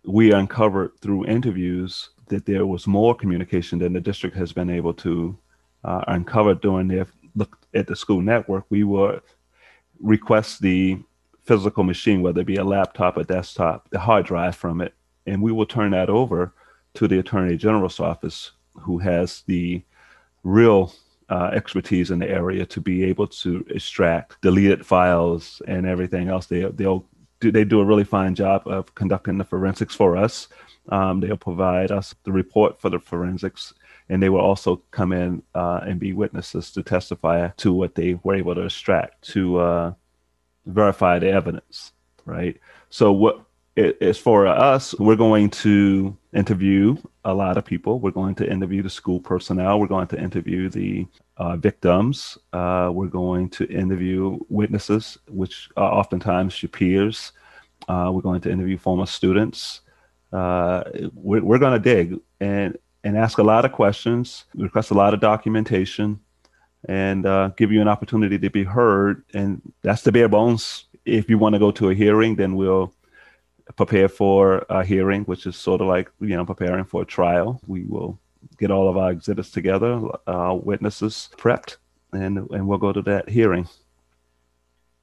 we 0.04 0.32
uncovered 0.32 0.92
through 1.00 1.26
interviews 1.26 2.10
that 2.28 2.46
there 2.46 2.66
was 2.66 2.86
more 2.86 3.14
communication 3.14 3.78
than 3.78 3.92
the 3.92 4.00
district 4.00 4.36
has 4.36 4.52
been 4.52 4.70
able 4.70 4.94
to 4.94 5.36
uh, 5.84 6.04
uncover 6.08 6.54
during 6.54 6.88
their 6.88 7.06
look 7.34 7.58
at 7.74 7.86
the 7.86 7.96
school 7.96 8.20
network, 8.20 8.64
we 8.68 8.84
will 8.84 9.20
request 10.00 10.60
the 10.60 10.98
physical 11.48 11.82
machine, 11.82 12.20
whether 12.20 12.42
it 12.42 12.46
be 12.46 12.56
a 12.56 12.64
laptop, 12.64 13.16
a 13.16 13.24
desktop, 13.24 13.88
the 13.88 13.98
hard 13.98 14.26
drive 14.26 14.54
from 14.54 14.82
it, 14.82 14.92
and 15.26 15.40
we 15.42 15.50
will 15.50 15.64
turn 15.64 15.92
that 15.92 16.10
over 16.10 16.52
to 16.92 17.08
the 17.08 17.18
Attorney 17.18 17.56
General's 17.56 17.98
office, 17.98 18.52
who 18.74 18.98
has 18.98 19.42
the 19.46 19.82
real 20.44 20.92
uh, 21.30 21.50
expertise 21.54 22.10
in 22.10 22.18
the 22.18 22.28
area 22.28 22.66
to 22.66 22.80
be 22.82 23.02
able 23.02 23.26
to 23.26 23.64
extract 23.70 24.40
deleted 24.42 24.84
files 24.84 25.62
and 25.66 25.86
everything 25.86 26.28
else. 26.28 26.46
They 26.46 26.64
they'll 26.64 27.06
do, 27.40 27.50
they 27.50 27.64
do 27.64 27.80
a 27.80 27.84
really 27.84 28.04
fine 28.04 28.34
job 28.34 28.62
of 28.66 28.94
conducting 28.94 29.38
the 29.38 29.44
forensics 29.44 29.94
for 29.94 30.18
us. 30.18 30.48
Um, 30.90 31.20
they'll 31.20 31.38
provide 31.38 31.90
us 31.90 32.14
the 32.24 32.32
report 32.32 32.78
for 32.78 32.90
the 32.90 32.98
forensics, 32.98 33.72
and 34.10 34.22
they 34.22 34.28
will 34.28 34.40
also 34.40 34.82
come 34.90 35.12
in 35.12 35.42
uh, 35.54 35.80
and 35.82 35.98
be 35.98 36.12
witnesses 36.12 36.70
to 36.72 36.82
testify 36.82 37.48
to 37.56 37.72
what 37.72 37.94
they 37.94 38.18
were 38.22 38.34
able 38.34 38.54
to 38.54 38.62
extract 38.62 39.22
to 39.32 39.58
uh, 39.58 39.92
verify 40.68 41.18
the 41.18 41.30
evidence. 41.30 41.92
Right. 42.24 42.60
So 42.90 43.12
what 43.12 43.44
as 44.00 44.18
for 44.18 44.46
us, 44.46 44.94
we're 44.98 45.16
going 45.16 45.50
to 45.50 46.16
interview 46.32 46.96
a 47.24 47.32
lot 47.32 47.56
of 47.56 47.64
people. 47.64 48.00
We're 48.00 48.10
going 48.10 48.34
to 48.36 48.50
interview 48.50 48.82
the 48.82 48.90
school 48.90 49.20
personnel. 49.20 49.78
We're 49.78 49.86
going 49.86 50.08
to 50.08 50.20
interview 50.20 50.68
the 50.68 51.06
uh, 51.36 51.56
victims. 51.56 52.38
Uh, 52.52 52.90
we're 52.92 53.06
going 53.06 53.48
to 53.50 53.66
interview 53.68 54.38
witnesses, 54.48 55.16
which 55.28 55.68
are 55.76 55.92
oftentimes 55.92 56.60
your 56.60 56.70
peers. 56.70 57.32
Uh, 57.88 58.10
we're 58.12 58.22
going 58.22 58.40
to 58.40 58.50
interview 58.50 58.76
former 58.76 59.06
students. 59.06 59.82
Uh, 60.32 60.82
we're, 61.14 61.44
we're 61.44 61.58
going 61.58 61.72
to 61.72 61.78
dig 61.78 62.18
and 62.40 62.76
and 63.04 63.16
ask 63.16 63.38
a 63.38 63.42
lot 63.42 63.64
of 63.64 63.70
questions, 63.70 64.44
request 64.54 64.90
a 64.90 64.94
lot 64.94 65.14
of 65.14 65.20
documentation, 65.20 66.18
and 66.86 67.26
uh, 67.26 67.48
give 67.56 67.72
you 67.72 67.80
an 67.80 67.88
opportunity 67.88 68.38
to 68.38 68.50
be 68.50 68.64
heard. 68.64 69.24
And 69.34 69.60
that's 69.82 70.02
the 70.02 70.12
bare 70.12 70.28
bones. 70.28 70.84
If 71.04 71.30
you 71.30 71.38
want 71.38 71.54
to 71.54 71.58
go 71.58 71.70
to 71.72 71.90
a 71.90 71.94
hearing, 71.94 72.36
then 72.36 72.54
we'll 72.54 72.92
prepare 73.76 74.08
for 74.08 74.64
a 74.68 74.84
hearing, 74.84 75.24
which 75.24 75.46
is 75.46 75.56
sort 75.56 75.80
of 75.80 75.86
like 75.86 76.10
you 76.20 76.36
know 76.36 76.44
preparing 76.44 76.84
for 76.84 77.02
a 77.02 77.06
trial. 77.06 77.60
We 77.66 77.84
will 77.84 78.18
get 78.58 78.70
all 78.70 78.88
of 78.88 78.96
our 78.96 79.10
exhibits 79.10 79.50
together, 79.50 80.00
uh, 80.26 80.56
witnesses 80.60 81.30
prepped, 81.36 81.76
and 82.12 82.38
and 82.50 82.68
we'll 82.68 82.78
go 82.78 82.92
to 82.92 83.02
that 83.02 83.28
hearing. 83.28 83.68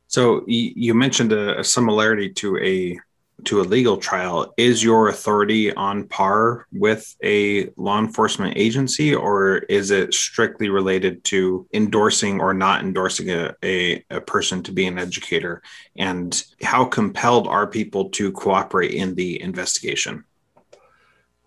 So 0.08 0.44
you 0.48 0.94
mentioned 0.94 1.34
a 1.34 1.64
similarity 1.64 2.30
to 2.34 2.58
a 2.60 2.98
to 3.44 3.62
a 3.62 3.64
legal 3.64 3.98
trial, 3.98 4.54
is 4.58 4.84
your 4.84 5.10
authority 5.10 5.74
on 5.74 6.08
par 6.08 6.66
with 6.72 7.16
a 7.24 7.70
law 7.76 8.00
enforcement 8.00 8.58
agency, 8.58 9.14
or 9.14 9.58
is 9.58 9.92
it 9.92 10.14
strictly 10.14 10.70
related 10.70 11.24
to 11.26 11.68
endorsing 11.74 12.40
or 12.40 12.54
not 12.54 12.82
endorsing 12.82 13.30
a, 13.30 13.54
a, 13.62 14.04
a, 14.10 14.22
person 14.22 14.64
to 14.64 14.72
be 14.72 14.88
an 14.88 14.98
educator? 14.98 15.62
And 15.98 16.44
how 16.64 16.86
compelled 16.86 17.48
are 17.48 17.68
people 17.68 18.10
to 18.12 18.32
cooperate 18.32 18.92
in 18.92 19.16
the 19.16 19.42
investigation? 19.42 20.24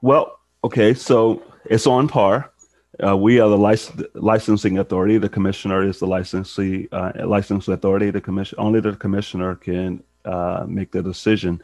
Well, 0.00 0.38
okay, 0.62 0.94
so 0.94 1.42
it's 1.64 1.86
on 1.86 2.06
par. 2.06 2.52
Uh, 3.04 3.16
we 3.16 3.38
are 3.40 3.48
the 3.48 3.58
lic- 3.58 4.12
licensing 4.14 4.78
authority. 4.78 5.18
The 5.18 5.28
commissioner 5.28 5.82
is 5.82 6.00
the 6.00 6.06
licensing 6.06 6.88
uh, 6.90 7.12
licensing 7.24 7.74
authority. 7.74 8.10
The 8.10 8.20
commission 8.20 8.58
only 8.58 8.80
the 8.80 8.96
commissioner 8.96 9.54
can 9.54 10.02
uh, 10.28 10.64
make 10.68 10.90
the 10.92 11.02
decision. 11.02 11.62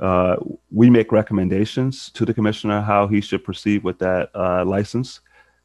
Uh, 0.00 0.36
we 0.70 0.90
make 0.90 1.12
recommendations 1.12 2.10
to 2.10 2.24
the 2.24 2.34
commissioner 2.34 2.80
how 2.80 3.06
he 3.06 3.20
should 3.20 3.44
proceed 3.44 3.84
with 3.84 3.98
that 3.98 4.30
uh, 4.34 4.64
license. 4.64 5.20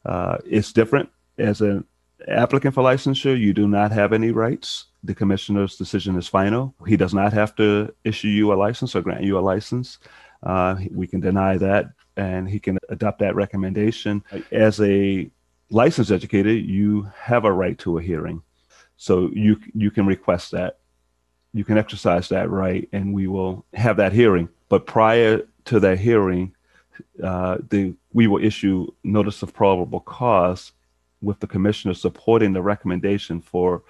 Uh, 0.06 0.38
it's 0.46 0.72
different 0.72 1.10
as 1.38 1.62
an 1.62 1.84
applicant 2.28 2.76
for 2.76 2.84
licensure. 2.84 3.38
You 3.38 3.54
do 3.54 3.68
not 3.68 3.92
have 3.92 4.14
any 4.14 4.32
rights. 4.32 4.86
The 5.04 5.16
commissioner's 5.16 5.76
decision 5.76 6.18
is 6.18 6.28
final. 6.28 6.76
He 6.86 6.98
does 6.98 7.14
not 7.14 7.34
have 7.34 7.56
to 7.56 7.94
issue 8.04 8.28
you 8.28 8.54
a 8.54 8.56
license 8.56 8.96
or 8.96 9.02
grant 9.02 9.24
you 9.24 9.40
a 9.40 9.42
license. 9.54 9.98
Uh, 10.44 10.76
we 10.92 11.08
can 11.08 11.20
deny 11.20 11.58
that, 11.58 11.88
and 12.16 12.48
he 12.48 12.60
can 12.60 12.78
adopt 12.90 13.20
that 13.20 13.36
recommendation. 13.36 14.24
As 14.52 14.80
a 14.82 15.30
licensed 15.70 16.12
educator, 16.12 16.54
you 16.54 17.10
have 17.20 17.46
a 17.46 17.52
right 17.52 17.78
to 17.80 17.98
a 17.98 18.02
hearing, 18.02 18.44
so 18.98 19.30
you 19.34 19.58
you 19.74 19.90
can 19.90 20.06
request 20.06 20.52
that 20.52 20.78
you 21.54 21.64
can 21.64 21.78
exercise 21.78 22.30
that 22.30 22.50
right, 22.50 22.88
and 22.92 23.14
we 23.14 23.28
will 23.28 23.66
have 23.74 23.98
that 23.98 24.14
hearing. 24.14 24.50
But 24.70 24.86
prior 24.86 25.42
to 25.66 25.80
that 25.80 26.00
hearing, 26.00 26.56
uh, 27.24 27.58
the 27.70 27.94
we 28.14 28.28
will 28.28 28.44
issue 28.44 28.88
notice 29.04 29.44
of 29.44 29.54
probable 29.54 30.00
cause 30.00 30.72
with 31.22 31.40
the 31.40 31.48
commissioner 31.48 31.94
supporting 31.94 32.54
the 32.54 32.62
recommendation 32.62 33.42
for 33.42 33.84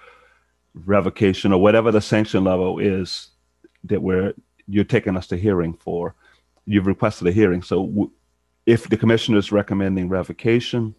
revocation 0.74 1.52
or 1.52 1.60
whatever 1.60 1.90
the 1.90 2.00
sanction 2.00 2.44
level 2.44 2.78
is 2.78 3.30
that 3.84 4.02
we're 4.02 4.34
you're 4.66 4.84
taking 4.84 5.16
us 5.16 5.26
to 5.28 5.36
hearing 5.36 5.72
for. 5.74 6.14
You've 6.66 6.86
requested 6.86 7.26
a 7.26 7.32
hearing, 7.32 7.62
so 7.62 7.86
w- 7.86 8.10
if 8.66 8.88
the 8.88 8.96
commissioner 8.98 9.38
is 9.38 9.50
recommending 9.50 10.10
revocation, 10.10 10.94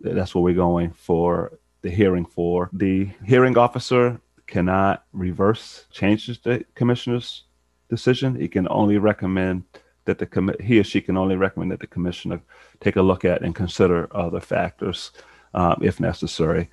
that's 0.00 0.34
what 0.34 0.42
we're 0.42 0.54
going 0.54 0.90
for 0.90 1.58
the 1.82 1.90
hearing 1.90 2.24
for. 2.24 2.68
The 2.72 3.10
hearing 3.24 3.56
officer 3.56 4.20
cannot 4.46 5.04
reverse 5.12 5.86
changes 5.90 6.38
the 6.40 6.64
commissioner's 6.74 7.44
decision. 7.88 8.34
He 8.34 8.48
can 8.48 8.66
only 8.70 8.98
recommend 8.98 9.64
that 10.04 10.18
the 10.18 10.26
com- 10.26 10.54
he 10.60 10.78
or 10.78 10.84
she 10.84 11.00
can 11.00 11.16
only 11.16 11.36
recommend 11.36 11.72
that 11.72 11.80
the 11.80 11.86
commissioner 11.86 12.40
take 12.80 12.96
a 12.96 13.02
look 13.02 13.24
at 13.24 13.42
and 13.42 13.54
consider 13.54 14.14
other 14.14 14.40
factors 14.40 15.12
um, 15.54 15.78
if 15.80 16.00
necessary, 16.00 16.68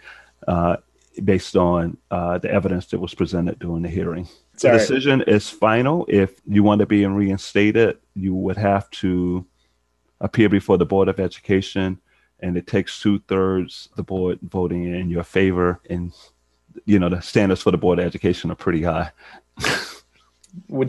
uh, 0.47 0.77
based 1.23 1.55
on 1.55 1.97
uh, 2.09 2.37
the 2.39 2.51
evidence 2.51 2.87
that 2.87 2.99
was 2.99 3.13
presented 3.13 3.59
during 3.59 3.83
the 3.83 3.89
hearing. 3.89 4.27
Sorry. 4.57 4.73
The 4.73 4.79
decision 4.79 5.21
is 5.21 5.49
final. 5.49 6.05
If 6.09 6.41
you 6.47 6.63
want 6.63 6.79
to 6.79 6.85
be 6.85 7.05
reinstated, 7.05 7.97
you 8.15 8.33
would 8.35 8.57
have 8.57 8.89
to 8.91 9.45
appear 10.19 10.49
before 10.49 10.77
the 10.77 10.85
Board 10.85 11.07
of 11.07 11.19
Education, 11.19 11.99
and 12.39 12.57
it 12.57 12.67
takes 12.67 13.01
two 13.01 13.19
thirds 13.27 13.89
the 13.95 14.03
board 14.03 14.39
voting 14.41 14.93
in 14.93 15.09
your 15.09 15.23
favor. 15.23 15.79
And 15.89 16.13
you 16.85 16.99
know 16.99 17.09
the 17.09 17.21
standards 17.21 17.61
for 17.61 17.71
the 17.71 17.77
board 17.77 17.99
of 17.99 18.05
education 18.05 18.51
are 18.51 18.55
pretty 18.55 18.83
high. 18.83 19.11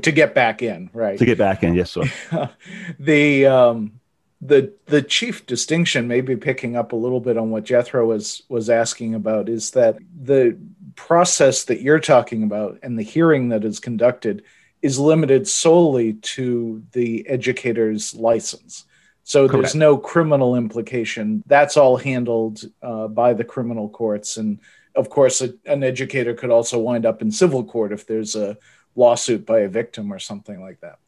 to 0.02 0.12
get 0.12 0.34
back 0.34 0.62
in, 0.62 0.90
right? 0.92 1.18
To 1.18 1.24
get 1.24 1.38
back 1.38 1.62
in, 1.62 1.74
yes, 1.74 1.92
sir. 1.92 2.04
the 2.98 3.46
um, 3.46 4.00
the 4.40 4.72
the 4.86 5.02
chief 5.02 5.46
distinction, 5.46 6.08
maybe 6.08 6.36
picking 6.36 6.76
up 6.76 6.92
a 6.92 6.96
little 6.96 7.20
bit 7.20 7.36
on 7.36 7.50
what 7.50 7.64
Jethro 7.64 8.06
was 8.06 8.42
was 8.48 8.68
asking 8.68 9.14
about, 9.14 9.48
is 9.48 9.70
that 9.72 9.96
the 10.20 10.58
process 10.96 11.64
that 11.64 11.80
you're 11.80 12.00
talking 12.00 12.42
about 12.42 12.78
and 12.82 12.98
the 12.98 13.02
hearing 13.02 13.48
that 13.50 13.64
is 13.64 13.80
conducted 13.80 14.42
is 14.82 14.98
limited 14.98 15.46
solely 15.46 16.14
to 16.14 16.82
the 16.92 17.26
educator's 17.28 18.14
license. 18.14 18.84
So 19.24 19.46
Correct. 19.46 19.62
there's 19.62 19.74
no 19.76 19.96
criminal 19.96 20.56
implication. 20.56 21.44
That's 21.46 21.76
all 21.76 21.96
handled 21.96 22.64
uh, 22.82 23.06
by 23.06 23.34
the 23.34 23.44
criminal 23.44 23.88
courts 23.88 24.36
and 24.36 24.58
of 24.94 25.10
course, 25.10 25.40
a, 25.40 25.54
an 25.66 25.82
educator 25.82 26.34
could 26.34 26.50
also 26.50 26.78
wind 26.78 27.06
up 27.06 27.22
in 27.22 27.30
civil 27.30 27.64
court 27.64 27.92
if 27.92 28.06
there's 28.06 28.36
a 28.36 28.56
lawsuit 28.94 29.46
by 29.46 29.60
a 29.60 29.68
victim 29.68 30.12
or 30.12 30.18
something 30.18 30.60
like 30.60 30.80
that. 30.80 30.98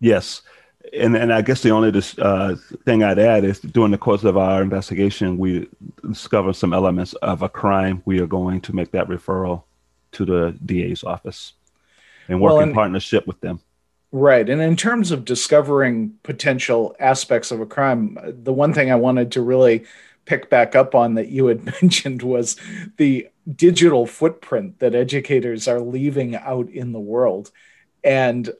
Yes. 0.00 0.42
And, 0.92 1.16
and 1.16 1.32
I 1.32 1.42
guess 1.42 1.62
the 1.62 1.70
only 1.70 2.00
uh, 2.18 2.54
thing 2.84 3.02
I'd 3.02 3.18
add 3.18 3.44
is 3.44 3.58
during 3.58 3.90
the 3.90 3.98
course 3.98 4.22
of 4.22 4.36
our 4.36 4.62
investigation, 4.62 5.36
we 5.36 5.68
discovered 6.06 6.54
some 6.54 6.72
elements 6.72 7.12
of 7.14 7.42
a 7.42 7.48
crime. 7.48 8.02
We 8.04 8.20
are 8.20 8.26
going 8.26 8.60
to 8.62 8.76
make 8.76 8.92
that 8.92 9.08
referral 9.08 9.64
to 10.12 10.24
the 10.24 10.56
DA's 10.64 11.02
office 11.02 11.54
and 12.28 12.40
work 12.40 12.52
well, 12.52 12.60
in 12.60 12.72
partnership 12.72 13.26
with 13.26 13.40
them. 13.40 13.60
Right. 14.12 14.48
And 14.48 14.62
in 14.62 14.76
terms 14.76 15.10
of 15.10 15.24
discovering 15.24 16.14
potential 16.22 16.94
aspects 17.00 17.50
of 17.50 17.60
a 17.60 17.66
crime, 17.66 18.16
the 18.24 18.52
one 18.52 18.72
thing 18.72 18.92
I 18.92 18.96
wanted 18.96 19.32
to 19.32 19.42
really 19.42 19.84
pick 20.26 20.50
back 20.50 20.74
up 20.74 20.94
on 20.94 21.14
that 21.14 21.28
you 21.28 21.46
had 21.46 21.64
mentioned 21.82 22.22
was 22.22 22.56
the 22.98 23.28
digital 23.54 24.06
footprint 24.06 24.78
that 24.80 24.94
educators 24.94 25.66
are 25.66 25.80
leaving 25.80 26.36
out 26.36 26.68
in 26.68 26.92
the 26.92 27.00
world. 27.00 27.50
And 28.04 28.50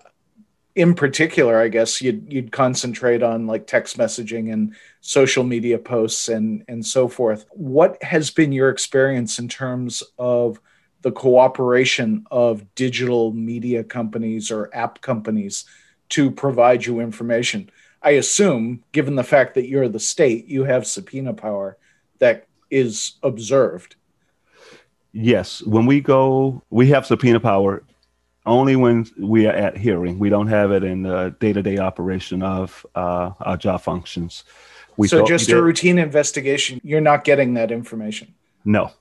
in 0.76 0.94
particular, 0.94 1.58
I 1.58 1.68
guess 1.68 2.00
you'd, 2.02 2.32
you'd 2.32 2.52
concentrate 2.52 3.22
on 3.22 3.46
like 3.46 3.66
text 3.66 3.96
messaging 3.96 4.52
and 4.52 4.74
social 5.00 5.42
media 5.42 5.78
posts 5.78 6.28
and, 6.28 6.64
and 6.68 6.84
so 6.84 7.08
forth. 7.08 7.46
What 7.50 8.00
has 8.02 8.30
been 8.30 8.52
your 8.52 8.68
experience 8.68 9.38
in 9.38 9.48
terms 9.48 10.02
of 10.18 10.60
the 11.00 11.12
cooperation 11.12 12.26
of 12.30 12.74
digital 12.74 13.32
media 13.32 13.84
companies 13.84 14.50
or 14.50 14.70
app 14.74 15.00
companies 15.00 15.64
to 16.10 16.30
provide 16.30 16.84
you 16.84 17.00
information? 17.00 17.70
I 18.06 18.10
assume, 18.10 18.84
given 18.92 19.16
the 19.16 19.24
fact 19.24 19.54
that 19.54 19.66
you're 19.66 19.88
the 19.88 19.98
state, 19.98 20.46
you 20.46 20.62
have 20.62 20.86
subpoena 20.86 21.34
power 21.34 21.76
that 22.20 22.46
is 22.70 23.14
observed. 23.24 23.96
Yes. 25.12 25.60
When 25.62 25.86
we 25.86 26.00
go, 26.00 26.62
we 26.70 26.86
have 26.90 27.04
subpoena 27.04 27.40
power 27.40 27.82
only 28.46 28.76
when 28.76 29.06
we 29.18 29.48
are 29.48 29.52
at 29.52 29.76
hearing. 29.76 30.20
We 30.20 30.28
don't 30.28 30.46
have 30.46 30.70
it 30.70 30.84
in 30.84 31.02
the 31.02 31.34
day 31.40 31.52
to 31.52 31.62
day 31.62 31.78
operation 31.78 32.44
of 32.44 32.86
uh, 32.94 33.32
our 33.40 33.56
job 33.56 33.80
functions. 33.80 34.44
We 34.96 35.08
so, 35.08 35.26
just 35.26 35.50
a 35.50 35.60
routine 35.60 35.98
investigation, 35.98 36.80
you're 36.84 37.00
not 37.00 37.24
getting 37.24 37.54
that 37.54 37.72
information? 37.72 38.32
No. 38.64 38.92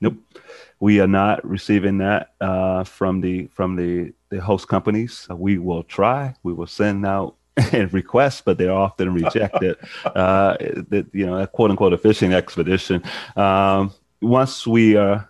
Nope. 0.00 0.16
We 0.80 0.98
are 1.00 1.06
not 1.06 1.46
receiving 1.46 1.98
that 1.98 2.32
uh, 2.40 2.84
from 2.84 3.20
the 3.20 3.48
from 3.48 3.76
the 3.76 4.14
the 4.30 4.40
host 4.40 4.66
companies. 4.66 5.26
We 5.30 5.58
will 5.58 5.82
try. 5.82 6.34
We 6.42 6.54
will 6.54 6.66
send 6.66 7.04
out 7.04 7.36
and 7.72 7.92
requests, 7.92 8.40
but 8.40 8.58
they're 8.58 8.72
often 8.72 9.14
rejected. 9.14 9.76
uh, 10.04 10.56
that 10.88 11.06
you 11.12 11.24
know, 11.24 11.38
a 11.38 11.46
quote 11.46 11.70
unquote 11.70 11.92
a 11.92 11.98
fishing 11.98 12.32
expedition. 12.32 13.02
Um, 13.36 13.92
once 14.20 14.66
we 14.66 14.96
uh, 14.96 15.20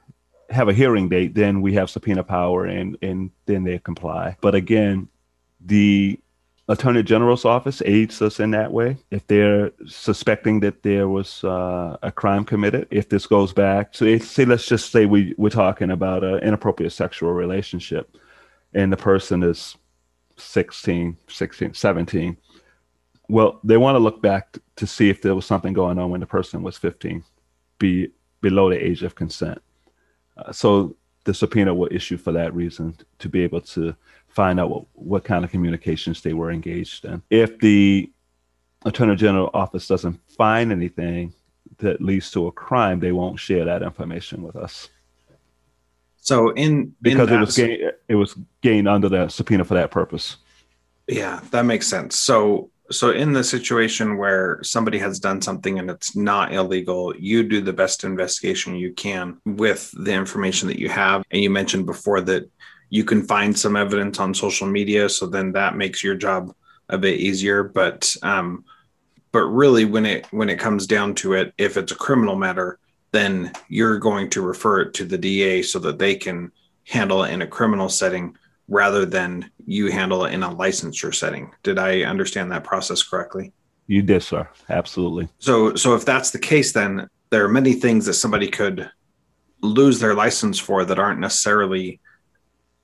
have 0.50 0.68
a 0.68 0.72
hearing 0.72 1.08
date, 1.08 1.34
then 1.34 1.60
we 1.60 1.74
have 1.74 1.90
subpoena 1.90 2.24
power, 2.24 2.64
and 2.64 2.96
and 3.02 3.30
then 3.46 3.64
they 3.64 3.78
comply. 3.78 4.36
But 4.40 4.54
again, 4.54 5.08
the 5.60 6.18
Attorney 6.66 7.02
General's 7.02 7.44
office 7.44 7.82
aids 7.84 8.22
us 8.22 8.40
in 8.40 8.52
that 8.52 8.72
way. 8.72 8.96
If 9.10 9.26
they're 9.26 9.70
suspecting 9.86 10.60
that 10.60 10.82
there 10.82 11.08
was 11.08 11.44
uh, 11.44 11.98
a 12.02 12.10
crime 12.10 12.44
committed, 12.46 12.88
if 12.90 13.10
this 13.10 13.26
goes 13.26 13.52
back, 13.52 13.94
so 13.94 14.16
say 14.18 14.46
let's 14.46 14.66
just 14.66 14.90
say 14.90 15.04
we 15.04 15.34
we're 15.36 15.50
talking 15.50 15.90
about 15.90 16.24
an 16.24 16.38
inappropriate 16.38 16.92
sexual 16.92 17.32
relationship, 17.32 18.16
and 18.72 18.90
the 18.90 18.96
person 18.96 19.42
is 19.42 19.76
16, 20.36 21.16
16, 21.28 21.74
17. 21.74 22.36
Well, 23.28 23.60
they 23.64 23.76
want 23.76 23.94
to 23.94 24.00
look 24.00 24.20
back 24.20 24.58
to 24.76 24.86
see 24.86 25.08
if 25.08 25.22
there 25.22 25.34
was 25.34 25.46
something 25.46 25.72
going 25.72 25.98
on 25.98 26.10
when 26.10 26.20
the 26.20 26.26
person 26.26 26.62
was 26.62 26.76
15, 26.76 27.24
be 27.78 28.08
below 28.40 28.68
the 28.68 28.76
age 28.76 29.02
of 29.02 29.14
consent. 29.14 29.60
Uh, 30.36 30.52
so 30.52 30.96
the 31.24 31.32
subpoena 31.32 31.72
will 31.72 31.88
issue 31.90 32.16
for 32.16 32.32
that 32.32 32.54
reason 32.54 32.96
to 33.18 33.28
be 33.28 33.42
able 33.42 33.60
to 33.60 33.96
find 34.28 34.60
out 34.60 34.68
what, 34.68 34.84
what 34.92 35.24
kind 35.24 35.44
of 35.44 35.50
communications 35.50 36.20
they 36.20 36.34
were 36.34 36.50
engaged 36.50 37.04
in. 37.04 37.22
If 37.30 37.58
the 37.60 38.10
Attorney 38.84 39.16
General 39.16 39.50
office 39.54 39.88
doesn't 39.88 40.20
find 40.30 40.70
anything 40.70 41.32
that 41.78 42.02
leads 42.02 42.30
to 42.32 42.46
a 42.46 42.52
crime, 42.52 43.00
they 43.00 43.12
won't 43.12 43.40
share 43.40 43.64
that 43.64 43.82
information 43.82 44.42
with 44.42 44.56
us. 44.56 44.90
So 46.24 46.52
in 46.52 46.94
because 47.02 47.28
in 47.28 47.34
it 47.34 47.40
was 47.40 47.54
gained, 47.54 47.92
it 48.08 48.14
was 48.14 48.34
gained 48.62 48.88
under 48.88 49.10
the 49.10 49.28
subpoena 49.28 49.62
for 49.62 49.74
that 49.74 49.90
purpose. 49.90 50.38
Yeah, 51.06 51.40
that 51.50 51.66
makes 51.66 51.86
sense. 51.86 52.18
So 52.18 52.70
so 52.90 53.10
in 53.10 53.34
the 53.34 53.44
situation 53.44 54.16
where 54.16 54.58
somebody 54.62 54.98
has 55.00 55.20
done 55.20 55.42
something 55.42 55.78
and 55.78 55.90
it's 55.90 56.16
not 56.16 56.54
illegal, 56.54 57.14
you 57.14 57.42
do 57.42 57.60
the 57.60 57.74
best 57.74 58.04
investigation 58.04 58.74
you 58.74 58.94
can 58.94 59.36
with 59.44 59.90
the 59.92 60.12
information 60.12 60.66
that 60.68 60.78
you 60.78 60.88
have. 60.88 61.24
And 61.30 61.42
you 61.42 61.50
mentioned 61.50 61.84
before 61.84 62.22
that 62.22 62.50
you 62.88 63.04
can 63.04 63.22
find 63.22 63.58
some 63.58 63.76
evidence 63.76 64.18
on 64.18 64.32
social 64.32 64.66
media, 64.66 65.10
so 65.10 65.26
then 65.26 65.52
that 65.52 65.76
makes 65.76 66.02
your 66.02 66.14
job 66.14 66.54
a 66.88 66.96
bit 66.96 67.20
easier. 67.20 67.64
But 67.64 68.16
um, 68.22 68.64
but 69.30 69.44
really, 69.44 69.84
when 69.84 70.06
it 70.06 70.24
when 70.30 70.48
it 70.48 70.58
comes 70.58 70.86
down 70.86 71.16
to 71.16 71.34
it, 71.34 71.52
if 71.58 71.76
it's 71.76 71.92
a 71.92 71.96
criminal 71.96 72.36
matter, 72.36 72.78
then 73.14 73.52
you're 73.68 73.98
going 73.98 74.28
to 74.28 74.42
refer 74.42 74.80
it 74.80 74.94
to 74.94 75.04
the 75.04 75.16
DA 75.16 75.62
so 75.62 75.78
that 75.78 75.98
they 75.98 76.16
can 76.16 76.50
handle 76.88 77.22
it 77.22 77.32
in 77.32 77.42
a 77.42 77.46
criminal 77.46 77.88
setting 77.88 78.36
rather 78.66 79.06
than 79.06 79.50
you 79.66 79.90
handle 79.90 80.24
it 80.24 80.34
in 80.34 80.42
a 80.42 80.50
licensure 80.50 81.14
setting. 81.14 81.52
Did 81.62 81.78
I 81.78 82.02
understand 82.02 82.50
that 82.50 82.64
process 82.64 83.02
correctly? 83.02 83.52
You 83.86 84.02
did, 84.02 84.22
sir. 84.22 84.48
Absolutely. 84.68 85.28
So 85.38 85.76
so 85.76 85.94
if 85.94 86.04
that's 86.04 86.30
the 86.32 86.38
case 86.38 86.72
then 86.72 87.08
there 87.30 87.44
are 87.44 87.48
many 87.48 87.74
things 87.74 88.06
that 88.06 88.14
somebody 88.14 88.48
could 88.48 88.90
lose 89.60 90.00
their 90.00 90.14
license 90.14 90.58
for 90.58 90.84
that 90.84 90.98
aren't 90.98 91.20
necessarily 91.20 92.00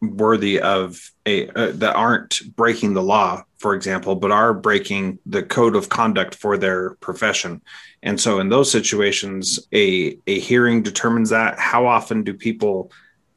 worthy 0.00 0.60
of 0.60 1.10
a 1.26 1.48
uh, 1.48 1.72
that 1.74 1.96
aren't 1.96 2.40
breaking 2.54 2.94
the 2.94 3.02
law 3.02 3.42
for 3.60 3.74
example 3.74 4.16
but 4.16 4.32
are 4.32 4.52
breaking 4.52 5.18
the 5.26 5.42
code 5.42 5.76
of 5.76 5.88
conduct 5.88 6.34
for 6.34 6.56
their 6.56 6.94
profession. 6.94 7.60
And 8.02 8.18
so 8.18 8.40
in 8.40 8.48
those 8.48 8.72
situations 8.72 9.60
a 9.72 10.18
a 10.26 10.40
hearing 10.40 10.82
determines 10.82 11.30
that. 11.30 11.58
How 11.58 11.86
often 11.86 12.24
do 12.24 12.34
people 12.34 12.90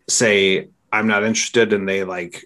say 0.09 0.69
i'm 0.91 1.07
not 1.07 1.23
interested 1.23 1.73
and 1.73 1.87
they 1.87 2.03
like 2.03 2.45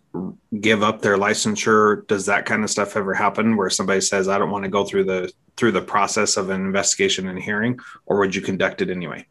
give 0.60 0.84
up 0.84 1.02
their 1.02 1.18
licensure? 1.18 2.06
Does 2.08 2.26
that 2.26 2.46
kind 2.46 2.64
of 2.64 2.70
stuff 2.70 2.98
ever 2.98 3.14
happen 3.14 3.56
where 3.56 3.70
somebody 3.70 4.02
says 4.02 4.28
i 4.28 4.38
don't 4.38 4.52
want 4.52 4.64
to 4.66 4.70
go 4.70 4.84
through 4.84 5.06
the 5.06 5.32
through 5.56 5.72
the 5.72 5.82
process 5.82 6.36
of 6.36 6.50
an 6.50 6.62
investigation 6.62 7.28
and 7.28 7.40
hearing 7.40 7.80
or 8.08 8.18
would 8.20 8.36
you 8.36 8.42
conduct 8.42 8.82
it 8.82 8.90
anyway? 8.90 9.26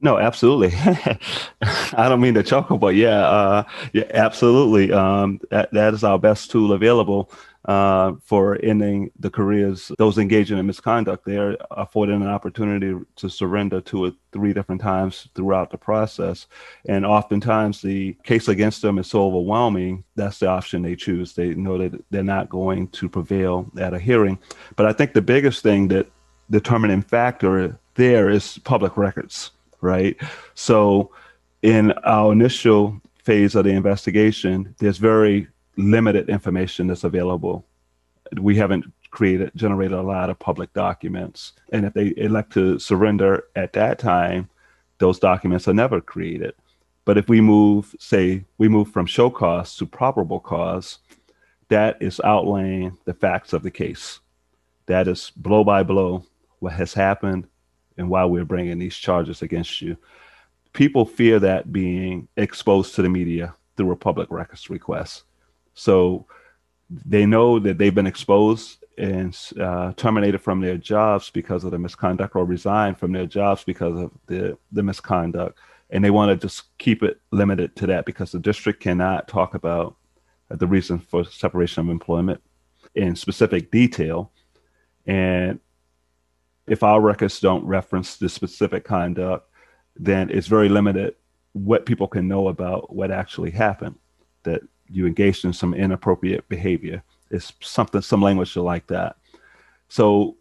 No, 0.00 0.18
absolutely. 0.18 0.72
I 1.62 2.08
don't 2.08 2.20
mean 2.20 2.34
to 2.34 2.42
chuckle, 2.42 2.76
but 2.76 2.94
yeah, 2.94 3.26
uh, 3.26 3.62
yeah, 3.94 4.04
absolutely. 4.12 4.92
Um, 4.92 5.40
that, 5.50 5.72
that 5.72 5.94
is 5.94 6.04
our 6.04 6.18
best 6.18 6.50
tool 6.50 6.72
available 6.72 7.30
uh, 7.66 8.12
for 8.22 8.58
ending 8.62 9.10
the 9.18 9.30
careers. 9.30 9.92
Those 9.98 10.18
engaging 10.18 10.58
in 10.58 10.66
misconduct, 10.66 11.24
they're 11.24 11.56
afforded 11.70 12.14
an 12.14 12.26
opportunity 12.26 12.94
to 13.16 13.28
surrender 13.28 13.80
to 13.82 14.06
it 14.06 14.14
three 14.32 14.52
different 14.52 14.80
times 14.80 15.28
throughout 15.34 15.70
the 15.70 15.78
process. 15.78 16.46
And 16.88 17.04
oftentimes, 17.04 17.82
the 17.82 18.16
case 18.24 18.48
against 18.48 18.82
them 18.82 18.98
is 18.98 19.08
so 19.08 19.22
overwhelming, 19.22 20.04
that's 20.14 20.38
the 20.38 20.48
option 20.48 20.82
they 20.82 20.96
choose. 20.96 21.34
They 21.34 21.54
know 21.54 21.78
that 21.78 22.04
they're 22.10 22.22
not 22.22 22.48
going 22.48 22.88
to 22.88 23.08
prevail 23.08 23.70
at 23.78 23.94
a 23.94 23.98
hearing. 23.98 24.38
But 24.76 24.86
I 24.86 24.92
think 24.92 25.12
the 25.12 25.22
biggest 25.22 25.62
thing 25.62 25.88
that 25.88 26.10
determining 26.50 27.02
factor 27.02 27.78
there 27.94 28.30
is 28.30 28.58
public 28.58 28.96
records 28.96 29.50
right? 29.80 30.16
So, 30.54 31.10
in 31.62 31.92
our 32.04 32.32
initial 32.32 33.00
phase 33.24 33.54
of 33.54 33.64
the 33.64 33.70
investigation, 33.70 34.74
there's 34.78 34.98
very 34.98 35.48
limited 35.76 36.28
information 36.28 36.86
that's 36.86 37.04
available. 37.04 37.64
We 38.40 38.56
haven't 38.56 38.84
created 39.10 39.52
generated 39.54 39.96
a 39.96 40.02
lot 40.02 40.30
of 40.30 40.38
public 40.38 40.72
documents, 40.72 41.52
and 41.72 41.84
if 41.84 41.94
they 41.94 42.12
elect 42.16 42.52
to 42.54 42.78
surrender 42.78 43.44
at 43.54 43.72
that 43.74 43.98
time, 43.98 44.48
those 44.98 45.18
documents 45.18 45.68
are 45.68 45.74
never 45.74 46.00
created. 46.00 46.54
But 47.04 47.18
if 47.18 47.28
we 47.28 47.40
move, 47.40 47.94
say, 48.00 48.44
we 48.58 48.68
move 48.68 48.90
from 48.90 49.06
show 49.06 49.30
cause 49.30 49.76
to 49.76 49.86
probable 49.86 50.40
cause, 50.40 50.98
that 51.68 51.96
is 52.00 52.20
outlaying 52.24 52.96
the 53.04 53.14
facts 53.14 53.52
of 53.52 53.62
the 53.62 53.70
case. 53.70 54.20
That 54.86 55.06
is 55.06 55.30
blow 55.36 55.62
by 55.62 55.82
blow 55.82 56.24
what 56.58 56.72
has 56.72 56.94
happened, 56.94 57.46
and 57.98 58.08
why 58.08 58.24
we're 58.24 58.44
bringing 58.44 58.78
these 58.78 58.96
charges 58.96 59.42
against 59.42 59.80
you. 59.80 59.96
People 60.72 61.04
fear 61.04 61.38
that 61.38 61.72
being 61.72 62.28
exposed 62.36 62.94
to 62.94 63.02
the 63.02 63.08
media 63.08 63.54
through 63.76 63.92
a 63.92 63.96
public 63.96 64.30
records 64.30 64.68
request. 64.68 65.24
So 65.76 66.26
they 66.88 67.26
know 67.26 67.58
that 67.60 67.78
they've 67.78 67.94
been 67.94 68.06
exposed 68.06 68.82
and 68.98 69.36
uh, 69.60 69.92
terminated 69.92 70.38
from 70.38 70.60
their 70.60 70.78
jobs 70.78 71.30
because 71.30 71.64
of 71.64 71.70
the 71.70 71.78
misconduct 71.78 72.34
or 72.34 72.44
resigned 72.44 72.98
from 72.98 73.12
their 73.12 73.26
jobs 73.26 73.62
because 73.62 74.00
of 74.00 74.10
the, 74.26 74.58
the 74.72 74.82
misconduct. 74.82 75.58
And 75.90 76.02
they 76.02 76.10
want 76.10 76.30
to 76.30 76.46
just 76.46 76.76
keep 76.78 77.02
it 77.02 77.20
limited 77.30 77.76
to 77.76 77.86
that 77.88 78.06
because 78.06 78.32
the 78.32 78.40
district 78.40 78.82
cannot 78.82 79.28
talk 79.28 79.54
about 79.54 79.96
the 80.48 80.66
reason 80.66 80.98
for 80.98 81.24
separation 81.24 81.82
of 81.82 81.90
employment 81.90 82.40
in 82.94 83.14
specific 83.14 83.70
detail. 83.70 84.32
And 85.06 85.60
if 86.66 86.82
our 86.82 87.00
records 87.00 87.38
don't 87.38 87.64
reference 87.64 88.16
the 88.16 88.28
specific 88.28 88.84
conduct, 88.84 89.48
then 89.94 90.30
it's 90.30 90.46
very 90.46 90.68
limited 90.68 91.14
what 91.52 91.86
people 91.86 92.08
can 92.08 92.28
know 92.28 92.48
about 92.48 92.94
what 92.94 93.10
actually 93.10 93.50
happened. 93.50 93.96
That 94.42 94.62
you 94.90 95.06
engaged 95.06 95.44
in 95.44 95.52
some 95.52 95.74
inappropriate 95.74 96.48
behavior. 96.48 97.02
It's 97.30 97.52
something, 97.60 98.00
some 98.00 98.22
language 98.22 98.56
like 98.56 98.86
that. 98.88 99.16
So 99.88 100.36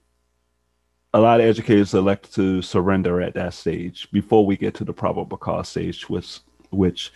a 1.13 1.19
lot 1.19 1.39
of 1.39 1.45
educators 1.45 1.93
elect 1.93 2.33
to 2.35 2.61
surrender 2.61 3.21
at 3.21 3.33
that 3.35 3.53
stage 3.53 4.09
before 4.11 4.45
we 4.45 4.57
get 4.57 4.73
to 4.75 4.83
the 4.83 4.93
probable 4.93 5.37
cause 5.37 5.69
stage, 5.69 6.09
which 6.09 6.39
which 6.71 7.13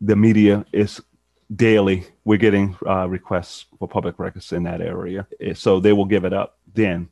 the 0.00 0.14
media 0.14 0.64
is 0.72 1.00
daily. 1.54 2.06
We're 2.24 2.38
getting 2.38 2.76
uh, 2.86 3.08
requests 3.08 3.64
for 3.78 3.88
public 3.88 4.18
records 4.18 4.52
in 4.52 4.64
that 4.64 4.82
area, 4.82 5.26
so 5.54 5.80
they 5.80 5.92
will 5.92 6.04
give 6.04 6.24
it 6.24 6.32
up 6.32 6.58
then. 6.74 7.08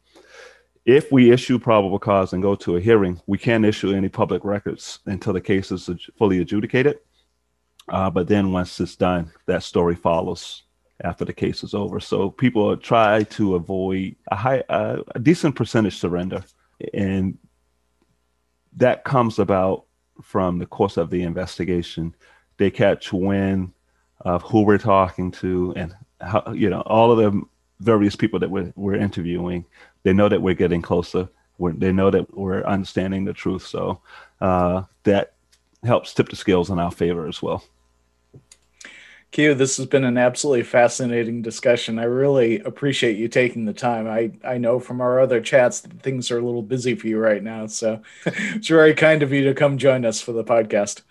If 0.84 1.10
we 1.10 1.30
issue 1.30 1.58
probable 1.58 1.98
cause 1.98 2.34
and 2.34 2.42
go 2.42 2.54
to 2.56 2.76
a 2.76 2.80
hearing, 2.80 3.18
we 3.26 3.38
can't 3.38 3.64
issue 3.64 3.94
any 3.94 4.10
public 4.10 4.44
records 4.44 4.98
until 5.06 5.32
the 5.32 5.40
case 5.40 5.72
is 5.72 5.88
fully 6.18 6.40
adjudicated. 6.40 6.98
Uh, 7.88 8.10
but 8.10 8.28
then 8.28 8.52
once 8.52 8.80
it's 8.80 8.96
done, 8.96 9.30
that 9.46 9.62
story 9.62 9.94
follows 9.94 10.62
after 11.02 11.24
the 11.24 11.32
case 11.32 11.62
is 11.62 11.74
over. 11.74 12.00
So 12.00 12.30
people 12.30 12.76
try 12.76 13.24
to 13.24 13.56
avoid 13.56 14.16
a 14.30 14.36
high, 14.36 14.62
uh, 14.68 15.02
a 15.14 15.18
decent 15.18 15.54
percentage 15.54 15.98
surrender, 15.98 16.44
and 16.92 17.36
that 18.76 19.04
comes 19.04 19.38
about 19.38 19.84
from 20.22 20.58
the 20.58 20.66
course 20.66 20.96
of 20.96 21.10
the 21.10 21.22
investigation. 21.22 22.14
They 22.56 22.70
catch 22.70 23.12
wind 23.12 23.72
of 24.20 24.42
who 24.42 24.62
we're 24.62 24.78
talking 24.78 25.30
to 25.32 25.74
and 25.76 25.94
how, 26.20 26.52
you 26.52 26.70
know 26.70 26.80
all 26.82 27.12
of 27.12 27.18
the 27.18 27.42
various 27.80 28.16
people 28.16 28.38
that 28.38 28.50
we're, 28.50 28.72
we're 28.76 28.94
interviewing. 28.94 29.64
They 30.04 30.12
know 30.12 30.28
that 30.28 30.40
we're 30.40 30.54
getting 30.54 30.82
closer. 30.82 31.28
We're, 31.58 31.72
they 31.72 31.92
know 31.92 32.10
that 32.10 32.34
we're 32.36 32.62
understanding 32.64 33.24
the 33.24 33.32
truth. 33.32 33.66
So 33.66 34.00
uh, 34.40 34.84
that 35.02 35.34
helps 35.82 36.14
tip 36.14 36.28
the 36.28 36.36
scales 36.36 36.70
in 36.70 36.78
our 36.78 36.90
favor 36.90 37.26
as 37.26 37.42
well. 37.42 37.64
Q, 39.34 39.52
this 39.54 39.78
has 39.78 39.86
been 39.86 40.04
an 40.04 40.16
absolutely 40.16 40.62
fascinating 40.62 41.42
discussion. 41.42 41.98
I 41.98 42.04
really 42.04 42.60
appreciate 42.60 43.16
you 43.16 43.26
taking 43.26 43.64
the 43.64 43.72
time. 43.72 44.06
I, 44.06 44.30
I 44.48 44.58
know 44.58 44.78
from 44.78 45.00
our 45.00 45.18
other 45.18 45.40
chats 45.40 45.80
that 45.80 46.02
things 46.02 46.30
are 46.30 46.38
a 46.38 46.40
little 46.40 46.62
busy 46.62 46.94
for 46.94 47.08
you 47.08 47.18
right 47.18 47.42
now. 47.42 47.66
So 47.66 48.00
it's 48.26 48.68
very 48.68 48.94
kind 48.94 49.24
of 49.24 49.32
you 49.32 49.42
to 49.42 49.52
come 49.52 49.76
join 49.76 50.04
us 50.04 50.20
for 50.20 50.30
the 50.30 50.44
podcast. 50.44 51.02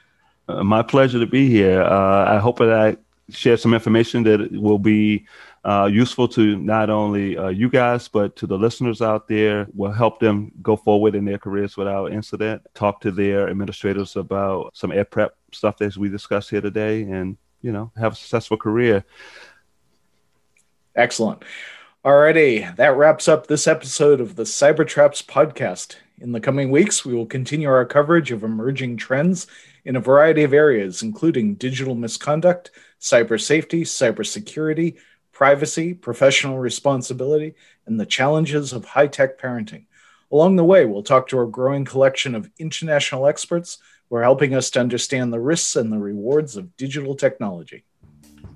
Uh, 0.47 0.63
my 0.63 0.82
pleasure 0.82 1.19
to 1.19 1.26
be 1.26 1.49
here. 1.49 1.82
Uh, 1.82 2.34
I 2.34 2.38
hope 2.38 2.59
that 2.59 2.71
I 2.71 2.95
share 3.30 3.57
some 3.57 3.74
information 3.74 4.24
that 4.24 4.53
will 4.53 4.80
be 4.80 5.26
uh, 5.65 5.89
useful 5.91 6.30
to 6.30 6.55
not 6.55 6.89
only 6.89 7.38
uh, 7.38 7.49
you 7.49 7.67
guys, 7.67 8.07
but 8.07 8.38
to 8.38 8.47
the 8.47 8.57
listeners 8.57 9.01
out 9.01 9.28
there, 9.28 9.67
will 9.76 9.91
help 9.91 10.21
them 10.21 10.53
go 10.61 10.78
forward 10.78 11.15
in 11.15 11.26
their 11.26 11.39
careers 11.39 11.76
without 11.76 12.13
incident. 12.13 12.61
Talk 12.74 13.01
to 13.01 13.11
their 13.11 13.49
administrators 13.49 14.15
about 14.15 14.71
some 14.74 14.93
air 14.93 15.03
prep 15.03 15.36
stuff 15.51 15.82
as 15.82 15.97
we 15.97 16.07
discussed 16.07 16.49
here 16.49 16.61
today 16.61 17.01
and 17.01 17.36
you 17.64 17.72
know 17.72 17.91
have 17.97 18.14
a 18.14 18.16
successful 18.16 18.57
career. 18.57 19.03
Excellent. 20.95 21.43
Alrighty, 22.05 22.76
that 22.76 22.97
wraps 22.97 23.28
up 23.28 23.47
this 23.47 23.66
episode 23.66 24.22
of 24.22 24.36
the 24.36 24.43
Cybertraps 24.43 25.26
podcast. 25.26 25.95
In 26.20 26.34
the 26.34 26.41
coming 26.41 26.70
weeks, 26.70 27.03
we 27.03 27.16
will 27.16 27.26
continue 27.26 27.70
our 27.70 27.86
coverage 27.86 28.32
of 28.32 28.43
emerging 28.43 28.97
trends 28.97 29.47
in 29.86 29.95
a 29.95 30.01
variety 30.01 30.43
of 30.43 30.53
areas, 30.53 31.01
including 31.01 31.55
digital 31.55 31.95
misconduct, 31.95 32.72
cyber 32.99 33.41
safety, 33.41 33.84
cybersecurity, 33.84 34.97
privacy, 35.32 35.93
professional 35.93 36.59
responsibility, 36.59 37.55
and 37.88 37.99
the 37.99 38.05
challenges 38.05 38.74
of 38.74 38.86
high 38.86 39.07
tech 39.07 39.39
parenting. 39.39 39.86
Along 40.32 40.55
the 40.55 40.64
way, 40.64 40.86
we'll 40.86 41.03
talk 41.03 41.28
to 41.30 41.41
a 41.41 41.47
growing 41.47 41.86
collection 41.86 42.36
of 42.36 42.49
international 42.59 43.28
experts 43.28 43.78
who 44.10 44.16
are 44.18 44.24
helping 44.24 44.54
us 44.54 44.70
to 44.72 44.80
understand 44.80 45.34
the 45.34 45.39
risks 45.39 45.76
and 45.76 45.91
the 45.91 45.97
rewards 45.97 46.58
of 46.58 46.76
digital 46.78 47.16
technology. 47.16 47.84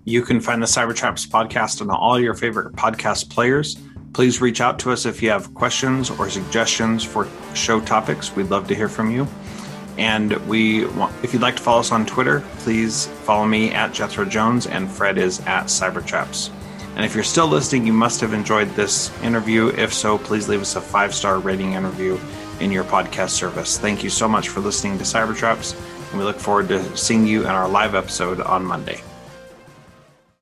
You 0.05 0.21
can 0.21 0.39
find 0.39 0.61
the 0.61 0.67
Cybertraps 0.67 1.27
podcast 1.27 1.81
on 1.81 1.89
all 1.89 2.19
your 2.19 2.33
favorite 2.33 2.73
podcast 2.75 3.29
players. 3.29 3.77
Please 4.13 4.39
reach 4.39 4.61
out 4.61 4.79
to 4.79 4.91
us 4.91 5.05
if 5.05 5.21
you 5.21 5.29
have 5.29 5.53
questions 5.53 6.09
or 6.09 6.29
suggestions 6.29 7.03
for 7.03 7.27
show 7.53 7.81
topics. 7.81 8.35
We'd 8.35 8.49
love 8.49 8.67
to 8.69 8.75
hear 8.75 8.87
from 8.87 9.11
you. 9.11 9.27
And 9.97 10.33
we, 10.47 10.85
want, 10.85 11.13
if 11.23 11.33
you'd 11.33 11.41
like 11.41 11.55
to 11.57 11.61
follow 11.61 11.79
us 11.79 11.91
on 11.91 12.05
Twitter, 12.05 12.41
please 12.59 13.07
follow 13.23 13.45
me 13.45 13.71
at 13.71 13.93
Jethro 13.93 14.25
Jones 14.25 14.67
and 14.67 14.89
Fred 14.89 15.17
is 15.17 15.39
at 15.41 15.65
Cybertraps. 15.65 16.51
And 16.95 17.03
if 17.03 17.13
you're 17.13 17.23
still 17.23 17.47
listening, 17.47 17.85
you 17.85 17.93
must 17.93 18.21
have 18.21 18.33
enjoyed 18.33 18.69
this 18.75 19.11
interview. 19.21 19.67
If 19.69 19.93
so, 19.93 20.17
please 20.17 20.47
leave 20.47 20.61
us 20.61 20.75
a 20.75 20.81
five 20.81 21.13
star 21.13 21.39
rating 21.39 21.73
interview 21.73 22.17
in 22.59 22.71
your 22.71 22.83
podcast 22.83 23.29
service. 23.29 23.77
Thank 23.77 24.03
you 24.03 24.09
so 24.09 24.27
much 24.27 24.49
for 24.49 24.59
listening 24.59 24.97
to 24.97 25.03
Cybertraps, 25.03 25.75
and 26.09 26.19
we 26.19 26.25
look 26.25 26.39
forward 26.39 26.67
to 26.69 26.97
seeing 26.97 27.25
you 27.25 27.41
in 27.41 27.47
our 27.47 27.67
live 27.67 27.95
episode 27.95 28.41
on 28.41 28.65
Monday. 28.65 29.01